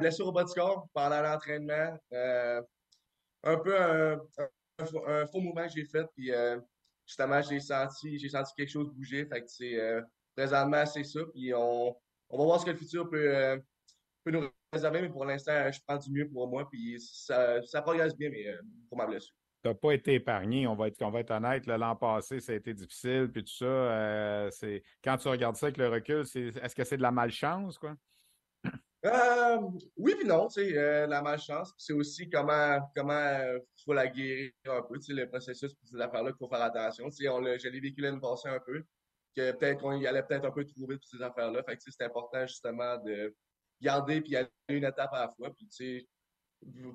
blessure 0.00 0.28
au 0.28 0.32
bas 0.32 0.44
du 0.44 0.54
corps 0.54 0.88
pendant 0.94 1.20
l'entraînement. 1.20 1.94
un 2.10 3.58
peu 3.58 3.78
un, 3.78 4.16
faux 5.26 5.40
mouvement 5.40 5.66
que 5.66 5.72
j'ai 5.74 5.84
fait. 5.84 6.06
Puis 6.16 6.32
justement, 7.04 7.42
j'ai 7.42 7.60
senti, 7.60 8.18
j'ai 8.18 8.30
senti 8.30 8.54
quelque 8.54 8.70
chose 8.70 8.88
bouger. 8.94 9.26
Fait 9.26 9.42
que 9.42 10.02
présentement, 10.34 10.86
c'est 10.86 11.04
ça. 11.04 11.20
Puis 11.34 11.52
on, 11.52 11.94
on 12.30 12.38
va 12.38 12.44
voir 12.44 12.60
ce 12.60 12.64
que 12.64 12.70
le 12.70 12.78
futur 12.78 13.10
peut, 13.10 13.60
nous 14.24 14.48
réserver, 14.72 15.02
mais 15.02 15.10
pour 15.10 15.26
l'instant, 15.26 15.70
je 15.70 15.80
prends 15.86 15.98
du 15.98 16.10
mieux 16.10 16.30
pour 16.30 16.48
moi, 16.48 16.66
puis 16.70 16.98
ça, 16.98 17.60
progresse 17.82 18.16
bien, 18.16 18.30
mais 18.30 18.48
euh, 18.48 18.60
pour 18.88 18.96
ma 18.96 19.06
blessure. 19.06 19.34
N'as 19.66 19.74
pas 19.74 19.92
été 19.92 20.14
épargné, 20.14 20.66
on 20.66 20.74
va 20.74 20.88
être, 20.88 21.02
on 21.02 21.10
va 21.10 21.20
être 21.20 21.30
honnête. 21.30 21.66
L'an 21.66 21.96
passé, 21.96 22.40
ça 22.40 22.52
a 22.52 22.54
été 22.54 22.74
difficile, 22.74 23.30
puis 23.32 23.44
tout 23.44 23.52
ça. 23.52 23.64
Euh, 23.64 24.50
c'est 24.50 24.82
quand 25.02 25.16
tu 25.16 25.28
regardes 25.28 25.56
ça 25.56 25.66
avec 25.66 25.76
le 25.78 25.88
recul, 25.88 26.20
est-ce 26.20 26.74
que 26.74 26.84
c'est 26.84 26.96
de 26.96 27.02
la 27.02 27.10
malchance, 27.10 27.78
quoi? 27.78 27.94
Euh, 29.04 29.58
oui, 29.96 30.14
puis 30.18 30.26
non, 30.26 30.48
tu 30.48 30.64
sais, 30.64 31.06
la 31.06 31.22
malchance, 31.22 31.72
c'est 31.78 31.92
aussi 31.92 32.28
comment 32.28 32.80
comment 32.94 33.38
faut 33.84 33.92
la 33.92 34.08
guérir 34.08 34.50
un 34.66 34.82
peu, 34.82 34.98
tu 34.98 35.06
sais, 35.06 35.12
le 35.12 35.28
processus 35.28 35.74
pour 35.74 35.88
ces 35.88 36.00
affaires-là 36.00 36.30
qu'il 36.30 36.38
faut 36.38 36.48
faire 36.48 36.62
attention. 36.62 37.08
Tu 37.10 37.24
sais, 37.24 37.28
on 37.28 37.40
je 37.44 38.48
un 38.48 38.60
peu, 38.60 38.84
que 39.36 39.52
peut-être 39.52 39.80
qu'on 39.80 39.92
y 39.92 40.06
allait 40.06 40.22
peut-être 40.22 40.46
un 40.46 40.50
peu 40.50 40.62
vite 40.62 40.74
pour 40.74 40.98
ces 41.04 41.22
affaires-là. 41.22 41.62
Fait 41.62 41.76
que 41.76 41.82
c'est 41.86 42.04
important 42.04 42.46
justement 42.46 42.96
de 42.98 43.34
garder 43.80 44.20
puis 44.22 44.36
aller 44.36 44.48
une 44.68 44.84
étape 44.84 45.12
à 45.12 45.26
la 45.26 45.32
fois. 45.36 45.54
Puis, 45.54 45.66
tu 45.68 46.00
sais, 46.00 46.08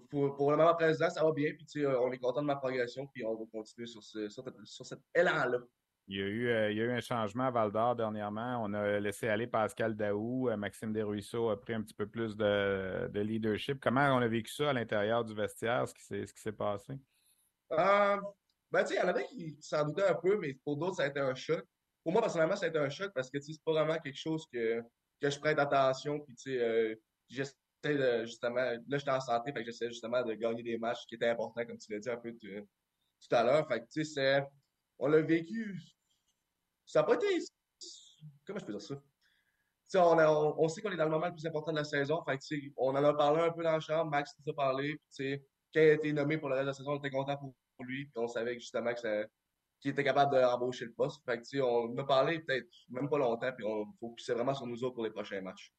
pour, 0.10 0.36
pour, 0.36 0.52
le 0.52 0.58
moment 0.58 0.76
présent, 0.76 1.10
ça 1.10 1.24
va 1.24 1.32
bien. 1.32 1.52
Puis, 1.54 1.66
tu 1.66 1.82
sais, 1.82 1.88
on 1.88 2.12
est 2.12 2.18
content 2.18 2.42
de 2.42 2.48
ma 2.48 2.56
progression. 2.56 3.08
Puis, 3.08 3.24
on 3.26 3.36
va 3.36 3.46
continuer 3.52 3.88
sur, 3.88 4.04
ce, 4.04 4.30
sur, 4.30 4.44
sur 4.64 4.86
cet 4.86 5.00
élan-là. 5.16 5.60
Il 6.08 6.18
y, 6.18 6.22
a 6.22 6.26
eu, 6.26 6.48
euh, 6.50 6.72
il 6.72 6.78
y 6.78 6.82
a 6.82 6.86
eu 6.86 6.92
un 6.92 7.00
changement 7.00 7.46
à 7.46 7.52
Val 7.52 7.72
d'Or 7.72 7.96
dernièrement. 7.96 8.62
On 8.64 8.74
a 8.74 9.00
laissé 9.00 9.30
aller 9.30 9.48
Pascal 9.48 9.96
Daou. 9.96 10.50
Euh, 10.50 10.58
Maxime 10.58 10.92
Desruisseaux 10.92 11.50
a 11.50 11.62
pris 11.62 11.74
un 11.74 11.82
petit 11.82 11.94
peu 11.94 12.06
plus 12.06 12.36
de, 12.36 13.08
de, 13.08 13.20
leadership. 13.22 13.80
Comment 13.80 14.16
on 14.16 14.18
a 14.18 14.28
vécu 14.28 14.52
ça 14.52 14.72
à 14.72 14.74
l'intérieur 14.74 15.24
du 15.24 15.34
vestiaire, 15.34 15.88
ce 15.88 15.94
qui 15.94 16.42
s'est 16.42 16.52
passé? 16.52 16.94
Euh, 17.72 18.18
ben, 18.72 18.84
tu 18.84 18.90
sais, 18.90 18.96
il 18.96 18.98
y 18.98 19.02
en 19.02 19.08
avait 19.08 19.26
qui, 19.26 19.58
s'en 19.62 19.86
doutaient 19.86 20.08
un 20.08 20.16
peu, 20.16 20.38
mais 20.38 20.54
pour 20.66 20.76
d'autres, 20.76 20.98
ça 20.98 21.04
a 21.04 21.08
été 21.08 21.20
un 21.20 21.36
choc. 21.36 21.64
Pour 22.04 22.12
moi, 22.12 22.22
personnellement, 22.22 22.56
ça 22.56 22.66
a 22.66 22.70
été 22.70 22.80
un 22.80 22.90
choc 22.90 23.12
parce 23.14 23.30
que 23.30 23.40
c'est 23.40 23.54
pas 23.64 23.72
vraiment 23.72 23.98
quelque 24.00 24.18
chose 24.18 24.46
que, 24.52 24.82
que 25.22 25.30
je 25.30 25.40
prête 25.40 25.60
attention. 25.60 26.20
Puis, 26.20 26.36
tu 26.36 26.52
sais, 26.52 26.60
euh, 26.60 26.96
j'essaie 27.30 27.54
justement, 27.84 28.56
là, 28.56 28.98
j'étais 28.98 29.12
en 29.12 29.20
santé, 29.20 29.52
fait 29.52 29.60
que 29.60 29.66
j'essaie 29.66 29.88
justement 29.88 30.24
de 30.24 30.34
gagner 30.34 30.64
des 30.64 30.78
matchs 30.78 31.06
qui 31.08 31.16
étaient 31.16 31.30
importants, 31.30 31.66
comme 31.66 31.78
tu 31.78 31.92
l'as 31.92 32.00
dit 32.00 32.10
un 32.10 32.18
peu 32.18 32.34
tout 32.34 33.36
à 33.36 33.44
l'heure. 33.44 33.68
Fait 33.68 33.82
que, 33.82 33.88
tu 33.92 34.04
sais, 34.04 34.46
on 35.00 35.08
l'a 35.08 35.22
vécu. 35.22 35.80
Ça 36.86 37.02
n'a 37.02 37.06
pas 37.06 37.16
été. 37.16 37.28
Comment 38.46 38.60
je 38.60 38.66
peux 38.66 38.74
dire 38.74 38.82
ça? 38.82 38.96
Sais, 39.88 39.98
on, 39.98 40.62
on, 40.62 40.68
sait 40.70 40.82
qu'on 40.82 40.92
est 40.92 40.98
dans 40.98 41.06
le 41.06 41.12
moment 41.12 41.28
le 41.28 41.34
plus 41.34 41.46
important 41.46 41.72
de 41.72 41.78
la 41.78 41.84
saison. 41.84 42.24
Fait 42.24 42.38
que, 42.38 42.72
on 42.78 42.92
en 42.92 43.04
a 43.04 43.14
parlé 43.14 43.42
un 43.42 43.52
peu 43.52 43.64
dans 43.64 43.74
la 43.74 43.80
chambre. 43.80 44.10
Max 44.10 44.34
nous 44.40 44.52
a 44.52 44.56
parlé. 44.56 44.98
quand 45.18 45.24
il 45.76 45.80
a 45.80 45.94
été 45.94 46.14
nommé 46.14 46.38
pour 46.38 46.50
le 46.50 46.56
reste 46.56 46.66
de 46.66 46.68
la 46.68 46.74
saison, 46.74 46.92
on 46.94 46.98
était 46.98 47.10
content 47.10 47.38
pour, 47.38 47.54
lui. 47.80 48.10
On 48.16 48.28
savait 48.28 48.54
justement 48.54 48.94
que 48.94 49.00
ça, 49.00 49.24
qui 49.80 49.90
était 49.90 50.04
capable 50.04 50.34
d'embaucher 50.34 50.86
le 50.86 50.94
poste. 50.94 51.22
Fait 51.26 51.42
que, 51.42 51.62
on 51.62 51.98
a 51.98 52.04
parlé 52.04 52.40
peut-être 52.40 52.70
même 52.90 53.10
pas 53.10 53.18
longtemps, 53.18 53.52
puis 53.52 53.66
on 53.66 53.92
focusait 54.00 54.34
vraiment 54.34 54.54
sur 54.54 54.68
nous 54.68 54.84
autres 54.84 54.96
pour 54.96 55.04
les 55.04 55.10
prochains 55.10 55.42
matchs. 55.42 55.74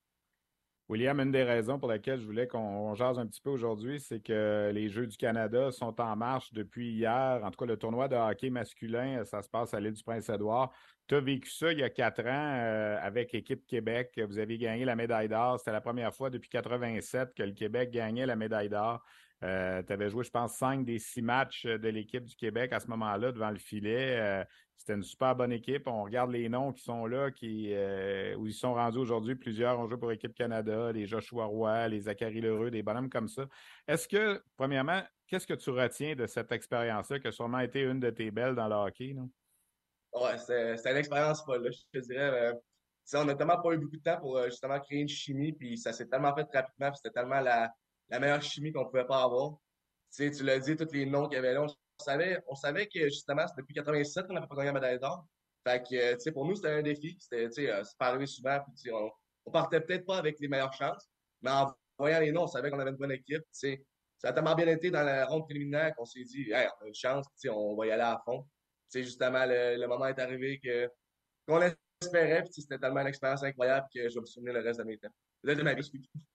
William, 0.93 1.19
une 1.21 1.33
des 1.33 1.43
raisons 1.43 1.79
pour 1.79 1.91
lesquelles 1.91 2.21
je 2.21 2.27
voulais 2.27 2.47
qu'on 2.47 2.95
jase 2.95 3.19
un 3.19 3.27
petit 3.27 3.41
peu 3.41 3.49
aujourd'hui, 3.49 3.99
c'est 3.99 4.21
que 4.21 4.71
les 4.75 4.91
Jeux 4.91 5.07
du 5.07 5.17
Canada 5.17 5.71
sont 5.71 5.99
en 5.99 6.17
marche 6.17 6.53
depuis 6.53 6.91
hier. 6.91 7.41
En 7.43 7.51
tout 7.51 7.57
cas, 7.57 7.65
le 7.65 7.79
tournoi 7.79 8.09
de 8.09 8.15
hockey 8.15 8.51
masculin, 8.51 9.25
ça 9.25 9.41
se 9.41 9.49
passe 9.49 9.73
à 9.73 9.81
l'île 9.81 9.95
du 9.95 10.03
Prince-Édouard. 10.03 10.71
Tu 11.09 11.15
as 11.15 11.21
vécu 11.21 11.49
ça 11.49 11.73
il 11.73 11.79
y 11.79 11.83
a 11.83 11.89
quatre 11.89 12.21
ans 12.27 12.57
euh, 12.59 12.99
avec 13.01 13.33
Équipe 13.33 13.67
Québec. 13.67 14.21
Vous 14.29 14.37
avez 14.37 14.59
gagné 14.59 14.85
la 14.85 14.95
médaille 14.95 15.31
d'or. 15.31 15.59
C'était 15.59 15.73
la 15.73 15.81
première 15.81 16.15
fois 16.15 16.29
depuis 16.29 16.51
87 16.51 17.33
que 17.33 17.43
le 17.43 17.53
Québec 17.53 17.91
gagnait 17.91 18.27
la 18.27 18.37
médaille 18.37 18.69
d'or. 18.69 19.03
Euh, 19.43 19.83
tu 19.83 19.93
avais 19.93 20.09
joué, 20.09 20.25
je 20.25 20.31
pense, 20.31 20.57
cinq 20.57 20.85
des 20.85 20.99
six 20.99 21.23
matchs 21.23 21.67
de 21.67 21.89
l'équipe 21.89 22.25
du 22.25 22.37
Québec 22.37 22.73
à 22.73 22.81
ce 22.81 22.87
moment-là 22.89 23.33
devant 23.33 23.51
le 23.51 23.59
filet. 23.59 24.17
Euh, 24.21 24.45
c'était 24.77 24.95
une 24.95 25.03
super 25.03 25.35
bonne 25.35 25.53
équipe. 25.53 25.87
On 25.87 26.05
regarde 26.05 26.31
les 26.31 26.49
noms 26.49 26.73
qui 26.73 26.83
sont 26.83 27.07
là, 27.07 27.31
qui, 27.31 27.73
euh, 27.73 28.35
où 28.37 28.47
ils 28.47 28.55
sont 28.55 28.75
rendus 28.75 28.99
aujourd'hui. 28.99 29.35
Plusieurs 29.35 29.79
ont 29.79 29.89
joué 29.89 29.97
pour 29.97 30.13
Équipe 30.13 30.35
Canada, 30.35 30.93
les 30.93 31.07
Joshua 31.07 31.45
Roy, 31.45 31.89
les 31.89 32.01
Zachary 32.01 32.41
Lheureux, 32.41 32.71
des 32.71 32.83
bonhommes 32.83 33.11
comme 33.11 33.29
ça. 33.29 33.47
Est-ce 33.87 34.07
que, 34.07 34.43
premièrement, 34.57 35.03
qu'est-ce 35.27 35.47
que 35.47 35.55
tu 35.55 35.71
retiens 35.71 36.15
de 36.15 36.27
cette 36.27 36.53
expérience-là 36.53 37.19
qui 37.19 37.29
a 37.29 37.33
sûrement 37.33 37.61
été 37.61 37.83
une 37.83 38.01
de 38.01 38.11
tes 38.11 38.31
belles 38.31 38.55
dans 38.55 38.69
le 38.69 38.75
hockey? 38.75 39.13
Non? 39.15 39.29
Ouais, 40.15 40.39
c'était 40.39 40.91
une 40.91 40.97
expérience 40.99 41.45
folle. 41.45 41.69
Je 41.73 42.01
te 42.01 42.05
dirais, 42.05 42.53
on 43.15 43.25
n'a 43.25 43.35
tellement 43.35 43.61
pas 43.61 43.73
eu 43.73 43.79
beaucoup 43.79 43.97
de 43.97 44.03
temps 44.03 44.19
pour 44.19 44.43
justement 44.45 44.79
créer 44.79 45.01
une 45.01 45.09
chimie, 45.09 45.53
puis 45.53 45.77
ça 45.79 45.93
s'est 45.93 46.07
tellement 46.07 46.35
fait 46.35 46.47
rapidement, 46.53 46.93
c'était 46.95 47.13
tellement 47.13 47.41
la 47.41 47.73
la 48.12 48.20
meilleure 48.20 48.42
chimie 48.42 48.72
qu'on 48.72 48.85
pouvait 48.85 49.07
pas 49.07 49.22
avoir. 49.22 49.53
Tu 50.14 50.29
sais, 50.29 50.31
tu 50.31 50.44
l'as 50.44 50.59
dit, 50.59 50.77
tous 50.77 50.92
les 50.92 51.07
noms 51.07 51.27
qu'il 51.29 51.37
y 51.37 51.38
avait 51.38 51.55
là, 51.55 51.62
on 51.62 52.05
savait, 52.05 52.38
on 52.46 52.55
savait 52.55 52.87
que 52.87 53.05
justement, 53.05 53.46
c'est 53.48 53.57
depuis 53.57 53.75
87 53.75 54.27
qu'on 54.27 54.35
n'avait 54.35 54.46
pas 54.46 54.55
gagné 54.57 54.66
la 54.66 54.72
médaille 54.75 55.01
d'or. 55.01 55.27
Fait 55.66 55.83
que, 55.83 56.14
tu 56.14 56.20
sais, 56.20 56.33
pour 56.33 56.44
nous, 56.44 56.55
c'était 56.55 56.70
un 56.70 56.83
défi. 56.83 57.16
C'était, 57.18 57.48
tu 57.48 57.66
sais, 57.66 57.72
pas 57.98 58.09
arrivé 58.09 58.27
souvent. 58.27 58.59
Puis, 58.77 58.92
on, 58.92 59.11
on 59.46 59.51
partait 59.51 59.81
peut-être 59.81 60.05
pas 60.05 60.18
avec 60.18 60.38
les 60.40 60.48
meilleures 60.48 60.72
chances, 60.75 61.09
mais 61.40 61.51
en 61.51 61.72
voyant 61.98 62.20
les 62.20 62.33
noms, 62.33 62.42
on 62.42 62.48
savait 62.48 62.70
qu'on 62.70 62.81
avait 62.81 62.90
une 62.90 62.96
bonne 62.96 63.12
équipe. 63.12 63.42
Ça 63.51 64.29
a 64.29 64.33
tellement 64.33 64.55
bien 64.55 64.68
été 64.68 64.90
dans 64.90 65.03
la 65.03 65.25
ronde 65.27 65.44
préliminaire 65.44 65.94
qu'on 65.96 66.05
s'est 66.05 66.25
dit, 66.25 66.51
hey, 66.53 66.68
on 66.81 66.85
a 66.85 66.88
une 66.88 66.94
chance, 66.94 67.27
on 67.48 67.77
va 67.77 67.87
y 67.87 67.90
aller 67.90 68.03
à 68.03 68.20
fond. 68.25 68.46
sais 68.88 69.03
justement, 69.03 69.44
le, 69.46 69.87
moment 69.87 70.07
est 70.07 70.18
arrivé 70.18 70.61
que 70.62 70.88
qu'on 71.48 71.61
espérait, 71.61 72.42
puis 72.42 72.62
c'était 72.62 72.79
tellement 72.79 73.01
une 73.01 73.09
expérience 73.09 73.42
incroyable 73.42 73.87
que 73.92 74.09
je 74.09 74.14
vais 74.14 74.20
me 74.20 74.27
souvenir 74.27 74.53
le 74.53 74.61
reste 74.61 74.79
de 74.79 74.85
mes 74.85 74.98
temps. 74.98 75.09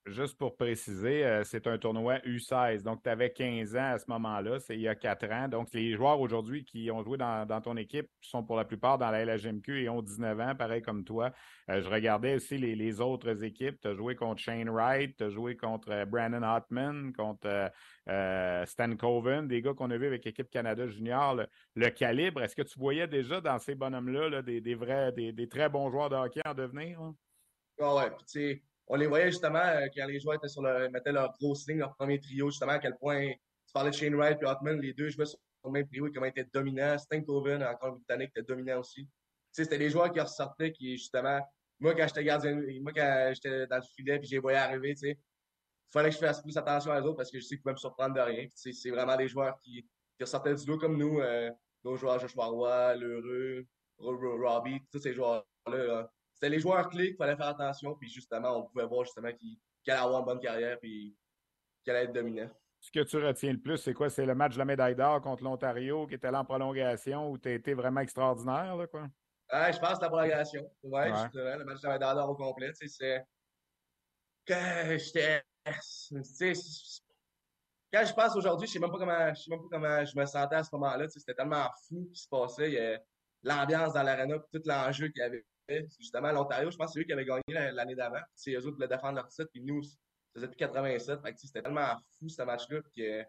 Juste 0.06 0.38
pour 0.38 0.58
préciser, 0.58 1.26
euh, 1.26 1.44
c'est 1.46 1.66
un 1.66 1.78
tournoi 1.78 2.18
U16. 2.26 2.84
Donc, 2.84 3.04
tu 3.04 3.10
avais 3.10 3.32
15 3.32 3.76
ans 3.78 3.94
à 3.94 4.00
ce 4.00 4.06
moment-là. 4.10 4.60
C'est 4.60 4.76
il 4.76 4.82
y 4.82 4.88
a 4.88 4.96
4 4.96 5.32
ans. 5.32 5.48
Donc, 5.48 5.70
les 5.74 5.94
joueurs 5.94 6.20
aujourd'hui 6.20 6.66
qui 6.66 6.92
ont 6.92 7.04
joué 7.04 7.18
dans, 7.18 7.62
ton 7.62 7.78
équipe 7.78 8.10
sont 8.20 8.44
pour 8.44 8.58
la 8.58 8.66
plupart 8.66 8.98
dans 8.98 9.10
la 9.10 9.24
LHMQ 9.24 9.84
et 9.84 9.90
ont 9.90 10.02
19 10.02 10.40
ans, 10.42 10.56
pareil 10.56 10.82
comme 10.82 11.06
toi. 11.06 11.32
Euh, 11.70 11.82
je 11.82 11.90
regardais 11.90 12.36
aussi 12.36 12.58
les, 12.58 13.00
autres 13.00 13.44
équipes. 13.44 13.80
Tu 13.80 13.88
as 13.88 13.94
joué 13.94 14.16
contre 14.16 14.42
Shane 14.42 14.70
Wright, 14.70 15.16
tu 15.16 15.24
as 15.24 15.30
joué 15.30 15.56
contre 15.56 15.90
euh, 15.92 16.06
Brandon 16.06 16.44
Hartman, 16.44 17.14
contre 17.14 17.72
Stan 18.66 18.96
Coven, 18.96 19.48
des 19.48 19.62
gars 19.62 19.74
qu'on 19.74 19.92
a 19.92 19.98
vus 19.98 20.08
avec 20.08 20.26
l'équipe 20.26 20.50
Canada 20.50 20.86
Junior. 20.88 21.36
Le, 21.76 21.90
calibre, 21.90 22.42
est-ce 22.42 22.56
que 22.56 22.62
tu 22.62 22.78
voyais 22.78 23.08
déjà 23.08 23.40
dans 23.40 23.60
ces 23.60 23.76
bonhommes-là 23.76 24.42
des, 24.42 24.76
vrais, 24.76 25.12
des, 25.14 25.48
très 25.48 25.70
bons 25.70 25.90
joueurs 25.90 26.10
de 26.10 26.16
hockey 26.16 26.42
en 26.46 26.54
devenir? 26.54 27.00
Ah 27.80 27.96
ouais, 27.96 28.10
tu 28.10 28.26
sais 28.26 28.64
on 28.88 28.96
les 28.96 29.08
voyait 29.08 29.32
justement 29.32 29.60
euh, 29.60 29.88
quand 29.96 30.06
les 30.08 30.20
joueurs 30.20 30.40
mettaient 30.92 31.12
leur 31.12 31.34
grosse 31.34 31.68
ligne, 31.68 31.80
leur 31.80 31.96
premier 31.96 32.20
trio, 32.20 32.50
justement, 32.50 32.74
à 32.74 32.80
quel 32.80 32.96
point 32.96 33.30
tu 33.30 33.74
parlais 33.74 33.92
de 33.92 33.96
Shane 33.96 34.16
Wright 34.16 34.42
et 34.42 34.46
Hotman, 34.46 34.80
les 34.80 34.94
deux 34.94 35.10
jouaient 35.10 35.26
sur 35.26 35.40
le 35.66 35.72
même 35.72 35.88
trio 35.88 36.08
et 36.08 36.12
comment 36.12 36.26
ils 36.26 36.30
étaient 36.30 36.50
dominants. 36.54 36.98
Stankoven, 36.98 37.64
encore 37.64 37.96
Britannique, 37.96 38.32
était 38.36 38.44
dominant 38.44 38.80
aussi. 38.80 39.08
c'était 39.52 39.78
des 39.78 39.90
joueurs 39.90 40.12
qui 40.12 40.22
ressortaient, 40.22 40.72
qui 40.72 40.98
justement, 40.98 41.42
moi 41.80 41.94
quand 41.96 42.08
j'étais 42.08 42.24
gardien, 42.24 42.56
moi 42.82 42.94
quand 42.96 43.32
j'étais 43.34 43.68
dans 43.68 43.78
le 43.78 43.82
filet 43.96 44.20
et 44.22 44.24
j'ai 44.24 44.40
voyais 44.40 44.58
arriver, 44.58 44.94
tu 44.94 45.02
sais, 45.02 45.12
il 45.12 45.92
fallait 45.92 46.10
que 46.10 46.16
je 46.16 46.20
fasse 46.20 46.42
plus 46.42 46.58
attention 46.58 46.92
à 46.92 47.02
eux 47.02 47.04
autres 47.04 47.18
parce 47.18 47.32
que 47.32 47.40
je 47.40 47.46
sais 47.46 47.56
qu'ils 47.56 47.62
pouvaient 47.64 47.74
me 47.74 47.80
surprendre 47.80 48.16
de 48.16 48.22
rien. 48.22 48.48
C'est 48.54 48.90
vraiment 48.90 49.16
des 49.18 49.28
joueurs 49.28 49.60
qui, 49.62 49.86
qui 50.18 50.24
ressortaient 50.24 50.56
du 50.56 50.66
lot 50.66 50.78
comme 50.78 50.98
nous, 50.98 51.20
euh, 51.20 51.50
nos 51.84 51.98
joueurs 51.98 52.20
Joshua 52.20 52.46
Roy, 52.46 52.96
Lheureux, 52.96 53.66
Robbie, 54.00 54.82
tous 54.92 55.00
ces 55.00 55.14
joueurs-là 55.14 56.10
c'était 56.38 56.50
les 56.50 56.60
joueurs 56.60 56.88
clés 56.88 57.08
qu'il 57.08 57.18
fallait 57.18 57.36
faire 57.36 57.48
attention. 57.48 57.96
Puis 57.96 58.10
justement, 58.10 58.60
on 58.60 58.68
pouvait 58.68 58.86
voir 58.86 59.04
justement 59.06 59.34
qu'ils 59.34 59.58
allaient 59.88 60.00
avoir 60.00 60.20
une 60.20 60.26
bonne 60.26 60.40
carrière 60.40 60.78
puis 60.80 61.18
qu'ils 61.84 61.92
allaient 61.92 62.06
être 62.06 62.14
dominants. 62.14 62.52
Ce 62.80 62.92
que 62.92 63.00
tu 63.00 63.18
retiens 63.18 63.54
le 63.54 63.60
plus, 63.60 63.78
c'est 63.78 63.96
quoi? 63.96 64.08
C'est 64.12 64.28
le 64.28 64.36
match 64.36 64.54
de 64.54 64.60
la 64.60 64.66
médaille 64.66 64.96
d'or 64.96 65.20
contre 65.20 65.44
l'Ontario 65.44 66.06
qui 66.06 66.14
était 66.14 66.30
là 66.30 66.42
en 66.42 66.46
prolongation 66.46 67.32
où 67.32 67.40
tu 67.40 67.50
as 67.50 67.54
été 67.54 67.74
vraiment 67.74 68.02
extraordinaire, 68.02 68.76
là, 68.76 68.86
quoi? 68.86 69.08
Ouais, 69.52 69.74
je 69.74 69.80
pense 69.80 70.00
la 70.00 70.10
prolongation. 70.10 70.62
Ouais, 70.84 71.08
le 71.08 71.64
match 71.66 71.82
de 71.82 71.88
la 71.88 71.94
médaille 71.94 72.16
d'or 72.16 72.30
au 72.30 72.36
complet. 72.36 72.72
C'est. 72.74 73.26
Quand 74.48 74.96
j'étais. 74.98 75.42
Quand 77.92 78.06
je 78.06 78.14
pense 78.14 78.36
aujourd'hui, 78.36 78.68
je 78.68 78.74
sais 78.74 78.80
même 78.80 78.92
pas 78.92 79.00
comment 79.00 79.34
je 79.34 79.42
sais 79.42 79.50
même 79.50 79.62
pas 79.62 79.70
comment 79.72 80.06
je 80.06 80.16
me 80.16 80.26
sentais 80.28 80.58
à 80.58 80.64
ce 80.64 80.70
moment-là. 80.74 81.10
C'était 81.10 81.34
tellement 81.34 81.68
fou 81.88 82.08
ce 82.14 82.14
qui 82.14 82.22
se 82.22 82.30
passait. 82.30 83.02
L'ambiance 83.42 83.94
dans 83.94 84.04
l'arena, 84.04 84.38
tout 84.54 84.62
l'enjeu 84.66 85.08
qu'il 85.08 85.22
y 85.22 85.24
avait 85.24 85.44
justement 86.00 86.32
l'Ontario, 86.32 86.72
je 86.72 86.78
pense 86.78 86.88
que 86.88 86.94
c'est 86.94 87.00
eux 87.02 87.04
qui 87.04 87.14
avaient 87.14 87.26
gagné 87.26 87.72
l'année 87.72 87.96
d'avant. 87.96 88.22
C'est 88.36 88.54
eux 88.54 88.58
autres 88.60 88.70
qui 88.70 88.76
voulaient 88.76 88.88
défendre 88.88 89.16
leur 89.16 89.28
titre, 89.28 89.50
puis 89.52 89.62
nous, 89.62 89.84
ça 89.84 89.96
faisait 90.34 90.48
depuis 90.48 90.58
87. 90.58 91.20
C'était 91.36 91.62
tellement 91.62 91.96
fou 92.18 92.30
ce 92.30 92.42
match-là 92.44 92.80
que 92.96 93.24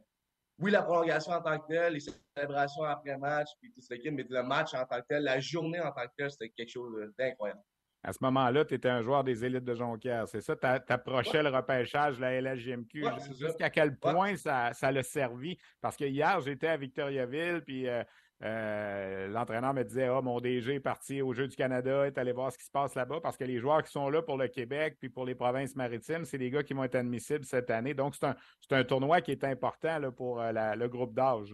oui, 0.61 0.73
la 0.73 0.83
prolongation 0.83 1.33
en 1.33 1.41
tant 1.41 1.59
que 1.59 1.69
telle, 1.69 1.93
les 1.93 2.01
célébrations 2.37 2.83
après 2.83 3.17
match, 3.17 3.49
puis 3.61 3.73
tout 3.73 3.81
ce 3.81 3.95
qui 3.95 4.11
mais 4.11 4.27
le 4.29 4.43
match 4.43 4.75
en 4.75 4.85
tant 4.85 5.01
que 5.01 5.07
tel, 5.09 5.23
la 5.23 5.39
journée 5.39 5.81
en 5.81 5.93
tant 5.93 6.03
que 6.03 6.13
telle, 6.17 6.31
c'était 6.31 6.51
quelque 6.51 6.71
chose 6.71 7.13
d'incroyable. 7.17 7.61
À 8.03 8.13
ce 8.13 8.19
moment-là, 8.23 8.65
tu 8.65 8.75
étais 8.75 8.89
un 8.89 9.03
joueur 9.03 9.25
des 9.25 9.45
élites 9.45 9.65
de 9.65 9.75
Jonquière, 9.75 10.29
c'est 10.29 10.41
ça? 10.41 10.55
Tu 10.57 10.93
approchais 10.93 11.43
le 11.43 11.49
repêchage, 11.51 12.19
la 12.21 12.41
LHGMQ. 12.41 13.05
Jusqu'à 13.39 13.71
quel 13.71 13.97
point 13.99 14.37
ça, 14.37 14.73
ça 14.73 14.93
l'a 14.93 15.03
servi? 15.03 15.59
Parce 15.81 15.97
que 15.97 16.05
hier, 16.05 16.41
j'étais 16.41 16.69
à 16.69 16.77
Victoriaville, 16.77 17.63
puis 17.65 17.89
euh, 17.89 18.03
euh, 18.45 19.27
l'entraîneur 19.29 19.75
me 19.75 19.83
disait 19.83 20.07
Ah, 20.07 20.21
mon 20.21 20.41
DG 20.41 20.75
est 20.75 20.81
parti 20.81 21.23
au 21.23 21.33
Jeu 21.33 21.49
du 21.49 21.57
Canada, 21.57 22.07
est 22.07 22.19
allé 22.19 22.33
voir 22.33 22.53
ce 22.53 22.59
qui 22.59 22.65
se 22.65 22.71
passe 22.71 22.95
là-bas 22.95 23.21
parce 23.21 23.37
que 23.37 23.45
les 23.45 23.59
joueurs 23.59 23.83
qui 23.83 23.91
sont 23.91 24.09
là 24.09 24.23
pour 24.23 24.37
le 24.37 24.47
Québec 24.47 24.97
puis 25.01 25.09
pour 25.09 25.25
les 25.25 25.35
provinces 25.35 25.75
maritimes, 25.75 26.25
c'est 26.25 26.39
des 26.39 26.51
gars 26.51 26.63
qui 26.63 26.73
vont 26.73 26.85
être 26.85 26.95
admissibles 26.95 27.45
cette 27.45 27.71
année. 27.71 27.95
Donc, 27.95 28.15
c'est 28.15 28.27
un, 28.27 28.37
un, 28.71 28.85
tournoi 28.85 29.21
qui 29.23 29.33
est 29.33 29.43
important 29.43 29.99
là, 29.99 30.13
pour 30.13 30.41
euh, 30.41 30.53
le 30.53 30.89
groupe 30.89 31.15
d'âge. 31.15 31.53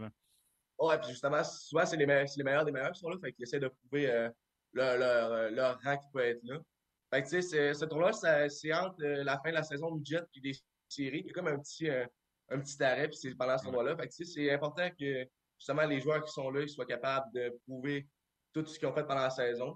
Oui, 0.78 0.94
puis 1.00 1.10
justement, 1.10 1.42
souvent, 1.42 1.86
c'est 1.86 1.96
les, 1.96 2.04
les, 2.04 2.44
meilleurs 2.44 2.64
des 2.66 2.72
meilleurs 2.72 2.92
qui 2.92 3.00
sont 3.00 3.08
là. 3.08 3.16
Fait 3.18 3.32
qu'ils 3.32 3.44
essaient 3.44 3.60
de 3.60 3.68
prouver 3.68 4.10
euh, 4.10 4.28
leur, 4.74 5.50
leur, 5.50 5.80
rang 5.80 5.96
qui 5.96 6.08
peut 6.12 6.20
être 6.20 6.42
là. 6.42 6.58
Fait 7.10 7.22
que, 7.22 7.28
tu 7.28 7.40
sais, 7.40 7.72
ce 7.72 7.84
tournoi, 7.86 8.12
c'est 8.12 8.72
entre 8.74 9.00
la 9.00 9.38
fin 9.38 9.50
de 9.50 9.54
la 9.54 9.62
saison 9.62 9.94
du 9.94 10.04
Jet 10.04 10.24
et 10.34 10.40
des 10.40 10.52
séries. 10.88 11.20
Il 11.20 11.26
y 11.28 11.30
a 11.30 11.32
comme 11.32 11.46
un 11.46 11.58
petit, 11.58 11.88
un 11.88 12.58
petit 12.58 12.82
arrêt, 12.82 13.08
puis 13.08 13.16
c'est 13.16 13.34
pendant 13.36 13.56
ce 13.56 13.62
tournoi-là. 13.62 13.96
Fait 13.96 14.08
que, 14.08 14.24
c'est 14.24 14.50
important 14.50 14.90
que 14.98 15.24
justement, 15.64 15.86
les 15.86 15.98
joueurs 15.98 16.22
qui 16.22 16.30
sont 16.30 16.50
là, 16.50 16.60
ils 16.60 16.68
soient 16.68 16.84
capables 16.84 17.32
de 17.32 17.58
prouver 17.66 18.06
tout 18.52 18.66
ce 18.66 18.78
qu'ils 18.78 18.86
ont 18.86 18.92
fait 18.92 19.06
pendant 19.06 19.22
la 19.22 19.30
saison. 19.30 19.74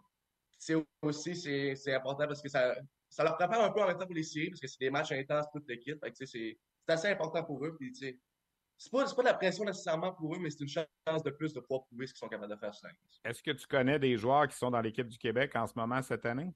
C'est 0.58 0.74
aussi, 1.00 1.34
c'est 1.34 1.94
important 1.94 2.26
parce 2.26 2.42
que 2.42 2.50
ça, 2.50 2.76
ça 3.08 3.24
leur 3.24 3.38
prépare 3.38 3.64
un 3.64 3.70
peu 3.70 3.80
en 3.80 3.86
même 3.86 3.96
temps 3.96 4.04
pour 4.04 4.14
les 4.14 4.22
séries 4.22 4.50
parce 4.50 4.60
que 4.60 4.66
c'est 4.66 4.80
des 4.80 4.90
matchs 4.90 5.12
intenses 5.12 5.46
toute 5.50 5.66
l'équipe. 5.66 5.98
C'est 6.12 6.58
assez 6.88 7.08
important 7.08 7.42
pour 7.42 7.64
eux. 7.64 7.74
Puis, 7.78 7.94
c'est 7.94 8.90
pas, 8.92 9.06
pas 9.06 9.22
de 9.22 9.28
la 9.28 9.34
pression 9.34 9.64
nécessairement 9.64 10.12
pour 10.12 10.34
eux, 10.34 10.38
mais 10.38 10.50
c'est 10.50 10.60
une 10.62 10.68
chance 10.68 11.22
de 11.24 11.30
plus 11.30 11.54
de 11.54 11.60
pouvoir 11.60 11.86
prouver 11.86 12.06
ce 12.06 12.12
qu'ils 12.12 12.18
sont 12.18 12.28
capables 12.28 12.52
de 12.52 12.58
faire 12.58 12.74
sur 12.74 12.90
Est-ce 13.24 13.42
que 13.42 13.52
tu 13.52 13.66
connais 13.66 13.98
des 13.98 14.18
joueurs 14.18 14.46
qui 14.46 14.58
sont 14.58 14.70
dans 14.70 14.82
l'équipe 14.82 15.08
du 15.08 15.16
Québec 15.16 15.56
en 15.56 15.66
ce 15.66 15.72
moment 15.74 16.02
cette 16.02 16.26
année? 16.26 16.52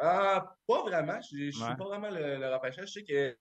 Euh, 0.00 0.40
pas 0.66 0.82
vraiment. 0.82 1.20
Je 1.20 1.46
ne 1.46 1.50
suis 1.52 1.76
pas 1.76 1.84
vraiment 1.84 2.10
le, 2.10 2.38
le 2.38 2.52
repêchage. 2.52 2.88
Je 2.88 3.00
sais 3.00 3.38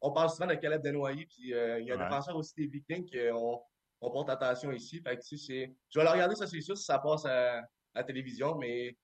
qu'on 0.00 0.12
parle 0.12 0.28
souvent 0.30 0.48
de 0.48 0.54
Caleb 0.54 0.82
Denoyer, 0.82 1.24
puis 1.24 1.54
euh, 1.54 1.78
il 1.78 1.86
y 1.86 1.92
a 1.92 1.94
un 1.94 2.08
défenseur 2.08 2.34
aussi 2.34 2.52
des 2.56 2.66
Vikings 2.66 3.04
qui 3.04 3.20
ont 3.32 3.62
on 4.04 4.10
porte 4.10 4.30
attention 4.30 4.70
ici. 4.72 5.00
Fait 5.00 5.16
que, 5.16 5.22
je 5.24 5.98
vais 5.98 6.04
le 6.04 6.10
regarder, 6.10 6.34
ça 6.34 6.46
c'est 6.46 6.60
sûr, 6.60 6.76
si 6.76 6.84
ça 6.84 6.98
passe 6.98 7.24
à, 7.24 7.60
la 7.94 8.04
télévision, 8.04 8.56
mais 8.56 8.96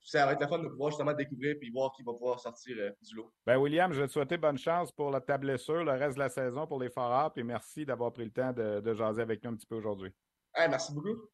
ça 0.00 0.24
va 0.24 0.32
être 0.32 0.40
la 0.40 0.48
fun 0.48 0.60
de 0.60 0.68
pouvoir 0.68 0.90
justement 0.90 1.12
découvrir 1.12 1.56
et 1.60 1.70
voir 1.70 1.92
qui 1.92 2.02
va 2.04 2.12
pouvoir 2.12 2.38
sortir 2.38 2.76
euh, 2.78 2.90
du 3.02 3.16
lot. 3.16 3.32
Ben 3.44 3.58
William, 3.58 3.92
je 3.92 4.00
vais 4.00 4.06
te 4.06 4.12
souhaiter 4.12 4.36
bonne 4.36 4.58
chance 4.58 4.92
pour 4.92 5.10
la, 5.10 5.20
ta 5.20 5.38
blessure, 5.38 5.84
le 5.84 5.92
reste 5.92 6.14
de 6.14 6.20
la 6.20 6.28
saison 6.28 6.66
pour 6.66 6.80
les 6.80 6.88
Foreurs, 6.88 7.32
et 7.36 7.42
merci 7.42 7.84
d'avoir 7.84 8.12
pris 8.12 8.24
le 8.24 8.30
temps 8.30 8.52
de, 8.52 8.80
de 8.80 8.94
jaser 8.94 9.22
avec 9.22 9.42
nous 9.42 9.50
un 9.50 9.56
petit 9.56 9.66
peu 9.66 9.76
aujourd'hui. 9.76 10.12
merci 10.56 10.94
beaucoup. 10.94 11.28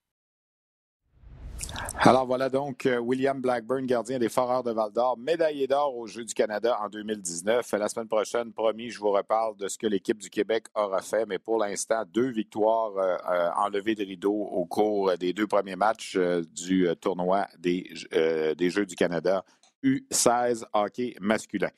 Alors 2.01 2.27
voilà 2.27 2.51
donc 2.51 2.87
euh, 2.87 2.99
William 2.99 3.41
Blackburn, 3.41 3.87
gardien 3.87 4.19
des 4.19 4.29
Foreurs 4.29 4.63
de 4.63 4.73
Val 4.73 4.93
d'Or, 4.93 5.17
médaillé 5.17 5.67
d'or 5.67 5.97
aux 5.97 6.07
Jeux 6.07 6.25
du 6.25 6.35
Canada 6.35 6.77
en 6.83 6.89
2019. 6.89 7.73
La 7.73 7.89
semaine 7.89 8.09
prochaine, 8.09 8.53
promis, 8.53 8.91
je 8.91 8.99
vous 8.99 9.11
reparle 9.11 9.57
de 9.57 9.69
ce 9.69 9.79
que 9.79 9.87
l'équipe 9.87 10.19
du 10.19 10.29
Québec 10.29 10.67
aura 10.75 11.01
fait, 11.01 11.25
mais 11.25 11.39
pour 11.39 11.59
l'instant, 11.59 12.03
deux 12.13 12.31
victoires 12.31 12.97
euh, 12.99 13.17
euh, 13.31 13.51
enlevées 13.57 13.95
de 13.95 14.05
rideau 14.05 14.35
au 14.35 14.67
cours 14.67 15.17
des 15.17 15.33
deux 15.33 15.47
premiers 15.47 15.77
matchs 15.77 16.19
du 16.55 16.89
tournoi 17.01 17.47
des, 17.59 17.91
des 18.59 18.71
Jeux 18.71 18.87
du 18.87 18.97
Canada 18.97 19.45
U16 19.85 20.65
hockey 20.73 21.15
masculin. 21.21 21.71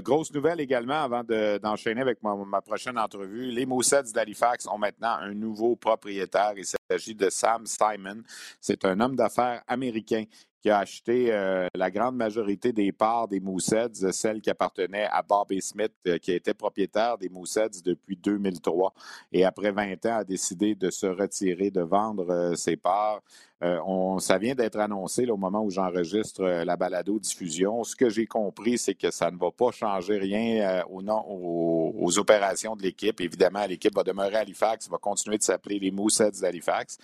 grosse 0.00 0.32
nouvelle 0.32 0.60
également 0.60 1.02
avant 1.02 1.22
d'enchaîner 1.22 2.00
avec 2.00 2.22
ma, 2.22 2.60
prochaine 2.60 2.98
entrevue. 2.98 3.50
Les 3.50 3.66
Moussets 3.66 4.12
d'Halifax 4.14 4.66
ont 4.66 4.78
maintenant 4.78 5.16
un 5.20 5.34
nouveau 5.34 5.76
propriétaire. 5.76 6.54
Il 6.56 6.64
s'agit 6.64 7.14
de 7.14 7.30
Sam 7.30 7.66
Simon. 7.66 8.22
C'est 8.60 8.84
un 8.84 8.98
homme 9.00 9.16
d'affaires 9.16 9.62
américain 9.68 10.24
qui 10.62 10.70
a 10.70 10.78
acheté 10.78 11.32
euh, 11.32 11.66
la 11.74 11.90
grande 11.90 12.14
majorité 12.14 12.72
des 12.72 12.92
parts 12.92 13.26
des 13.26 13.40
Mooseheads, 13.40 14.12
celles 14.12 14.40
qui 14.40 14.48
appartenaient 14.48 15.08
à 15.10 15.20
Bobby 15.22 15.60
Smith, 15.60 15.92
euh, 16.06 16.18
qui 16.18 16.30
était 16.32 16.54
propriétaire 16.54 17.18
des 17.18 17.28
Mooseheads 17.28 17.82
depuis 17.84 18.16
2003. 18.16 18.94
Et 19.32 19.44
après 19.44 19.72
20 19.72 20.06
ans, 20.06 20.18
a 20.18 20.24
décidé 20.24 20.76
de 20.76 20.88
se 20.90 21.06
retirer, 21.06 21.72
de 21.72 21.80
vendre 21.82 22.30
euh, 22.30 22.54
ses 22.54 22.76
parts. 22.76 23.22
On, 23.62 24.18
ça 24.18 24.38
vient 24.38 24.54
d'être 24.54 24.78
annoncé 24.78 25.24
au 25.30 25.36
moment 25.36 25.62
où 25.62 25.70
j'enregistre 25.70 26.42
la 26.42 26.76
balado-diffusion. 26.76 27.84
Ce 27.84 27.94
que 27.94 28.08
j'ai 28.08 28.26
compris, 28.26 28.76
c'est 28.76 28.94
que 28.94 29.10
ça 29.10 29.30
ne 29.30 29.36
va 29.36 29.50
pas 29.52 29.70
changer 29.70 30.18
rien 30.18 30.82
au 30.90 31.00
nom, 31.00 31.22
aux, 31.28 32.18
opérations 32.18 32.76
de 32.76 32.82
l'équipe. 32.82 33.20
Évidemment, 33.20 33.64
l'équipe 33.66 33.94
va 33.94 34.02
demeurer 34.02 34.36
Halifax, 34.36 34.88
va 34.88 34.98
continuer 34.98 35.38
de 35.38 35.42
s'appeler 35.42 35.78
les 35.78 35.90
Mooseheads 35.90 36.40
d'Halifax, 36.40 36.98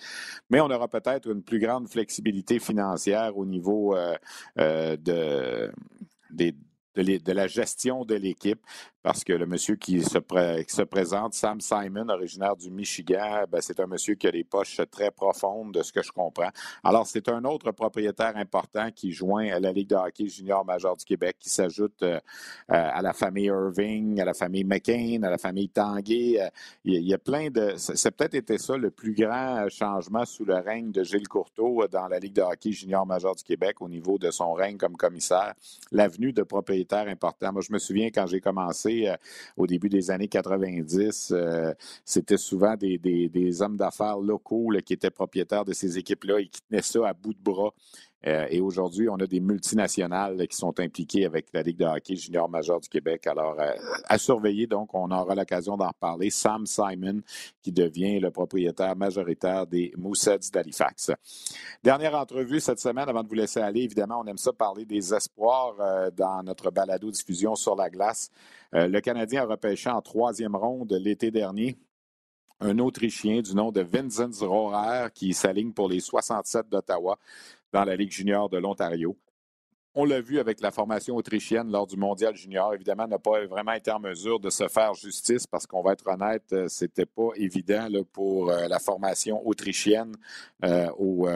mais 0.49 0.59
on 0.61 0.69
aura 0.69 0.87
peut-être 0.87 1.29
une 1.29 1.43
plus 1.43 1.59
grande 1.59 1.87
flexibilité 1.87 2.59
financière 2.59 3.37
au 3.37 3.45
niveau 3.45 3.95
euh, 3.95 4.15
euh, 4.59 4.97
de, 4.97 5.71
de, 6.95 7.31
la 7.31 7.47
gestion 7.47 8.05
de 8.05 8.15
l'équipe. 8.15 8.61
Parce 9.01 9.23
que 9.23 9.33
le 9.33 9.45
monsieur 9.45 9.75
qui 9.75 10.01
se, 10.03 10.17
qui 10.17 10.75
se 10.75 10.81
présente, 10.81 11.33
Sam 11.33 11.61
Simon, 11.61 12.09
originaire 12.09 12.55
du 12.55 12.69
Michigan, 12.69 13.45
ben, 13.49 13.61
c'est 13.61 13.79
un 13.79 13.87
monsieur 13.87 14.15
qui 14.15 14.27
a 14.27 14.31
des 14.31 14.43
poches 14.43 14.81
très 14.91 15.09
profondes, 15.09 15.73
de 15.73 15.83
ce 15.83 15.93
que 15.93 16.01
je 16.01 16.11
comprends. 16.11 16.49
Alors, 16.83 17.07
c'est 17.07 17.29
un 17.29 17.45
autre 17.45 17.71
propriétaire 17.71 18.35
important 18.35 18.91
qui 18.91 19.13
joint 19.13 19.47
à 19.49 19.59
la 19.59 19.71
Ligue 19.71 19.89
de 19.89 19.95
hockey 19.95 20.27
junior 20.27 20.65
major 20.65 20.97
du 20.97 21.05
Québec, 21.05 21.37
qui 21.39 21.49
s'ajoute 21.49 22.03
euh, 22.03 22.19
à 22.67 23.01
la 23.01 23.13
famille 23.13 23.45
Irving, 23.45 24.19
à 24.19 24.25
la 24.25 24.33
famille 24.33 24.65
McCain, 24.65 25.21
à 25.23 25.29
la 25.29 25.37
famille 25.37 25.69
Tanguay. 25.69 26.41
Euh, 26.41 26.49
il 26.83 27.07
y 27.07 27.13
a 27.13 27.17
plein 27.17 27.49
de... 27.49 27.75
C'est 27.77 28.11
peut-être 28.11 28.35
été 28.35 28.57
ça 28.57 28.75
le 28.75 28.91
plus 28.91 29.13
grand 29.13 29.67
changement 29.69 30.25
sous 30.25 30.43
le 30.43 30.55
règne 30.55 30.91
de 30.91 31.03
Gilles 31.03 31.27
Courteau 31.27 31.87
dans 31.87 32.07
la 32.07 32.19
Ligue 32.19 32.33
de 32.33 32.41
hockey 32.41 32.71
junior 32.71 33.05
major 33.05 33.35
du 33.35 33.43
Québec 33.43 33.81
au 33.81 33.87
niveau 33.87 34.17
de 34.17 34.29
son 34.29 34.53
règne 34.53 34.77
comme 34.77 34.97
commissaire. 34.97 35.53
L'avenue 35.91 36.33
de 36.33 36.43
propriétaires 36.43 37.07
importants. 37.07 37.53
Moi, 37.53 37.61
je 37.61 37.71
me 37.71 37.79
souviens 37.79 38.07
quand 38.07 38.27
j'ai 38.27 38.41
commencé 38.41 38.88
euh, 38.89 39.15
au 39.57 39.67
début 39.67 39.89
des 39.89 40.11
années 40.11 40.27
90, 40.27 41.31
euh, 41.31 41.73
c'était 42.05 42.37
souvent 42.37 42.75
des, 42.75 43.61
hommes 43.61 43.77
d'affaires 43.77 44.17
locaux 44.17 44.71
qui 44.85 44.93
étaient 44.93 45.09
propriétaires 45.09 45.65
de 45.65 45.73
ces 45.73 45.97
équipes-là 45.97 46.39
et 46.39 46.47
qui 46.47 46.61
tenaient 46.61 46.81
ça 46.81 47.07
à 47.07 47.13
bout 47.13 47.33
de 47.33 47.41
bras. 47.41 47.73
Euh, 48.27 48.47
et 48.49 48.59
aujourd'hui, 48.59 49.07
on 49.07 49.15
a 49.15 49.25
des 49.25 49.39
multinationales 49.39 50.47
qui 50.47 50.57
sont 50.57 50.77
impliquées 50.79 51.25
avec 51.25 51.47
la 51.53 51.61
Ligue 51.61 51.77
de 51.77 51.85
hockey 51.85 52.15
junior 52.15 52.49
majeur 52.49 52.81
du 52.81 52.89
Québec. 52.89 53.25
Alors, 53.27 53.55
euh, 53.59 53.71
à 54.05 54.17
surveiller, 54.17 54.67
donc, 54.67 54.93
on 54.93 55.09
aura 55.11 55.35
l'occasion 55.35 55.77
d'en 55.77 55.87
reparler. 55.87 56.29
Sam 56.29 56.65
Simon, 56.65 57.21
qui 57.61 57.71
devient 57.71 58.19
le 58.19 58.29
propriétaire 58.31 58.95
majoritaire 58.95 59.65
des 59.67 59.93
Moussets 59.97 60.51
d'Halifax. 60.51 61.11
Dernière 61.81 62.15
entrevue 62.15 62.59
cette 62.59 62.79
semaine, 62.79 63.07
avant 63.07 63.23
de 63.23 63.29
vous 63.29 63.35
laisser 63.35 63.61
aller. 63.61 63.81
Évidemment, 63.81 64.21
on 64.21 64.27
aime 64.27 64.37
ça 64.37 64.51
parler 64.51 64.85
des 64.85 65.13
espoirs 65.13 65.75
euh, 65.79 66.11
dans 66.11 66.43
notre 66.43 66.71
balado-diffusion 66.71 67.55
sur 67.55 67.75
la 67.75 67.89
glace. 67.89 68.29
le 68.73 68.99
Canadien 68.99 69.43
a 69.43 69.45
repêché 69.45 69.89
en 69.89 70.01
troisième 70.01 70.55
ronde 70.55 70.91
l'été 70.93 71.31
dernier 71.31 71.77
un 72.61 72.77
Autrichien 72.79 73.41
du 73.41 73.55
nom 73.55 73.71
de 73.71 73.81
Vincent 73.81 74.31
Rohrer 74.41 75.07
qui 75.13 75.33
s'aligne 75.33 75.71
pour 75.71 75.87
les 75.87 76.01
67 76.01 76.67
d'Ottawa 76.69 77.17
dans 77.71 77.83
la 77.83 77.95
Ligue 77.95 78.11
junior 78.11 78.49
de 78.49 78.57
l'Ontario. 78.57 79.17
On 79.95 80.05
l'a 80.05 80.21
vu 80.21 80.39
avec 80.39 80.61
la 80.61 80.69
formation 80.69 81.15
autrichienne 81.15 81.71
lors 81.71 81.87
du 81.87 81.97
mondial 81.97 82.35
junior. 82.35 82.73
Évidemment, 82.75 83.07
n'a 83.07 83.17
pas 83.17 83.43
vraiment 83.47 83.71
été 83.71 83.89
en 83.89 83.99
mesure 83.99 84.39
de 84.39 84.51
se 84.51 84.67
faire 84.67 84.93
justice 84.93 85.47
parce 85.47 85.65
qu'on 85.65 85.81
va 85.81 85.93
être 85.93 86.07
honnête, 86.07 86.45
euh, 86.53 86.67
c'était 86.67 87.07
pas 87.07 87.29
évident 87.35 87.87
pour 88.13 88.51
euh, 88.51 88.67
la 88.67 88.77
formation 88.77 89.45
autrichienne 89.47 90.15
euh, 90.63 90.89
au, 90.97 91.27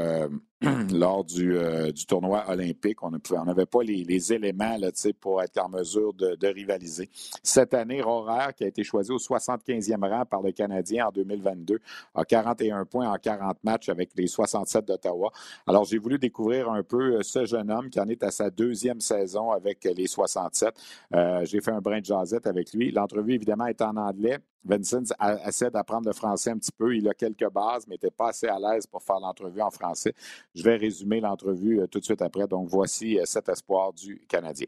lors 0.93 1.24
du, 1.24 1.57
euh, 1.57 1.91
du, 1.91 2.05
tournoi 2.05 2.45
olympique. 2.47 3.03
On 3.03 3.11
n'avait 3.45 3.66
pas 3.66 3.84
les, 3.84 4.03
les 4.03 4.34
éléments 4.34 4.78
là, 4.78 4.89
pour 5.20 5.41
être 5.41 5.59
en 5.59 5.70
mesure 5.70 6.14
de, 6.14 6.47
rivaliser. 6.47 7.09
Cette 7.41 7.74
année, 7.74 8.01
Rohrer, 8.01 8.53
qui 8.55 8.64
a 8.64 8.68
été 8.68 8.84
choisi 8.84 9.11
au 9.11 9.18
75e 9.18 10.07
rang 10.07 10.26
par 10.26 10.41
le 10.41 10.51
Canadien 10.51 11.07
en 11.07 11.11
2022, 11.11 11.80
a 12.16 12.26
41 12.26 12.86
points 12.86 13.09
en 13.09 13.16
40 13.16 13.64
matchs 13.64 13.89
avec 13.89 14.11
les 14.16 14.28
67 14.28 14.86
d'Ottawa. 14.86 15.32
Alors, 15.68 15.86
j'ai 15.86 15.97
voulu 15.97 16.20
découvrir 16.20 16.70
un 16.70 16.84
peu 16.84 17.18
euh, 17.18 17.24
ce 17.24 17.45
jeune 17.45 17.72
homme 17.72 17.89
qui 17.89 17.99
en 17.99 18.07
est 18.07 18.24
à 18.24 18.32
sa 18.32 18.49
deuxième 18.49 19.01
saison 19.01 19.51
avec 19.51 19.84
les 19.84 20.07
67. 20.07 20.74
Euh, 21.14 21.45
j'ai 21.45 21.61
fait 21.61 21.72
un 21.72 21.82
brin 21.82 21.99
de 21.99 22.05
jasette 22.05 22.47
avec 22.47 22.74
lui. 22.74 22.91
L'entrevue, 22.91 23.34
évidemment, 23.34 23.66
est 23.66 23.82
en 23.82 23.97
anglais. 23.97 24.39
Vincent 24.66 25.03
essaie 25.45 25.70
d'apprendre 25.70 26.07
le 26.07 26.14
français 26.14 26.51
un 26.51 26.57
petit 26.57 26.72
peu. 26.72 26.95
Il 26.95 27.07
a 27.09 27.14
quelques 27.14 27.49
bases, 27.49 27.86
mais 27.88 27.95
n'était 27.95 28.11
pas 28.11 28.30
assez 28.30 28.47
à 28.47 28.57
l'aise 28.59 28.88
pour 28.88 29.01
faire 29.03 29.20
l'entrevue 29.20 29.61
en 29.61 29.72
français. 29.72 30.14
Je 30.55 30.64
vais 30.64 30.76
résumer 30.76 31.20
l'entrevue 31.20 31.82
euh, 31.82 31.88
tout 31.88 31.99
de 31.99 32.05
suite 32.05 32.22
après. 32.22 32.47
Donc, 32.47 32.70
voici 32.70 33.20
euh, 33.20 33.24
cet 33.26 33.49
espoir 33.49 33.93
du 33.93 34.26
Canadien. 34.28 34.68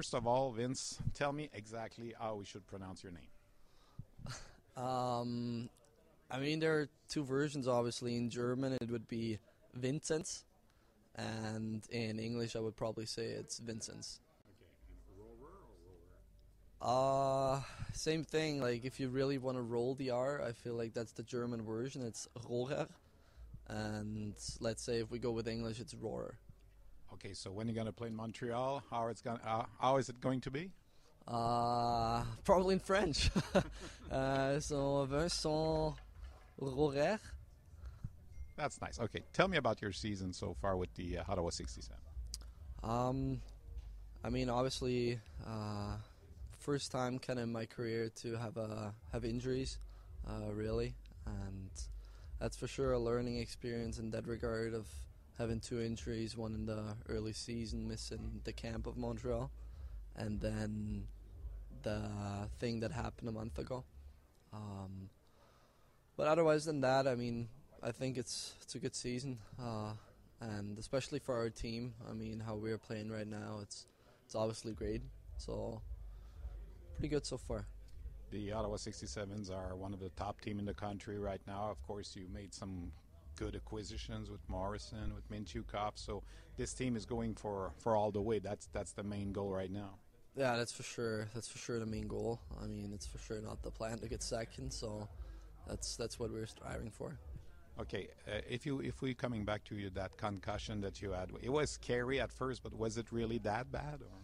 First 0.00 0.14
of 0.14 0.26
all, 0.26 0.50
Vince, 0.50 0.98
tell 1.12 1.30
me 1.30 1.50
exactly 1.52 2.14
how 2.18 2.36
we 2.36 2.46
should 2.46 2.66
pronounce 2.66 3.02
your 3.04 3.12
name. 3.12 3.28
Um, 4.74 5.68
I 6.30 6.38
mean, 6.38 6.58
there 6.58 6.72
are 6.78 6.88
two 7.10 7.22
versions, 7.22 7.68
obviously. 7.68 8.16
In 8.16 8.30
German, 8.30 8.78
it 8.80 8.88
would 8.88 9.06
be 9.08 9.38
Vincent, 9.74 10.44
and 11.16 11.82
in 11.90 12.18
English, 12.18 12.56
I 12.56 12.60
would 12.60 12.76
probably 12.76 13.04
say 13.04 13.24
it's 13.24 13.58
Vincent's. 13.58 14.20
Uh, 16.80 17.60
same 17.92 18.24
thing. 18.24 18.62
Like, 18.62 18.86
if 18.86 18.98
you 19.00 19.10
really 19.10 19.36
want 19.36 19.58
to 19.58 19.62
roll 19.62 19.96
the 19.96 20.08
R, 20.12 20.40
I 20.40 20.52
feel 20.52 20.76
like 20.76 20.94
that's 20.94 21.12
the 21.12 21.24
German 21.24 21.60
version. 21.60 22.00
It's 22.00 22.26
Rohrer. 22.48 22.88
And 23.68 24.34
let's 24.60 24.82
say 24.82 25.00
if 25.00 25.10
we 25.10 25.18
go 25.18 25.32
with 25.32 25.46
English, 25.46 25.78
it's 25.78 25.92
Rohrer. 25.92 26.36
Okay, 27.14 27.34
so 27.34 27.50
when 27.50 27.66
are 27.66 27.70
you 27.70 27.74
going 27.74 27.86
to 27.86 27.92
play 27.92 28.08
in 28.08 28.14
Montreal? 28.14 28.82
How, 28.90 29.08
it's 29.08 29.20
going, 29.20 29.40
uh, 29.46 29.64
how 29.80 29.96
is 29.96 30.08
it 30.08 30.20
going 30.20 30.40
to 30.42 30.50
be? 30.50 30.70
Uh, 31.26 32.22
probably 32.44 32.74
in 32.74 32.80
French. 32.80 33.30
uh, 34.10 34.60
so 34.60 35.04
Vincent 35.04 35.94
Rohrer. 36.60 37.18
That's 38.56 38.80
nice. 38.80 38.98
Okay, 39.00 39.22
tell 39.32 39.48
me 39.48 39.56
about 39.56 39.82
your 39.82 39.92
season 39.92 40.32
so 40.32 40.54
far 40.60 40.76
with 40.76 40.92
the 40.94 41.18
uh, 41.18 41.24
Ottawa 41.28 41.50
67. 41.50 41.96
Um, 42.82 43.40
I 44.24 44.30
mean, 44.30 44.48
obviously, 44.48 45.18
uh, 45.46 45.96
first 46.58 46.92
time 46.92 47.18
kind 47.18 47.38
of 47.38 47.44
in 47.44 47.52
my 47.52 47.66
career 47.66 48.10
to 48.22 48.36
have 48.36 48.58
uh, 48.58 48.90
have 49.12 49.24
injuries, 49.24 49.78
uh, 50.28 50.52
really, 50.52 50.94
and 51.26 51.70
that's 52.38 52.56
for 52.56 52.66
sure 52.66 52.92
a 52.92 52.98
learning 52.98 53.38
experience 53.38 53.98
in 53.98 54.10
that 54.10 54.26
regard 54.26 54.74
of 54.74 54.86
having 55.40 55.58
two 55.58 55.80
injuries, 55.80 56.36
one 56.36 56.54
in 56.54 56.66
the 56.66 56.94
early 57.08 57.32
season, 57.32 57.88
missing 57.88 58.42
the 58.44 58.52
camp 58.52 58.86
of 58.86 58.98
Montreal, 58.98 59.50
and 60.14 60.38
then 60.38 61.04
the 61.82 62.02
thing 62.58 62.80
that 62.80 62.92
happened 62.92 63.30
a 63.30 63.32
month 63.32 63.58
ago. 63.58 63.82
Um, 64.52 65.08
but 66.18 66.26
otherwise 66.26 66.66
than 66.66 66.82
that, 66.82 67.08
I 67.08 67.14
mean, 67.14 67.48
I 67.82 67.90
think 67.90 68.18
it's 68.18 68.52
it's 68.60 68.74
a 68.74 68.78
good 68.78 68.94
season, 68.94 69.38
uh, 69.58 69.92
and 70.42 70.78
especially 70.78 71.18
for 71.18 71.34
our 71.34 71.48
team. 71.48 71.94
I 72.08 72.12
mean, 72.12 72.40
how 72.40 72.56
we're 72.56 72.76
playing 72.76 73.10
right 73.10 73.26
now, 73.26 73.60
it's 73.62 73.86
it's 74.26 74.34
obviously 74.34 74.72
great. 74.72 75.00
So 75.38 75.80
pretty 76.96 77.08
good 77.08 77.24
so 77.24 77.38
far. 77.38 77.64
The 78.30 78.52
Ottawa 78.52 78.76
67s 78.76 79.50
are 79.50 79.74
one 79.74 79.94
of 79.94 80.00
the 80.00 80.10
top 80.10 80.42
team 80.42 80.58
in 80.58 80.66
the 80.66 80.74
country 80.74 81.18
right 81.18 81.40
now. 81.46 81.70
Of 81.70 81.82
course, 81.86 82.14
you 82.14 82.26
made 82.32 82.52
some 82.52 82.92
good 83.40 83.56
acquisitions 83.56 84.30
with 84.30 84.46
Morrison, 84.48 85.14
with 85.14 85.26
Minchukov. 85.30 85.92
So 85.94 86.22
this 86.58 86.74
team 86.74 86.94
is 86.94 87.06
going 87.06 87.34
for, 87.34 87.72
for 87.78 87.96
all 87.96 88.10
the 88.10 88.20
way. 88.20 88.38
That's 88.38 88.68
that's 88.72 88.92
the 88.92 89.02
main 89.02 89.32
goal 89.32 89.50
right 89.50 89.72
now. 89.72 89.92
Yeah, 90.36 90.56
that's 90.56 90.72
for 90.72 90.82
sure. 90.82 91.28
That's 91.34 91.48
for 91.48 91.58
sure 91.58 91.78
the 91.78 91.86
main 91.86 92.06
goal. 92.06 92.38
I 92.62 92.66
mean, 92.66 92.92
it's 92.92 93.06
for 93.06 93.18
sure 93.18 93.40
not 93.40 93.62
the 93.62 93.70
plan 93.70 93.98
to 94.00 94.08
get 94.08 94.22
second. 94.22 94.70
So 94.72 95.08
that's 95.66 95.96
that's 95.96 96.18
what 96.20 96.30
we're 96.30 96.46
striving 96.46 96.90
for. 96.90 97.18
Okay, 97.80 98.08
uh, 98.28 98.40
if 98.48 98.66
you 98.66 98.80
if 98.80 99.00
we 99.00 99.14
coming 99.14 99.44
back 99.46 99.64
to 99.64 99.74
you 99.74 99.88
that 99.90 100.18
concussion 100.18 100.82
that 100.82 101.00
you 101.00 101.12
had, 101.12 101.30
it 101.42 101.50
was 101.50 101.70
scary 101.70 102.20
at 102.20 102.30
first, 102.30 102.62
but 102.62 102.74
was 102.74 102.98
it 102.98 103.06
really 103.10 103.38
that 103.38 103.72
bad? 103.72 104.00
Or? 104.02 104.20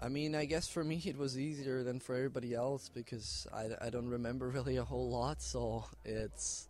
I 0.00 0.08
mean, 0.08 0.34
I 0.34 0.46
guess 0.46 0.68
for 0.68 0.82
me 0.82 1.00
it 1.04 1.18
was 1.18 1.38
easier 1.38 1.84
than 1.84 2.00
for 2.00 2.14
everybody 2.16 2.54
else 2.54 2.88
because 2.88 3.46
I, 3.52 3.68
I 3.86 3.90
don't 3.90 4.08
remember 4.08 4.48
really 4.56 4.78
a 4.78 4.84
whole 4.84 5.10
lot. 5.10 5.42
So 5.42 5.84
it's, 6.04 6.68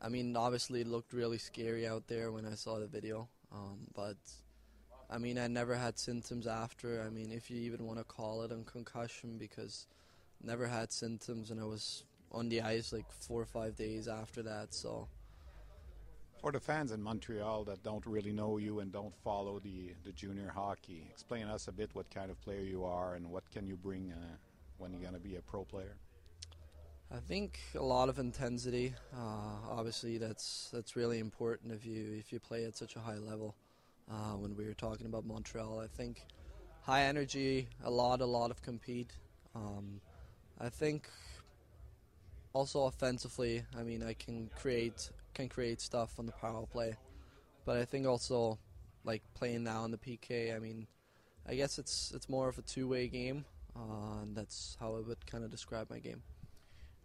I 0.00 0.08
mean, 0.08 0.36
obviously 0.36 0.82
it 0.82 0.86
looked 0.86 1.12
really 1.12 1.38
scary 1.38 1.86
out 1.86 2.06
there 2.06 2.30
when 2.32 2.46
I 2.46 2.54
saw 2.54 2.78
the 2.78 2.86
video. 2.86 3.28
Um, 3.52 3.86
but 3.94 4.16
I 5.10 5.18
mean, 5.18 5.38
I 5.38 5.46
never 5.46 5.74
had 5.74 5.98
symptoms 5.98 6.46
after. 6.46 7.02
I 7.06 7.10
mean, 7.10 7.30
if 7.30 7.50
you 7.50 7.60
even 7.60 7.86
want 7.86 7.98
to 7.98 8.04
call 8.04 8.42
it 8.42 8.52
a 8.52 8.56
concussion, 8.64 9.38
because 9.38 9.86
never 10.42 10.66
had 10.66 10.92
symptoms 10.92 11.50
and 11.50 11.60
I 11.60 11.64
was 11.64 12.04
on 12.32 12.48
the 12.48 12.60
ice 12.60 12.92
like 12.92 13.10
four 13.10 13.40
or 13.40 13.46
five 13.46 13.76
days 13.76 14.08
after 14.08 14.42
that. 14.42 14.74
So, 14.74 15.08
for 16.40 16.52
the 16.52 16.60
fans 16.60 16.92
in 16.92 17.02
Montreal 17.02 17.64
that 17.64 17.82
don't 17.82 18.04
really 18.04 18.32
know 18.32 18.58
you 18.58 18.80
and 18.80 18.92
don't 18.92 19.14
follow 19.22 19.60
the 19.60 19.92
the 20.04 20.12
junior 20.12 20.50
hockey, 20.54 21.06
explain 21.10 21.46
us 21.46 21.68
a 21.68 21.72
bit 21.72 21.90
what 21.94 22.10
kind 22.10 22.30
of 22.30 22.40
player 22.42 22.60
you 22.60 22.84
are 22.84 23.14
and 23.14 23.30
what 23.30 23.48
can 23.50 23.66
you 23.66 23.76
bring 23.76 24.12
uh, 24.12 24.36
when 24.78 24.92
you're 24.92 25.00
going 25.00 25.14
to 25.14 25.20
be 25.20 25.36
a 25.36 25.42
pro 25.42 25.64
player. 25.64 25.96
I 27.12 27.18
think 27.18 27.58
a 27.74 27.82
lot 27.82 28.08
of 28.08 28.18
intensity. 28.18 28.94
Uh, 29.14 29.70
obviously, 29.70 30.18
that's 30.18 30.70
that's 30.72 30.96
really 30.96 31.18
important 31.18 31.72
if 31.72 31.86
you 31.86 32.14
if 32.18 32.32
you 32.32 32.40
play 32.40 32.64
at 32.64 32.76
such 32.76 32.96
a 32.96 33.00
high 33.00 33.18
level. 33.18 33.54
Uh, 34.10 34.36
when 34.36 34.54
we 34.54 34.66
were 34.66 34.74
talking 34.74 35.06
about 35.06 35.24
Montreal, 35.24 35.80
I 35.80 35.86
think 35.86 36.26
high 36.82 37.04
energy, 37.04 37.68
a 37.84 37.90
lot, 37.90 38.20
a 38.20 38.26
lot 38.26 38.50
of 38.50 38.60
compete. 38.62 39.12
Um, 39.54 40.00
I 40.60 40.68
think 40.68 41.08
also 42.52 42.84
offensively, 42.84 43.64
I 43.78 43.82
mean, 43.82 44.02
I 44.02 44.12
can 44.14 44.50
create 44.60 45.10
can 45.34 45.48
create 45.48 45.80
stuff 45.80 46.18
on 46.18 46.26
the 46.26 46.32
power 46.32 46.66
play, 46.66 46.96
but 47.64 47.76
I 47.76 47.84
think 47.84 48.06
also 48.06 48.58
like 49.04 49.22
playing 49.34 49.64
now 49.64 49.84
in 49.84 49.90
the 49.90 49.98
PK. 49.98 50.54
I 50.54 50.58
mean, 50.58 50.86
I 51.48 51.54
guess 51.54 51.78
it's 51.78 52.12
it's 52.14 52.28
more 52.28 52.48
of 52.48 52.58
a 52.58 52.62
two 52.62 52.88
way 52.88 53.08
game, 53.08 53.44
uh, 53.76 54.22
and 54.22 54.36
that's 54.36 54.76
how 54.80 54.96
I 54.96 55.00
would 55.00 55.26
kind 55.26 55.44
of 55.44 55.50
describe 55.50 55.90
my 55.90 55.98
game. 55.98 56.22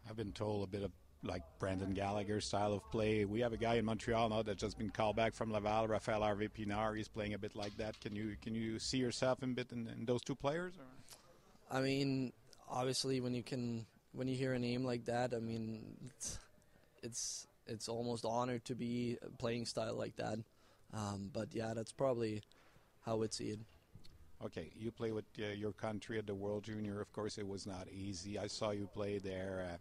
I've 0.10 0.16
been 0.16 0.32
told 0.32 0.64
a 0.64 0.68
bit 0.68 0.84
of 0.84 0.92
like 1.22 1.44
Brendan 1.60 1.94
Gallagher 1.94 2.42
style 2.42 2.74
of 2.74 2.90
play. 2.92 3.26
We 3.26 3.42
have 3.42 3.54
a 3.54 3.58
guy 3.58 3.76
in 3.76 3.86
Montreal 3.86 4.30
now 4.30 4.42
that's 4.42 4.62
just 4.62 4.78
been 4.78 4.90
called 4.90 5.16
back 5.16 5.34
from 5.34 5.52
Laval, 5.52 5.88
Rafael 5.88 6.22
Harvey 6.22 6.48
Pinar. 6.48 6.96
He's 6.96 7.08
playing 7.08 7.34
a 7.34 7.38
bit 7.38 7.56
like 7.56 7.76
that. 7.78 8.00
Can 8.00 8.16
you 8.16 8.36
can 8.42 8.56
you 8.56 8.80
see 8.80 8.98
yourself 8.98 9.44
in 9.44 9.54
bit 9.54 9.72
in, 9.72 9.88
in 9.88 10.06
those 10.06 10.22
two 10.22 10.36
players? 10.36 10.74
Or? 10.78 11.78
I 11.78 11.82
mean, 11.82 12.34
obviously, 12.70 13.20
when 13.22 13.34
you 13.34 13.44
can 13.44 13.86
when 14.14 14.28
you 14.28 14.36
hear 14.36 14.54
a 14.54 14.60
name 14.60 14.84
like 14.84 15.06
that, 15.06 15.34
I 15.34 15.40
mean, 15.40 15.98
it's 16.08 16.40
it's, 17.04 17.48
it's 17.68 17.88
almost 17.88 18.26
honored 18.26 18.66
to 18.66 18.76
be 18.76 19.18
playing 19.38 19.66
style 19.66 19.96
like 19.96 20.16
that. 20.16 20.40
Um, 20.94 21.30
but 21.32 21.50
yeah, 21.54 21.74
that's 21.76 21.92
probably 21.92 22.42
how 23.06 23.22
it's 23.22 23.40
it. 23.40 23.60
Okay, 24.44 24.72
you 24.78 24.92
play 24.92 25.12
with 25.12 25.26
uh, 25.38 25.48
your 25.48 25.74
country 25.74 26.18
at 26.18 26.26
the 26.26 26.34
World 26.34 26.64
Junior. 26.64 27.02
Of 27.02 27.12
course, 27.12 27.38
it 27.38 27.48
was 27.48 27.68
not 27.68 27.88
easy. 27.92 28.40
I 28.40 28.48
saw 28.48 28.72
you 28.72 28.88
play 28.94 29.18
there. 29.18 29.68
Uh, 29.70 29.78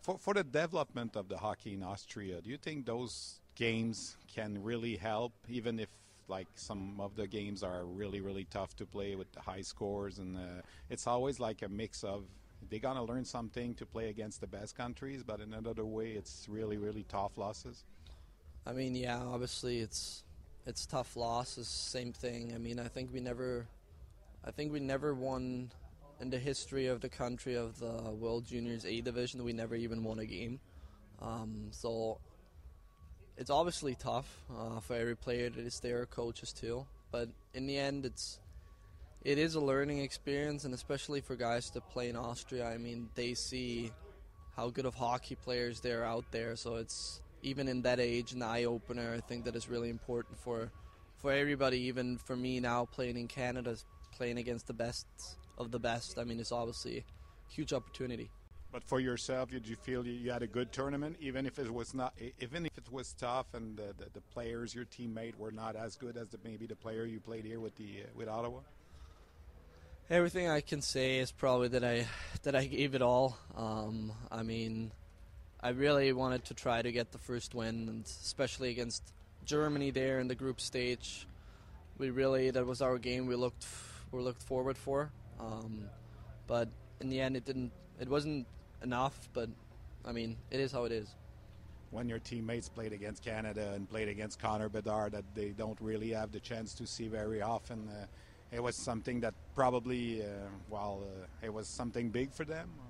for 0.00 0.18
for 0.18 0.32
the 0.32 0.44
development 0.44 1.14
of 1.14 1.28
the 1.28 1.36
hockey 1.36 1.74
in 1.74 1.82
Austria, 1.82 2.40
do 2.40 2.48
you 2.48 2.56
think 2.56 2.86
those 2.86 3.40
games 3.54 4.16
can 4.34 4.62
really 4.62 4.96
help, 4.96 5.32
even 5.48 5.78
if 5.78 5.88
like 6.28 6.46
some 6.54 7.00
of 7.00 7.16
the 7.16 7.26
games 7.26 7.62
are 7.62 7.84
really 7.84 8.20
really 8.22 8.46
tough 8.50 8.74
to 8.76 8.86
play 8.86 9.14
with 9.14 9.28
high 9.36 9.62
scores, 9.62 10.18
and 10.18 10.36
uh, 10.36 10.62
it's 10.88 11.06
always 11.06 11.38
like 11.38 11.60
a 11.60 11.68
mix 11.68 12.04
of 12.04 12.24
they're 12.70 12.78
gonna 12.78 13.04
learn 13.04 13.26
something 13.26 13.74
to 13.74 13.84
play 13.84 14.08
against 14.08 14.40
the 14.40 14.46
best 14.46 14.74
countries, 14.74 15.22
but 15.22 15.40
in 15.40 15.52
another 15.52 15.84
way, 15.84 16.12
it's 16.12 16.46
really 16.48 16.78
really 16.78 17.04
tough 17.08 17.36
losses. 17.36 17.84
I 18.66 18.72
mean, 18.72 18.94
yeah, 18.94 19.18
obviously 19.18 19.80
it's 19.80 20.24
it's 20.66 20.86
tough 20.86 21.16
losses. 21.16 21.68
Same 21.68 22.12
thing. 22.12 22.52
I 22.54 22.58
mean, 22.58 22.78
I 22.78 22.88
think 22.88 23.12
we 23.12 23.20
never, 23.20 23.66
I 24.44 24.50
think 24.50 24.72
we 24.72 24.80
never 24.80 25.14
won 25.14 25.70
in 26.20 26.30
the 26.30 26.38
history 26.38 26.86
of 26.86 27.00
the 27.00 27.08
country 27.08 27.54
of 27.54 27.78
the 27.78 28.10
World 28.12 28.44
Juniors 28.46 28.84
A 28.84 29.00
division. 29.00 29.44
We 29.44 29.52
never 29.52 29.74
even 29.74 30.04
won 30.04 30.18
a 30.18 30.26
game. 30.26 30.60
Um, 31.20 31.68
so 31.70 32.18
it's 33.36 33.50
obviously 33.50 33.94
tough 33.94 34.28
uh, 34.56 34.80
for 34.80 34.94
every 34.94 35.16
player 35.16 35.48
that 35.48 35.64
is 35.64 35.80
there, 35.80 36.06
coaches 36.06 36.52
too. 36.52 36.86
But 37.10 37.28
in 37.54 37.66
the 37.66 37.78
end, 37.78 38.04
it's 38.04 38.40
it 39.24 39.38
is 39.38 39.54
a 39.54 39.60
learning 39.60 39.98
experience, 39.98 40.64
and 40.64 40.74
especially 40.74 41.20
for 41.20 41.36
guys 41.36 41.70
that 41.70 41.88
play 41.88 42.08
in 42.08 42.16
Austria. 42.16 42.66
I 42.66 42.78
mean, 42.78 43.08
they 43.14 43.34
see 43.34 43.92
how 44.56 44.70
good 44.70 44.86
of 44.86 44.94
hockey 44.94 45.34
players 45.34 45.80
they're 45.80 46.04
out 46.04 46.24
there. 46.30 46.56
So 46.56 46.76
it's 46.76 47.20
even 47.42 47.68
in 47.68 47.82
that 47.82 48.00
age, 48.00 48.32
an 48.32 48.42
eye 48.42 48.64
opener. 48.64 49.14
I 49.14 49.20
think 49.20 49.44
that 49.44 49.56
is 49.56 49.68
really 49.68 49.90
important 49.90 50.38
for 50.38 50.70
for 51.16 51.32
everybody. 51.32 51.80
Even 51.82 52.18
for 52.18 52.36
me 52.36 52.60
now, 52.60 52.84
playing 52.84 53.16
in 53.16 53.28
Canada, 53.28 53.76
playing 54.12 54.38
against 54.38 54.66
the 54.66 54.74
best 54.74 55.06
of 55.56 55.70
the 55.70 55.78
best. 55.78 56.18
I 56.18 56.24
mean, 56.24 56.40
it's 56.40 56.52
obviously 56.52 56.98
a 56.98 57.04
huge 57.52 57.72
opportunity. 57.72 58.30
But 58.70 58.84
for 58.84 59.00
yourself, 59.00 59.50
did 59.50 59.66
you 59.66 59.76
feel 59.76 60.06
you 60.06 60.30
had 60.30 60.42
a 60.42 60.46
good 60.46 60.72
tournament, 60.72 61.16
even 61.20 61.46
if 61.46 61.58
it 61.58 61.72
was 61.72 61.94
not, 61.94 62.12
even 62.38 62.66
if 62.66 62.76
it 62.76 62.92
was 62.92 63.14
tough, 63.14 63.46
and 63.54 63.78
the, 63.78 63.94
the, 63.96 64.10
the 64.12 64.20
players, 64.20 64.74
your 64.74 64.84
teammate, 64.84 65.36
were 65.38 65.50
not 65.50 65.74
as 65.74 65.96
good 65.96 66.18
as 66.18 66.28
the, 66.28 66.38
maybe 66.44 66.66
the 66.66 66.76
player 66.76 67.06
you 67.06 67.18
played 67.18 67.46
here 67.46 67.60
with 67.60 67.74
the 67.76 68.02
uh, 68.04 68.08
with 68.14 68.28
Ottawa? 68.28 68.60
Everything 70.10 70.48
I 70.48 70.60
can 70.60 70.82
say 70.82 71.18
is 71.18 71.32
probably 71.32 71.68
that 71.68 71.84
I 71.84 72.06
that 72.42 72.54
I 72.54 72.66
gave 72.66 72.94
it 72.94 73.00
all. 73.00 73.38
Um, 73.56 74.12
I 74.30 74.42
mean, 74.42 74.92
I 75.60 75.70
really 75.70 76.12
wanted 76.12 76.44
to 76.46 76.54
try 76.54 76.82
to 76.82 76.92
get 76.92 77.10
the 77.10 77.18
first 77.18 77.54
win, 77.54 77.88
and 77.88 78.04
especially 78.04 78.70
against 78.70 79.02
Germany 79.44 79.90
there 79.90 80.20
in 80.20 80.28
the 80.28 80.34
group 80.34 80.60
stage. 80.60 81.26
We 81.98 82.10
really 82.10 82.50
that 82.50 82.64
was 82.64 82.80
our 82.80 82.96
game. 82.98 83.26
We 83.26 83.34
looked 83.34 83.66
we 84.12 84.20
looked 84.20 84.42
forward 84.42 84.78
for, 84.78 85.10
um, 85.40 85.88
but 86.46 86.68
in 87.00 87.08
the 87.08 87.20
end, 87.20 87.36
it 87.36 87.44
didn't. 87.44 87.72
It 88.00 88.08
wasn't 88.08 88.46
enough. 88.82 89.28
But 89.32 89.48
I 90.04 90.12
mean, 90.12 90.36
it 90.50 90.60
is 90.60 90.70
how 90.70 90.84
it 90.84 90.92
is. 90.92 91.08
When 91.90 92.08
your 92.08 92.18
teammates 92.18 92.68
played 92.68 92.92
against 92.92 93.24
Canada 93.24 93.72
and 93.74 93.88
played 93.88 94.08
against 94.08 94.38
Connor 94.38 94.68
Bedard, 94.68 95.12
that 95.12 95.24
they 95.34 95.48
don't 95.48 95.78
really 95.80 96.10
have 96.10 96.30
the 96.30 96.40
chance 96.40 96.74
to 96.74 96.86
see 96.86 97.08
very 97.08 97.42
often. 97.42 97.88
Uh, 97.88 98.06
it 98.52 98.62
was 98.62 98.76
something 98.76 99.20
that 99.20 99.34
probably, 99.54 100.22
uh, 100.22 100.26
well, 100.70 101.02
uh, 101.02 101.26
it 101.46 101.52
was 101.52 101.66
something 101.66 102.10
big 102.10 102.32
for 102.32 102.44
them. 102.44 102.68
Or? 102.78 102.84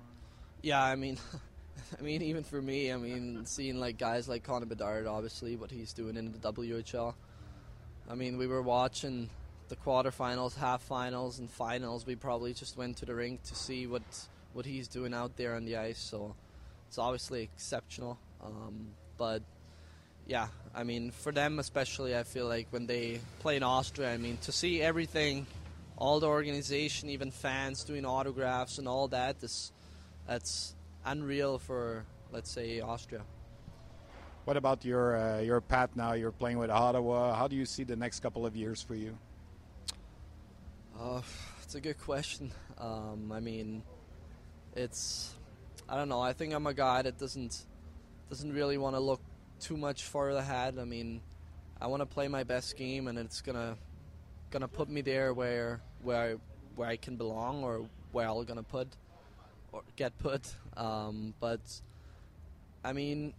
Yeah, 0.61 0.83
I 0.83 0.95
mean, 0.95 1.17
I 1.99 2.01
mean, 2.01 2.21
even 2.21 2.43
for 2.43 2.61
me, 2.61 2.91
I 2.91 2.97
mean, 2.97 3.45
seeing 3.45 3.79
like 3.79 3.97
guys 3.97 4.27
like 4.27 4.43
Connor 4.43 4.65
Bedard, 4.65 5.07
obviously, 5.07 5.55
what 5.55 5.71
he's 5.71 5.93
doing 5.93 6.17
in 6.17 6.31
the 6.31 6.53
WHL. 6.53 7.13
I 8.09 8.15
mean, 8.15 8.37
we 8.37 8.47
were 8.47 8.61
watching 8.61 9.29
the 9.69 9.75
quarterfinals, 9.75 10.55
half 10.55 10.81
finals, 10.81 11.39
and 11.39 11.49
finals. 11.49 12.05
We 12.05 12.15
probably 12.15 12.53
just 12.53 12.77
went 12.77 12.97
to 12.97 13.05
the 13.05 13.15
rink 13.15 13.43
to 13.43 13.55
see 13.55 13.87
what 13.87 14.01
what 14.53 14.65
he's 14.65 14.87
doing 14.87 15.13
out 15.13 15.37
there 15.37 15.55
on 15.55 15.65
the 15.65 15.77
ice. 15.77 15.99
So 15.99 16.35
it's 16.87 16.97
obviously 16.97 17.43
exceptional. 17.43 18.17
Um, 18.43 18.89
but 19.17 19.43
yeah, 20.25 20.47
I 20.73 20.83
mean, 20.83 21.11
for 21.11 21.31
them 21.31 21.59
especially, 21.59 22.17
I 22.17 22.23
feel 22.23 22.47
like 22.47 22.67
when 22.71 22.87
they 22.87 23.19
play 23.39 23.57
in 23.57 23.63
Austria, 23.63 24.13
I 24.13 24.17
mean, 24.17 24.37
to 24.43 24.51
see 24.51 24.81
everything, 24.81 25.45
all 25.97 26.19
the 26.19 26.27
organization, 26.27 27.09
even 27.09 27.31
fans 27.31 27.83
doing 27.83 28.05
autographs 28.05 28.79
and 28.79 28.87
all 28.87 29.07
that, 29.09 29.37
is 29.43 29.71
that's 30.27 30.73
unreal 31.09 31.57
for, 31.57 32.05
let's 32.31 32.51
say, 32.51 32.79
Austria. 32.81 33.21
What 34.45 34.57
about 34.57 34.85
your 34.85 35.15
uh, 35.17 35.39
your 35.41 35.61
path 35.61 35.95
now? 35.95 36.13
You're 36.13 36.31
playing 36.31 36.57
with 36.57 36.69
Ottawa. 36.71 37.35
How 37.35 37.47
do 37.47 37.55
you 37.55 37.65
see 37.65 37.83
the 37.83 37.95
next 37.95 38.21
couple 38.21 38.45
of 38.45 38.55
years 38.55 38.81
for 38.81 38.95
you? 38.95 39.17
Uh, 40.99 41.21
it's 41.63 41.75
a 41.75 41.81
good 41.81 41.99
question. 41.99 42.51
Um, 42.79 43.33
I 43.33 43.41
mean, 43.41 43.83
it's 44.73 45.35
I 45.89 45.97
don't 45.97 46.07
know. 46.07 46.21
I 46.21 46.31
think 46.31 46.53
I'm 46.53 46.65
a 46.65 46.73
guy 46.73 47.01
that 47.01 47.17
doesn't 47.17 47.65
doesn't 48.29 48.53
really 48.53 48.77
want 48.77 48.95
to 48.95 49.01
look 49.01 49.19
too 49.59 49.75
much 49.75 50.03
farther 50.03 50.39
ahead. 50.39 50.79
I 50.79 50.85
mean, 50.85 51.19
I 51.81 51.87
want 51.87 51.99
to 51.99 52.05
play 52.05 52.29
my 52.29 52.43
best 52.45 52.77
game, 52.77 53.09
and 53.09 53.19
it's 53.19 53.41
gonna 53.41 53.75
gonna 54.49 54.69
put 54.69 54.87
me 54.87 55.01
there 55.01 55.33
where 55.33 55.81
where 56.01 56.17
I, 56.17 56.35
where 56.75 56.87
I 56.87 56.95
can 56.95 57.17
belong 57.17 57.65
or 57.65 57.89
where 58.13 58.29
I'm 58.29 58.45
gonna 58.45 58.63
put 58.63 58.87
or 59.71 59.83
get 59.95 60.17
put. 60.17 60.53
Um, 60.75 61.33
but 61.39 61.59
I 62.83 62.93
mean, 62.93 63.33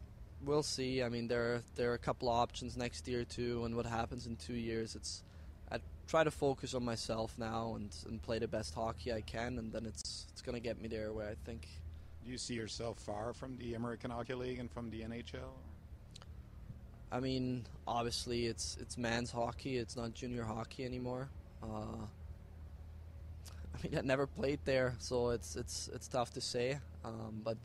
we'll 0.44 0.62
see. 0.62 1.02
I 1.02 1.08
mean, 1.08 1.28
there 1.28 1.54
are, 1.54 1.62
there 1.76 1.90
are 1.90 1.94
a 1.94 1.98
couple 1.98 2.28
of 2.28 2.36
options 2.36 2.76
next 2.76 3.08
year 3.08 3.24
too, 3.24 3.64
and 3.64 3.76
what 3.76 3.86
happens 3.86 4.26
in 4.26 4.36
two 4.36 4.54
years. 4.54 4.94
It's 4.94 5.22
I 5.70 5.78
try 6.06 6.24
to 6.24 6.30
focus 6.30 6.74
on 6.74 6.84
myself 6.84 7.34
now 7.38 7.74
and, 7.76 7.94
and 8.08 8.22
play 8.22 8.38
the 8.38 8.48
best 8.48 8.74
hockey 8.74 9.12
I 9.12 9.20
can, 9.20 9.58
and 9.58 9.72
then 9.72 9.86
it's 9.86 10.26
it's 10.32 10.42
gonna 10.42 10.60
get 10.60 10.80
me 10.80 10.88
there 10.88 11.12
where 11.12 11.28
I 11.28 11.34
think. 11.44 11.66
Do 12.24 12.30
you 12.30 12.36
see 12.36 12.52
yourself 12.54 12.98
far 12.98 13.32
from 13.32 13.56
the 13.56 13.74
American 13.74 14.10
Hockey 14.10 14.34
League 14.34 14.58
and 14.58 14.70
from 14.70 14.90
the 14.90 15.00
NHL? 15.00 15.54
I 17.10 17.18
mean, 17.18 17.64
obviously 17.86 18.46
it's 18.46 18.76
it's 18.80 18.98
men's 18.98 19.30
hockey. 19.30 19.78
It's 19.78 19.96
not 19.96 20.14
junior 20.14 20.44
hockey 20.44 20.84
anymore. 20.84 21.28
Uh, 21.62 22.06
I 23.74 23.82
mean, 23.82 23.98
I 23.98 24.00
never 24.02 24.26
played 24.26 24.60
there, 24.64 24.94
so 24.98 25.30
it's 25.30 25.56
it's 25.56 25.88
it's 25.94 26.08
tough 26.08 26.32
to 26.32 26.40
say. 26.40 26.78
Um, 27.04 27.40
but 27.44 27.56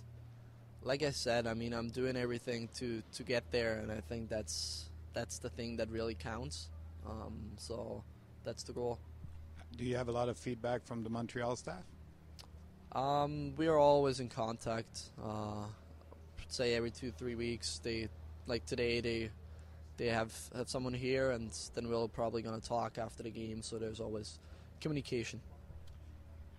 like 0.82 1.04
I 1.04 1.12
said, 1.12 1.48
I 1.48 1.54
mean, 1.54 1.74
I'm 1.74 1.90
doing 1.90 2.16
everything 2.16 2.70
to 2.76 3.02
to 3.14 3.24
get 3.24 3.52
there, 3.52 3.80
and 3.80 3.92
I 3.92 4.02
think 4.02 4.30
that's 4.30 4.90
that's 5.14 5.40
the 5.40 5.50
thing 5.50 5.78
that 5.78 5.90
really 5.90 6.16
counts. 6.16 6.70
Um, 7.08 7.52
so 7.58 8.04
that's 8.44 8.64
the 8.64 8.74
goal. 8.74 9.00
Do 9.78 9.84
you 9.84 9.98
have 9.98 10.08
a 10.08 10.12
lot 10.12 10.30
of 10.30 10.38
feedback 10.38 10.86
from 10.86 11.04
the 11.04 11.10
Montreal 11.10 11.56
staff? 11.56 11.84
Um, 12.94 13.54
we 13.58 13.68
are 13.68 13.78
always 13.78 14.20
in 14.20 14.30
contact. 14.30 15.10
Uh, 15.22 15.66
say 16.48 16.76
every 16.76 16.92
two 16.92 17.12
three 17.12 17.36
weeks, 17.36 17.80
they 17.84 18.08
like 18.48 18.66
today 18.66 19.02
they 19.02 19.30
they 19.98 20.08
have 20.08 20.34
have 20.56 20.70
someone 20.70 20.94
here, 20.94 21.32
and 21.32 21.52
then 21.74 21.90
we're 21.90 22.08
probably 22.08 22.42
going 22.42 22.60
to 22.60 22.68
talk 22.68 22.98
after 22.98 23.24
the 23.24 23.32
game. 23.32 23.62
So 23.62 23.78
there's 23.78 24.00
always 24.00 24.40
communication. 24.80 25.42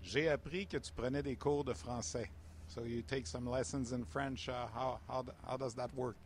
J'ai 0.06 0.28
appris 0.28 0.66
que 0.66 0.78
tu 0.78 0.92
prenais 0.92 1.22
des 1.22 1.34
cours 1.34 1.64
de 1.64 1.72
français. 1.72 2.28
So 2.68 2.82
you 2.82 3.02
take 3.02 3.26
some 3.26 3.48
lessons 3.48 3.92
in 3.92 4.04
French. 4.04 4.48
Uh, 4.48 4.66
how 4.72 5.00
how 5.08 5.24
how 5.44 5.56
does 5.56 5.74
that 5.74 5.92
work? 5.96 6.16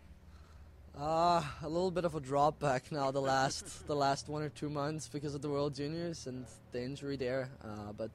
Uh, 0.99 1.43
a 1.63 1.69
little 1.69 1.91
bit 1.91 2.05
of 2.05 2.15
a 2.15 2.21
drop 2.21 2.59
back 2.59 2.93
now 2.93 3.11
the 3.11 3.21
last 3.21 3.87
the 3.87 3.97
last 3.97 4.29
one 4.29 4.43
or 4.43 4.51
two 4.51 4.69
months 4.69 5.09
because 5.09 5.35
of 5.35 5.41
the 5.41 5.49
World 5.49 5.75
Juniors 5.75 6.27
and 6.27 6.45
the 6.73 6.83
injury 6.83 7.17
there. 7.17 7.49
Uh, 7.65 7.93
but 7.97 8.11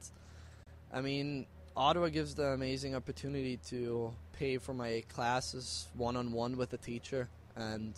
I 0.92 1.00
mean, 1.00 1.46
Ottawa 1.76 2.10
gives 2.10 2.36
the 2.36 2.52
amazing 2.52 2.94
opportunity 2.94 3.58
to 3.68 4.12
pay 4.38 4.58
for 4.58 4.72
my 4.72 5.02
classes 5.08 5.88
one 5.94 6.16
on 6.16 6.30
one 6.32 6.56
with 6.56 6.72
a 6.74 6.78
teacher 6.78 7.28
and. 7.56 7.92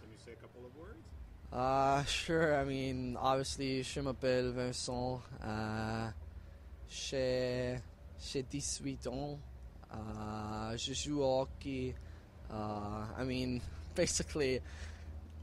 Can 0.00 0.10
you 0.10 0.18
say 0.24 0.32
a 0.32 0.42
couple 0.42 0.66
of 0.66 0.74
words? 0.76 1.04
Uh, 1.52 2.02
sure. 2.04 2.56
I 2.56 2.64
mean, 2.64 3.16
obviously, 3.16 3.82
je 3.82 4.00
m'appelle 4.00 4.50
Vincent. 4.52 5.20
Uh, 5.40 6.10
j'ai, 6.88 7.78
j'ai 8.20 8.42
18 8.42 9.06
ans. 9.08 9.38
Uh, 9.92 10.76
je 10.76 10.92
joue 10.92 11.22
hockey. 11.22 11.94
Uh, 12.50 13.04
I 13.18 13.24
mean, 13.24 13.62
basically, 13.94 14.60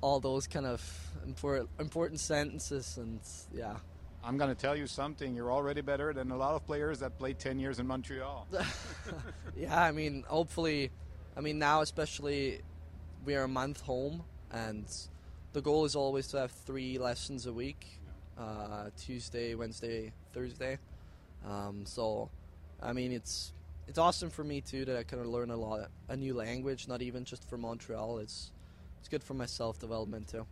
all 0.01 0.19
those 0.19 0.47
kind 0.47 0.65
of 0.65 0.81
important 1.25 1.69
important 1.79 2.19
sentences, 2.19 2.97
and 2.97 3.19
yeah. 3.53 3.77
I'm 4.23 4.37
going 4.37 4.49
to 4.49 4.55
tell 4.55 4.75
you 4.75 4.87
something. 4.87 5.35
You're 5.35 5.51
already 5.51 5.81
better 5.81 6.13
than 6.13 6.31
a 6.31 6.37
lot 6.37 6.55
of 6.55 6.65
players 6.65 6.99
that 6.99 7.17
played 7.17 7.39
10 7.39 7.59
years 7.59 7.79
in 7.79 7.87
Montreal. 7.87 8.47
yeah, 9.57 9.81
I 9.81 9.91
mean, 9.91 10.23
hopefully, 10.27 10.91
I 11.35 11.41
mean, 11.41 11.59
now 11.59 11.81
especially, 11.81 12.61
we 13.25 13.35
are 13.35 13.43
a 13.43 13.49
month 13.49 13.81
home, 13.81 14.23
and 14.49 14.85
the 15.51 15.61
goal 15.61 15.83
is 15.83 15.95
always 15.95 16.27
to 16.29 16.37
have 16.37 16.51
three 16.51 16.97
lessons 16.97 17.47
a 17.47 17.53
week 17.53 17.99
uh, 18.37 18.89
Tuesday, 18.97 19.55
Wednesday, 19.55 20.11
Thursday. 20.33 20.77
Um, 21.45 21.85
so, 21.85 22.29
I 22.81 22.93
mean, 22.93 23.11
it's 23.11 23.53
it's 23.87 23.97
awesome 23.97 24.29
for 24.29 24.43
me 24.43 24.61
too 24.61 24.85
that 24.85 24.95
I 24.95 25.03
kind 25.03 25.21
of 25.21 25.27
learn 25.27 25.51
a 25.51 25.57
lot, 25.57 25.89
a 26.09 26.15
new 26.15 26.33
language, 26.33 26.87
not 26.87 27.01
even 27.01 27.25
just 27.25 27.47
for 27.49 27.57
Montreal. 27.57 28.19
It's 28.19 28.51
it's 28.99 29.09
good 29.09 29.23
for 29.23 29.33
my 29.33 29.45
self 29.45 29.79
development 29.79 30.27
too. 30.27 30.45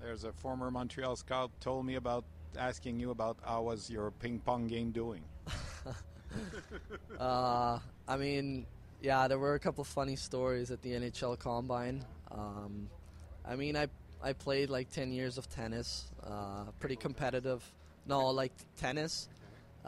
There's 0.00 0.24
a 0.24 0.32
former 0.32 0.70
Montreal 0.70 1.16
scout 1.16 1.50
told 1.60 1.84
me 1.84 1.96
about 1.96 2.24
asking 2.56 3.00
you 3.00 3.10
about 3.10 3.36
how 3.44 3.62
was 3.62 3.90
your 3.90 4.12
ping 4.12 4.38
pong 4.38 4.66
game 4.68 4.90
doing. 4.92 5.24
uh, 7.18 7.78
I 8.06 8.16
mean, 8.16 8.66
yeah, 9.00 9.28
there 9.28 9.38
were 9.38 9.54
a 9.54 9.58
couple 9.58 9.84
funny 9.84 10.16
stories 10.16 10.70
at 10.70 10.82
the 10.82 10.90
NHL 10.90 11.38
Combine. 11.38 12.04
Um, 12.30 12.88
I 13.44 13.56
mean, 13.56 13.76
I 13.76 13.88
I 14.22 14.32
played 14.32 14.70
like 14.70 14.90
ten 14.90 15.12
years 15.12 15.38
of 15.38 15.48
tennis, 15.48 16.10
uh, 16.24 16.64
pretty 16.80 16.96
competitive. 16.96 17.62
No, 18.06 18.28
like 18.30 18.52
tennis, 18.76 19.28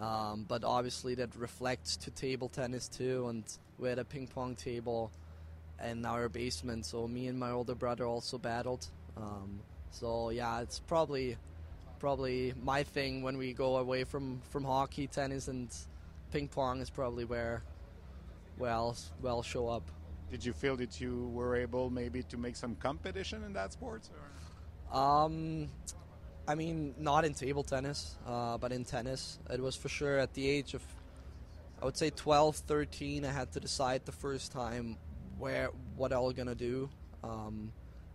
um, 0.01 0.46
but 0.48 0.64
obviously 0.64 1.14
that 1.16 1.36
reflects 1.36 1.96
to 1.98 2.11
table 2.11 2.48
tennis 2.48 2.88
too. 2.88 3.28
And 3.28 3.44
we 3.78 3.88
had 3.88 3.98
a 3.98 4.05
ping 4.05 4.26
pong 4.26 4.57
table 4.57 5.12
in 5.84 6.05
our 6.05 6.28
basement, 6.28 6.86
so 6.86 7.07
me 7.07 7.28
and 7.28 7.38
my 7.38 7.51
older 7.51 7.74
brother 7.74 8.07
also 8.07 8.38
battled. 8.38 8.86
Um, 9.16 9.61
so 9.90 10.30
yeah, 10.30 10.61
it's 10.61 10.80
probably 10.80 11.36
probably 11.98 12.55
my 12.62 12.82
thing 12.82 13.22
when 13.22 13.36
we 13.36 13.53
go 13.53 13.76
away 13.76 14.05
from, 14.05 14.40
from 14.48 14.64
hockey, 14.64 15.07
tennis, 15.07 15.48
and 15.48 15.68
ping 16.32 16.48
pong 16.48 16.80
is 16.80 16.88
probably 16.88 17.24
where 17.24 17.62
well 18.59 18.96
well 19.20 19.42
show 19.42 19.68
up. 19.68 19.90
Did 20.30 20.44
you 20.44 20.53
feel 20.53 20.76
that 20.76 21.01
you 21.01 21.28
were 21.34 21.57
able 21.57 21.90
maybe 21.90 22.22
to 22.24 22.36
make 22.36 22.57
some 22.57 22.76
competition 22.76 23.42
in 23.44 23.53
that 23.55 23.72
sport? 23.72 24.09
Or? 24.92 24.98
Um, 24.98 25.68
I 26.51 26.57
mean, 26.57 26.96
not 26.98 27.24
in 27.24 27.32
table 27.32 27.62
tennis, 27.62 28.16
uh, 28.26 28.59
but 28.59 28.72
in 28.72 28.84
tennis. 28.84 29.38
It 29.51 29.61
was 29.61 29.76
for 29.76 29.88
sure 29.88 30.18
at 30.18 30.34
the 30.34 30.48
age 30.48 30.74
of, 30.74 30.82
I 31.80 31.84
would 31.84 31.96
say 31.96 32.11
12, 32.11 32.57
13, 32.57 33.24
I 33.24 33.30
had 33.30 33.53
to 33.53 33.61
decide 33.61 34.05
the 34.05 34.11
first 34.11 34.51
time 34.51 34.96
where 35.38 35.70
what 35.94 36.12
I 36.12 36.18
was 36.18 36.32
gonna 36.32 36.57
do. 36.57 36.90
Um, 37.22 37.72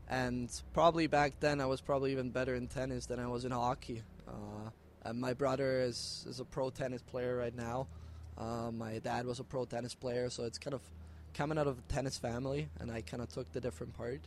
and 0.10 0.50
probably 0.74 1.08
back 1.08 1.40
then 1.40 1.62
I 1.62 1.66
was 1.66 1.80
probably 1.80 2.12
even 2.12 2.30
better 2.30 2.56
in 2.56 2.68
tennis 2.68 3.06
than 3.06 3.22
I 3.22 3.28
was 3.28 3.46
in 3.46 3.52
hockey. 3.52 4.04
Uh, 4.28 4.70
and 5.06 5.18
my 5.18 5.32
brother 5.32 5.80
is, 5.84 6.26
is 6.28 6.42
a 6.42 6.46
pro 6.46 6.70
tennis 6.70 7.02
player 7.04 7.38
right 7.38 7.56
now. 7.56 7.88
Uh, 8.38 8.70
my 8.70 9.00
dad 9.00 9.26
was 9.26 9.40
a 9.40 9.46
pro 9.46 9.64
tennis 9.64 9.96
player, 9.96 10.30
so 10.30 10.44
it's 10.44 10.58
kind 10.58 10.74
of 10.74 10.82
coming 11.34 11.58
out 11.58 11.68
of 11.68 11.80
a 11.80 11.82
tennis 11.84 12.18
family, 12.18 12.68
and 12.82 12.92
I 12.92 13.00
kind 13.00 13.24
of 13.24 13.30
took 13.30 13.50
the 13.54 13.62
different 13.62 13.94
part. 13.94 14.20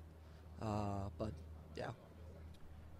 Uh, 0.62 1.10
but 1.18 1.32
yeah. 1.76 1.90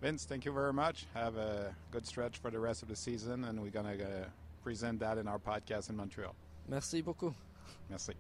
Vince, 0.01 0.25
thank 0.25 0.45
you 0.45 0.53
very 0.53 0.73
much. 0.73 1.07
Have 1.15 1.37
a 1.37 1.75
good 1.91 2.07
stretch 2.07 2.39
for 2.39 2.51
the 2.51 2.59
rest 2.61 2.83
of 2.83 2.89
the 2.89 2.95
season, 2.97 3.45
and 3.45 3.61
we're 3.61 3.71
gonna 3.71 3.95
uh, 3.95 4.29
present 4.63 5.01
that 5.01 5.19
in 5.19 5.27
our 5.27 5.39
podcast 5.39 5.91
in 5.91 5.97
Montreal. 5.97 6.35
Merci 6.69 7.03
beaucoup. 7.03 7.35
Merci. 7.91 8.15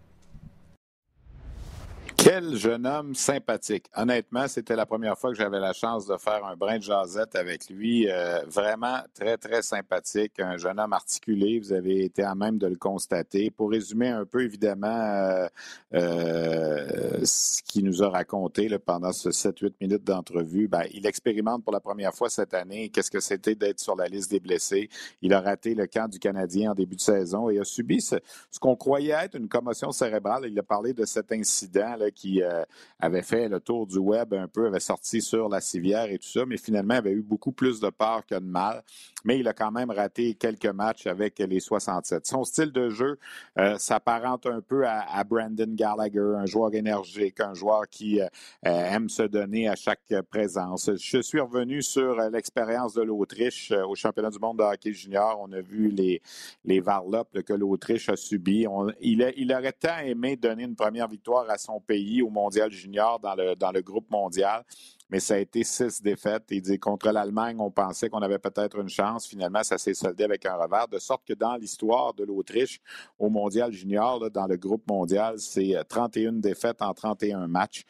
Quel 2.21 2.57
jeune 2.57 2.85
homme 2.85 3.15
sympathique. 3.15 3.87
Honnêtement, 3.97 4.49
c'était 4.49 4.75
la 4.75 4.87
première 4.87 5.17
fois 5.17 5.31
que 5.31 5.37
j'avais 5.37 5.61
la 5.61 5.73
chance 5.73 6.05
de 6.05 6.17
faire 6.17 6.45
un 6.45 6.57
brin 6.57 6.79
de 6.79 6.83
jasette 6.83 7.37
avec 7.37 7.71
lui. 7.71 8.11
Euh, 8.11 8.41
vraiment 8.49 8.99
très, 9.15 9.37
très 9.39 9.63
sympathique. 9.63 10.41
Un 10.41 10.57
jeune 10.57 10.81
homme 10.81 10.93
articulé. 10.93 11.61
Vous 11.61 11.73
avez 11.73 12.05
été 12.05 12.25
à 12.25 12.35
même 12.35 12.59
de 12.59 12.67
le 12.67 12.75
constater. 12.75 13.51
Pour 13.51 13.71
résumer 13.71 14.09
un 14.09 14.25
peu, 14.27 14.43
évidemment, 14.43 14.89
euh, 14.89 15.47
euh, 15.95 17.21
ce 17.25 17.63
qu'il 17.63 17.85
nous 17.85 18.03
a 18.03 18.11
raconté 18.11 18.69
pendant 18.81 19.13
ce 19.13 19.31
7-8 19.31 19.75
minutes 19.81 20.05
d'entrevue, 20.05 20.67
ben, 20.67 20.83
il 20.93 21.07
expérimente 21.07 21.63
pour 21.63 21.73
la 21.73 21.81
première 21.81 22.13
fois 22.13 22.29
cette 22.29 22.53
année 22.53 22.89
qu'est-ce 22.91 23.13
que 23.13 23.21
c'était 23.21 23.55
d'être 23.55 23.81
sur 23.81 23.95
la 23.95 24.09
liste 24.09 24.33
des 24.33 24.41
blessés? 24.41 24.89
Il 25.23 25.33
a 25.33 25.41
raté 25.41 25.75
le 25.75 25.87
camp 25.87 26.11
du 26.11 26.19
Canadien 26.19 26.73
en 26.73 26.75
début 26.75 26.97
de 26.97 27.01
saison 27.01 27.49
et 27.49 27.61
a 27.61 27.65
subi 27.65 28.01
ce, 28.01 28.17
qu'on 28.61 28.75
croyait 28.75 29.13
être 29.13 29.37
une 29.37 29.49
commotion 29.49 29.93
cérébrale. 29.93 30.47
Il 30.49 30.59
a 30.59 30.65
parlé 30.65 30.93
de 30.93 31.05
cet 31.05 31.31
incident 31.31 31.97
qui 32.19 32.43
euh, 32.43 32.65
avait 32.99 33.23
fait 33.23 33.49
le 33.49 33.61
tour 33.61 33.87
du 33.87 33.99
web 33.99 34.35
un 34.35 34.49
peu, 34.49 34.67
avait 34.67 34.81
sorti 34.81 35.23
sur 35.23 35.49
la 35.49 35.61
civière 35.61 36.11
et 36.11 36.19
tout 36.19 36.29
ça, 36.29 36.45
mais 36.45 36.57
finalement 36.57 36.95
avait 36.95 37.13
eu 37.13 37.23
beaucoup 37.23 37.53
plus 37.53 37.79
de 37.79 37.91
peur 37.91 38.27
que 38.27 38.35
de 38.35 38.45
mal. 38.45 38.83
Mais 39.25 39.39
il 39.39 39.49
a 39.49 39.53
quand 39.53 39.71
même 39.71 39.91
raté 39.91 40.35
quelques 40.35 40.67
matchs 40.67 41.07
avec 41.07 41.39
les 41.39 41.61
67. 41.61 42.27
Son 42.27 42.45
style 42.45 42.73
de 42.73 42.89
jeu 42.89 43.19
euh, 43.59 43.77
s'apparente 43.79 44.47
un 44.47 44.61
peu 44.61 44.87
à, 44.87 45.01
à, 45.01 45.25
Brandon 45.25 45.75
Gallagher, 45.75 46.37
un 46.37 46.47
joueur 46.47 46.75
énergique, 46.75 47.41
un 47.41 47.55
joueur 47.55 47.89
qui 47.89 48.21
euh, 48.21 48.27
aime 48.63 49.09
se 49.09 49.23
donner 49.23 49.69
à 49.69 49.75
chaque 49.75 50.15
présence. 50.31 50.91
Je 50.97 51.21
suis 51.21 51.41
revenu 51.41 51.83
sur 51.83 52.17
l'expérience 52.31 52.95
de 52.95 53.03
l'Autriche 53.03 53.73
au 53.73 53.95
championnat 53.95 54.31
du 54.31 54.39
monde 54.39 54.59
de 54.59 54.63
hockey 54.63 54.93
junior. 54.93 55.39
On 55.41 55.53
a 55.53 55.61
vu 55.61 55.89
les, 55.89 56.23
les 56.65 56.81
varlopes 56.81 57.43
que 57.43 57.53
l'Autriche 57.53 58.09
a 58.09 58.17
subi. 58.17 58.67
On, 58.69 58.89
il, 59.01 59.23
a, 59.23 59.31
il 59.37 59.53
aurait 59.53 59.73
tant 59.73 59.99
aimé 59.99 60.37
donner 60.37 60.65
une 60.65 60.77
première 60.77 61.09
victoire 61.09 61.49
à 61.51 61.59
son 61.59 61.81
pays 61.81 62.23
au 62.23 62.31
mondial 62.31 62.71
junior 62.71 63.19
dans 63.19 63.35
le, 63.35 63.55
dans 63.55 63.73
le 63.73 63.83
groupe 63.83 64.11
mondial 64.11 64.65
mais 65.11 65.21
ça 65.21 65.35
a 65.35 65.39
été 65.39 65.65
six 65.65 66.03
défaites. 66.03 66.45
Il 66.51 66.61
dit 66.61 66.79
contre 66.79 67.11
l'Allemagne, 67.11 67.57
on 67.59 67.71
pensait 67.71 68.11
qu'on 68.11 68.21
avait 68.21 68.39
peut-être 68.39 68.79
une 68.79 68.89
chance. 68.89 69.27
Finalement, 69.27 69.63
ça 69.63 69.79
s'est 69.79 69.95
soldé 69.95 70.25
avec 70.25 70.45
un 70.45 70.55
revers, 70.55 70.89
de 70.89 70.99
sorte 70.99 71.25
que 71.27 71.33
dans 71.33 71.57
l'histoire 71.57 72.13
de 72.13 72.25
l'Autriche 72.25 72.81
au 73.19 73.31
mondial 73.31 73.73
junior, 73.73 74.31
dans 74.31 74.47
le 74.47 74.57
groupe 74.57 74.87
mondial, 74.87 75.39
c'est 75.39 75.75
31 75.89 76.35
défaites 76.35 76.83
en 76.83 76.93
31 76.93 77.47
matchs. 77.47 77.85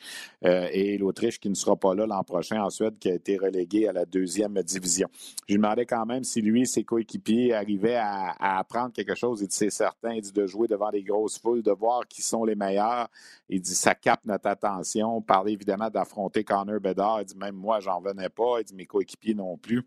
Euh, 0.44 0.68
et 0.72 0.96
l'Autriche 0.96 1.40
qui 1.40 1.50
ne 1.50 1.54
sera 1.54 1.74
pas 1.74 1.94
là 1.94 2.06
l'an 2.06 2.22
prochain 2.22 2.62
en 2.62 2.70
Suède, 2.70 2.98
qui 2.98 3.10
a 3.10 3.14
été 3.14 3.36
relégué 3.36 3.88
à 3.88 3.92
la 3.92 4.04
deuxième 4.04 4.62
division. 4.62 5.08
Je 5.48 5.54
lui 5.54 5.60
demandais 5.60 5.86
quand 5.86 6.06
même 6.06 6.22
si 6.22 6.40
lui 6.40 6.66
ses 6.66 6.84
coéquipiers 6.84 7.52
arrivaient 7.54 7.96
à, 7.96 8.58
apprendre 8.58 8.92
quelque 8.92 9.16
chose. 9.16 9.40
Il 9.42 9.48
dit 9.48 9.56
c'est 9.56 9.70
certain, 9.70 10.12
il 10.12 10.22
dit 10.22 10.32
de 10.32 10.46
jouer 10.46 10.68
devant 10.68 10.90
les 10.90 11.02
grosses 11.02 11.38
foules, 11.38 11.62
de 11.62 11.72
voir 11.72 12.06
qui 12.06 12.22
sont 12.22 12.44
les 12.44 12.54
meilleurs. 12.54 13.08
Il 13.48 13.60
dit 13.60 13.74
ça 13.74 13.94
capte 13.94 14.24
notre 14.24 14.46
attention. 14.46 15.16
On 15.16 15.22
parlait 15.22 15.52
évidemment 15.52 15.90
d'affronter 15.90 16.44
Connor 16.44 16.80
Bedard 16.80 17.07
il 17.20 17.24
dit 17.24 17.36
même 17.36 17.56
moi, 17.56 17.80
j'en 17.80 18.00
venais 18.00 18.28
pas. 18.28 18.61
Il 18.61 18.64
dit 18.64 18.74
mes 18.74 18.86
coéquipiers 18.86 19.34
non 19.34 19.56
plus. 19.56 19.84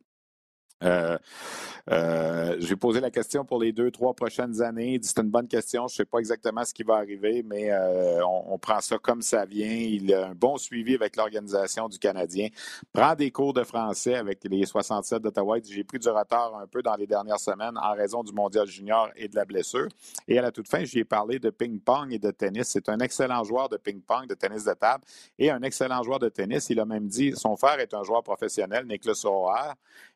Euh, 0.84 1.18
euh, 1.90 2.56
J'ai 2.60 2.76
posé 2.76 3.00
la 3.00 3.10
question 3.10 3.44
pour 3.44 3.60
les 3.60 3.72
deux, 3.72 3.92
trois 3.92 4.14
prochaines 4.14 4.62
années. 4.62 5.00
C'est 5.02 5.20
une 5.20 5.30
bonne 5.30 5.48
question. 5.48 5.88
Je 5.88 5.94
ne 5.94 5.98
sais 5.98 6.06
pas 6.06 6.20
exactement 6.20 6.64
ce 6.64 6.74
qui 6.74 6.84
va 6.84 6.96
arriver, 6.96 7.44
mais 7.44 7.72
euh, 7.72 8.24
on, 8.26 8.58
prend 8.58 8.80
ça 8.82 8.98
comme 8.98 9.22
ça 9.22 9.46
vient. 9.46 9.68
Il 9.68 10.14
a 10.14 10.28
un 10.28 10.36
bon 10.36 10.58
suivi 10.58 10.96
avec 10.96 11.16
l'organisation 11.16 11.90
du 11.90 11.98
Canadien. 11.98 12.50
Prend 12.94 13.16
des 13.16 13.32
cours 13.32 13.54
de 13.54 13.64
français 13.64 14.16
avec 14.16 14.40
les 14.44 14.66
67 14.66 15.22
d'Ottawa. 15.22 15.58
J'ai 15.64 15.84
pris 15.84 16.00
du 16.00 16.10
retard 16.10 16.56
un 16.58 16.68
peu 16.68 16.82
dans 16.82 16.96
les 16.96 17.08
dernières 17.08 17.40
semaines 17.40 17.78
en 17.78 17.94
raison 17.94 18.24
du 18.24 18.32
mondial 18.32 18.68
junior 18.68 19.10
et 19.16 19.28
de 19.28 19.36
la 19.36 19.46
blessure. 19.46 19.88
Et 20.28 20.38
à 20.38 20.42
la 20.42 20.52
toute 20.52 20.68
fin, 20.68 20.84
j'y 20.84 21.00
ai 21.00 21.04
parlé 21.04 21.40
de 21.40 21.50
ping-pong 21.50 22.14
et 22.14 22.20
de 22.20 22.32
tennis. 22.32 22.68
C'est 22.68 22.90
un 22.90 23.00
excellent 23.00 23.44
joueur 23.44 23.70
de 23.70 23.78
ping-pong, 23.78 24.28
de 24.28 24.36
tennis 24.36 24.66
de 24.66 24.74
table 24.74 25.04
et 25.40 25.50
un 25.50 25.62
excellent 25.64 26.04
joueur 26.04 26.20
de 26.20 26.30
tennis. 26.30 26.70
Il 26.70 26.80
a 26.80 26.86
même 26.86 27.08
dit, 27.08 27.34
son 27.36 27.56
frère 27.56 27.80
est 27.80 27.94
un 27.94 28.04
joueur 28.04 28.24
professionnel, 28.24 28.86
Nicolas 28.86 29.20
Auer, 29.26 29.74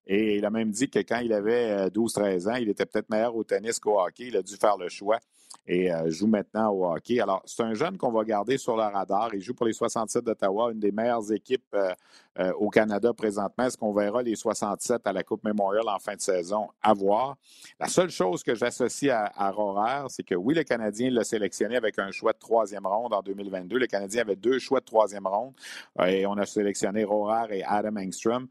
et 0.08 0.38
il 0.38 0.46
a 0.46 0.50
même 0.50 0.72
dit 0.72 0.90
que 0.90 1.00
quand 1.00 1.20
il 1.20 1.34
avait 1.34 1.88
12-13 1.88 2.50
ans, 2.50 2.56
il 2.56 2.70
était 2.70 2.86
peut-être 2.86 3.10
meilleur 3.10 3.36
au 3.36 3.44
tennis 3.44 3.80
qu'au 3.80 4.00
hockey. 4.00 4.28
Il 4.28 4.38
a 4.38 4.42
dû 4.42 4.56
faire 4.56 4.78
le 4.78 4.90
choix 4.90 5.20
et 5.68 5.92
euh, 5.92 6.10
joue 6.10 6.28
maintenant 6.28 6.70
au 6.72 6.86
hockey. 6.86 7.20
Alors, 7.20 7.42
c'est 7.46 7.64
un 7.64 7.74
jeune 7.74 7.98
qu'on 7.98 8.12
va 8.12 8.24
garder 8.24 8.58
sur 8.58 8.76
le 8.76 8.84
radar. 8.84 9.34
Il 9.34 9.42
joue 9.42 9.54
pour 9.54 9.66
les 9.66 9.74
67 9.74 10.24
d'Ottawa, 10.24 10.72
une 10.72 10.80
des 10.80 10.92
meilleures 10.92 11.32
équipes 11.32 11.66
euh, 11.74 11.92
euh, 12.40 12.54
au 12.54 12.70
Canada 12.70 13.14
présentement. 13.14 13.66
Est-ce 13.66 13.78
qu'on 13.78 13.94
verra 13.94 14.22
les 14.22 14.36
67 14.36 15.08
à 15.08 15.14
la 15.14 15.24
Coupe 15.24 15.44
Memorial 15.44 15.88
en 15.88 15.98
fin 15.98 16.16
de 16.16 16.22
saison? 16.22 16.68
À 16.82 16.94
voir. 16.94 17.38
La 17.80 17.88
seule 17.88 18.12
chose 18.12 18.44
que 18.44 18.54
j'associe 18.54 19.12
à, 19.12 19.32
à 19.36 20.06
c'est 20.10 20.24
que 20.24 20.36
oui, 20.36 20.54
le 20.54 20.64
Canadien 20.64 21.10
l'a 21.10 21.24
sélectionné 21.24 21.78
avec 21.78 21.98
un 21.98 22.12
choix 22.12 22.34
de 22.34 22.40
troisième 22.40 22.86
ronde 22.86 23.14
en 23.14 23.22
2022. 23.22 23.80
Le 23.80 23.88
Canadien 23.88 24.22
avait 24.22 24.36
deux 24.36 24.60
choix 24.60 24.82
de 24.82 24.86
troisième 24.86 25.26
ronde 25.26 25.54
et 26.06 26.26
on 26.28 26.34
a 26.34 26.46
sélectionné 26.46 27.04
Rorer 27.04 27.58
et 27.60 27.64
Adam 27.64 27.96
Engstrom. 27.98 28.48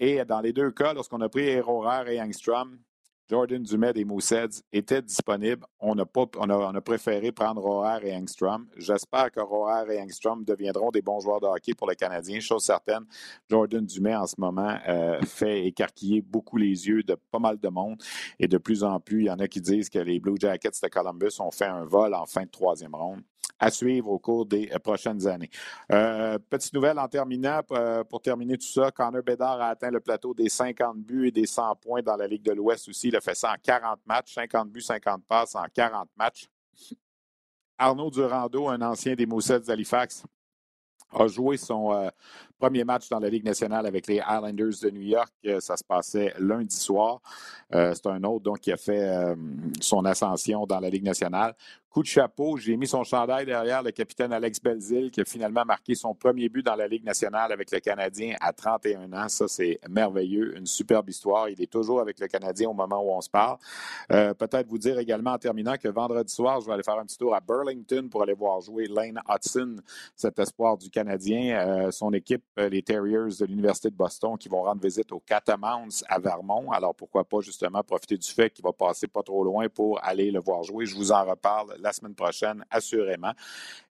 Et 0.00 0.24
dans 0.24 0.40
les 0.40 0.52
deux 0.52 0.70
cas, 0.70 0.94
lorsqu'on 0.94 1.20
a 1.20 1.28
pris 1.28 1.60
Rorer 1.60 2.14
et 2.14 2.20
Engstrom, 2.20 2.78
Jordan 3.30 3.62
Dumais 3.62 3.92
des 3.92 4.06
Mooseheads 4.06 4.62
était 4.72 5.02
disponible. 5.02 5.66
On 5.80 5.98
a, 5.98 6.04
on, 6.38 6.48
a, 6.48 6.80
préféré 6.80 7.30
prendre 7.30 7.60
Roher 7.60 8.08
et 8.08 8.16
Engstrom. 8.16 8.66
J'espère 8.78 9.30
que 9.30 9.40
Roher 9.40 9.92
et 9.92 10.00
Engstrom 10.00 10.44
deviendront 10.44 10.90
des 10.90 11.02
bons 11.02 11.20
joueurs 11.20 11.40
de 11.40 11.46
hockey 11.46 11.74
pour 11.74 11.86
le 11.86 11.94
Canadien. 11.94 12.40
Chose 12.40 12.64
certaine, 12.64 13.04
Jordan 13.50 13.84
Dumais 13.84 14.16
en 14.16 14.26
ce 14.26 14.36
moment 14.38 14.78
euh, 14.88 15.20
fait 15.26 15.66
écarquiller 15.66 16.22
beaucoup 16.22 16.56
les 16.56 16.88
yeux 16.88 17.02
de 17.02 17.16
pas 17.30 17.38
mal 17.38 17.58
de 17.58 17.68
monde. 17.68 18.02
Et 18.38 18.48
de 18.48 18.56
plus 18.56 18.82
en 18.82 18.98
plus, 18.98 19.20
il 19.20 19.26
y 19.26 19.30
en 19.30 19.40
a 19.40 19.46
qui 19.46 19.60
disent 19.60 19.90
que 19.90 19.98
les 19.98 20.20
Blue 20.20 20.36
Jackets 20.38 20.80
de 20.82 20.88
Columbus 20.88 21.38
ont 21.40 21.50
fait 21.50 21.66
un 21.66 21.84
vol 21.84 22.14
en 22.14 22.24
fin 22.24 22.44
de 22.44 22.50
troisième 22.50 22.94
ronde 22.94 23.20
à 23.58 23.70
suivre 23.70 24.08
au 24.08 24.18
cours 24.18 24.46
des 24.46 24.70
euh, 24.72 24.78
prochaines 24.78 25.26
années. 25.26 25.50
Euh, 25.92 26.38
petite 26.38 26.72
nouvelle 26.74 26.98
en 26.98 27.08
terminant, 27.08 27.60
euh, 27.72 28.04
pour 28.04 28.20
terminer 28.20 28.56
tout 28.56 28.66
ça, 28.66 28.90
Connor 28.90 29.22
Bedard 29.22 29.60
a 29.60 29.68
atteint 29.68 29.90
le 29.90 30.00
plateau 30.00 30.34
des 30.34 30.48
50 30.48 30.98
buts 30.98 31.28
et 31.28 31.32
des 31.32 31.46
100 31.46 31.76
points 31.76 32.02
dans 32.02 32.16
la 32.16 32.26
Ligue 32.26 32.42
de 32.42 32.52
l'Ouest 32.52 32.88
aussi. 32.88 33.08
Il 33.08 33.16
a 33.16 33.20
fait 33.20 33.34
ça 33.34 33.52
en 33.52 33.56
40 33.62 34.00
matchs, 34.06 34.34
50 34.34 34.70
buts, 34.70 34.80
50 34.80 35.24
passes 35.24 35.54
en 35.54 35.64
40 35.72 36.08
matchs. 36.16 36.46
Arnaud 37.76 38.10
Durando, 38.10 38.68
un 38.68 38.82
ancien 38.82 39.14
des 39.14 39.26
Moussets 39.26 39.60
d'Halifax, 39.60 40.24
a 41.10 41.26
joué 41.26 41.56
son 41.56 42.10
premier 42.58 42.84
match 42.84 43.08
dans 43.08 43.18
la 43.18 43.30
Ligue 43.30 43.44
nationale 43.44 43.86
avec 43.86 44.06
les 44.08 44.16
Islanders 44.16 44.74
de 44.82 44.90
New 44.90 45.02
York. 45.02 45.32
Ça 45.60 45.76
se 45.76 45.84
passait 45.84 46.34
lundi 46.38 46.74
soir. 46.74 47.20
C'est 47.70 48.06
un 48.06 48.22
autre 48.24 48.42
donc, 48.42 48.60
qui 48.60 48.72
a 48.72 48.76
fait 48.76 49.08
son 49.80 50.04
ascension 50.04 50.66
dans 50.66 50.80
la 50.80 50.90
Ligue 50.90 51.04
nationale. 51.04 51.54
Coup 51.90 52.02
de 52.02 52.06
chapeau, 52.06 52.58
j'ai 52.58 52.76
mis 52.76 52.86
son 52.86 53.02
chandail 53.02 53.46
derrière 53.46 53.82
le 53.82 53.92
capitaine 53.92 54.30
Alex 54.30 54.60
Belzil 54.60 55.10
qui 55.10 55.22
a 55.22 55.24
finalement 55.24 55.64
marqué 55.64 55.94
son 55.94 56.14
premier 56.14 56.50
but 56.50 56.62
dans 56.62 56.74
la 56.74 56.86
Ligue 56.86 57.02
nationale 57.02 57.50
avec 57.50 57.70
le 57.70 57.80
Canadien 57.80 58.36
à 58.42 58.52
31 58.52 59.10
ans. 59.14 59.28
Ça, 59.30 59.48
c'est 59.48 59.80
merveilleux, 59.88 60.54
une 60.58 60.66
superbe 60.66 61.08
histoire. 61.08 61.48
Il 61.48 61.62
est 61.62 61.72
toujours 61.72 62.00
avec 62.00 62.20
le 62.20 62.28
Canadien 62.28 62.68
au 62.68 62.74
moment 62.74 63.02
où 63.02 63.10
on 63.10 63.22
se 63.22 63.30
parle. 63.30 63.56
Euh, 64.12 64.34
peut-être 64.34 64.68
vous 64.68 64.76
dire 64.76 64.98
également 64.98 65.32
en 65.32 65.38
terminant 65.38 65.76
que 65.78 65.88
vendredi 65.88 66.30
soir, 66.30 66.60
je 66.60 66.66
vais 66.66 66.74
aller 66.74 66.82
faire 66.82 66.98
un 66.98 67.06
petit 67.06 67.16
tour 67.16 67.34
à 67.34 67.40
Burlington 67.40 68.06
pour 68.10 68.22
aller 68.22 68.34
voir 68.34 68.60
jouer 68.60 68.86
Lane 68.86 69.22
Hudson, 69.26 69.76
cet 70.14 70.38
espoir 70.38 70.76
du 70.76 70.90
Canadien. 70.90 71.58
Euh, 71.58 71.90
son 71.90 72.12
équipe, 72.12 72.44
euh, 72.58 72.68
les 72.68 72.82
Terriers 72.82 73.34
de 73.40 73.46
l'Université 73.46 73.88
de 73.88 73.96
Boston, 73.96 74.36
qui 74.36 74.50
vont 74.50 74.62
rendre 74.62 74.82
visite 74.82 75.10
aux 75.10 75.20
Catamounts 75.20 76.04
à 76.06 76.18
Vermont. 76.18 76.70
Alors 76.70 76.94
pourquoi 76.94 77.24
pas 77.24 77.40
justement 77.40 77.82
profiter 77.82 78.18
du 78.18 78.28
fait 78.28 78.50
qu'il 78.50 78.62
va 78.62 78.74
passer 78.74 79.06
pas 79.06 79.22
trop 79.22 79.42
loin 79.42 79.70
pour 79.70 80.04
aller 80.04 80.30
le 80.30 80.40
voir 80.40 80.62
jouer. 80.64 80.84
Je 80.84 80.94
vous 80.94 81.12
en 81.12 81.24
reparle 81.24 81.77
la 81.82 81.92
semaine 81.92 82.14
prochaine, 82.14 82.64
assurément. 82.70 83.32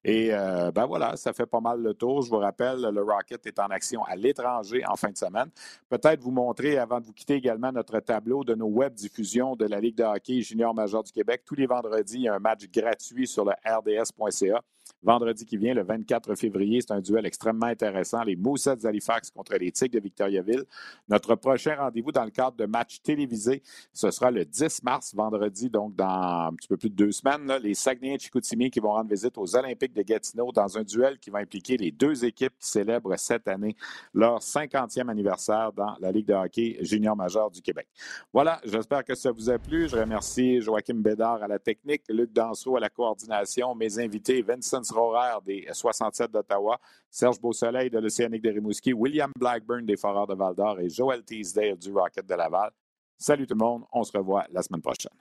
Et 0.03 0.29
euh, 0.33 0.71
ben 0.71 0.85
voilà, 0.85 1.15
ça 1.15 1.33
fait 1.33 1.45
pas 1.45 1.59
mal 1.59 1.81
le 1.81 1.93
tour. 1.93 2.21
Je 2.21 2.29
vous 2.29 2.37
rappelle, 2.37 2.81
le 2.81 3.01
Rocket 3.01 3.45
est 3.45 3.59
en 3.59 3.67
action 3.67 4.03
à 4.03 4.15
l'étranger 4.15 4.83
en 4.87 4.95
fin 4.95 5.09
de 5.09 5.17
semaine. 5.17 5.49
Peut-être 5.89 6.21
vous 6.21 6.31
montrer, 6.31 6.77
avant 6.77 6.99
de 6.99 7.05
vous 7.05 7.13
quitter 7.13 7.35
également, 7.35 7.71
notre 7.71 7.99
tableau 7.99 8.43
de 8.43 8.55
nos 8.55 8.67
web 8.67 8.93
diffusions 8.93 9.55
de 9.55 9.65
la 9.65 9.79
Ligue 9.79 9.95
de 9.95 10.03
hockey 10.03 10.41
junior 10.41 10.73
major 10.73 11.03
du 11.03 11.11
Québec. 11.11 11.43
Tous 11.45 11.55
les 11.55 11.65
vendredis, 11.65 12.15
il 12.15 12.21
y 12.21 12.27
a 12.27 12.35
un 12.35 12.39
match 12.39 12.65
gratuit 12.71 13.27
sur 13.27 13.45
le 13.45 13.51
rds.ca. 13.65 14.61
Vendredi 15.01 15.45
qui 15.45 15.55
vient, 15.55 15.73
le 15.73 15.83
24 15.83 16.35
février, 16.35 16.81
c'est 16.81 16.91
un 16.91 16.99
duel 16.99 17.25
extrêmement 17.25 17.67
intéressant. 17.67 18.21
Les 18.23 18.35
Moussets 18.35 18.75
d'Halifax 18.75 19.31
contre 19.31 19.55
les 19.55 19.71
Tigres 19.71 19.93
de 19.93 19.99
Victoriaville. 19.99 20.65
Notre 21.07 21.35
prochain 21.35 21.75
rendez-vous 21.77 22.11
dans 22.11 22.25
le 22.25 22.31
cadre 22.31 22.57
de 22.57 22.65
matchs 22.65 23.01
télévisés, 23.01 23.63
ce 23.93 24.11
sera 24.11 24.29
le 24.29 24.43
10 24.43 24.83
mars, 24.83 25.15
vendredi, 25.15 25.69
donc 25.69 25.95
dans 25.95 26.49
un 26.49 26.53
petit 26.53 26.67
peu 26.67 26.75
plus 26.75 26.89
de 26.89 26.95
deux 26.95 27.11
semaines. 27.13 27.49
les 27.63 27.75
Saguenay 27.75 28.19
Chicoutimi 28.19 28.69
qui 28.69 28.81
vont 28.81 28.91
rendre 28.91 29.09
visite 29.09 29.37
aux 29.37 29.55
Olympiques 29.55 29.93
de 29.93 30.01
Gatineau 30.01 30.51
dans 30.51 30.77
un 30.77 30.83
duel 30.83 31.17
qui 31.17 31.29
va 31.29 31.39
impliquer 31.39 31.77
les 31.77 31.91
deux 31.91 32.25
équipes 32.25 32.53
qui 32.59 32.67
célèbrent 32.67 33.17
cette 33.17 33.47
année 33.47 33.77
leur 34.13 34.39
50e 34.39 35.07
anniversaire 35.07 35.71
dans 35.71 35.95
la 36.01 36.11
Ligue 36.11 36.27
de 36.27 36.33
hockey 36.33 36.77
junior 36.81 37.15
majeur 37.15 37.49
du 37.49 37.61
Québec. 37.61 37.87
Voilà, 38.33 38.59
j'espère 38.65 39.05
que 39.05 39.15
ça 39.15 39.31
vous 39.31 39.49
a 39.49 39.57
plu. 39.57 39.87
Je 39.87 39.95
remercie 39.95 40.59
Joachim 40.59 40.95
Bédard 40.95 41.41
à 41.41 41.47
la 41.47 41.59
technique, 41.59 42.03
Luc 42.09 42.33
Danseau 42.33 42.75
à 42.75 42.81
la 42.81 42.89
coordination, 42.89 43.73
mes 43.75 43.97
invités 43.99 44.41
Vincent 44.41 44.83
Rohrer 44.91 45.39
des 45.45 45.67
67 45.71 46.31
d'Ottawa, 46.31 46.79
Serge 47.09 47.39
Beausoleil 47.39 47.89
de 47.89 47.99
l'Océanique 47.99 48.43
de 48.43 48.49
Rimouski, 48.49 48.93
William 48.93 49.31
Blackburn 49.37 49.85
des 49.85 49.97
Foreurs 49.97 50.27
de 50.27 50.35
Val-d'Or 50.35 50.79
et 50.79 50.89
Joel 50.89 51.23
Teasdale 51.23 51.77
du 51.77 51.91
Rocket 51.91 52.25
de 52.25 52.35
Laval. 52.35 52.71
Salut 53.17 53.45
tout 53.45 53.55
le 53.55 53.65
monde, 53.65 53.83
on 53.91 54.03
se 54.03 54.17
revoit 54.17 54.45
la 54.51 54.61
semaine 54.61 54.81
prochaine. 54.81 55.11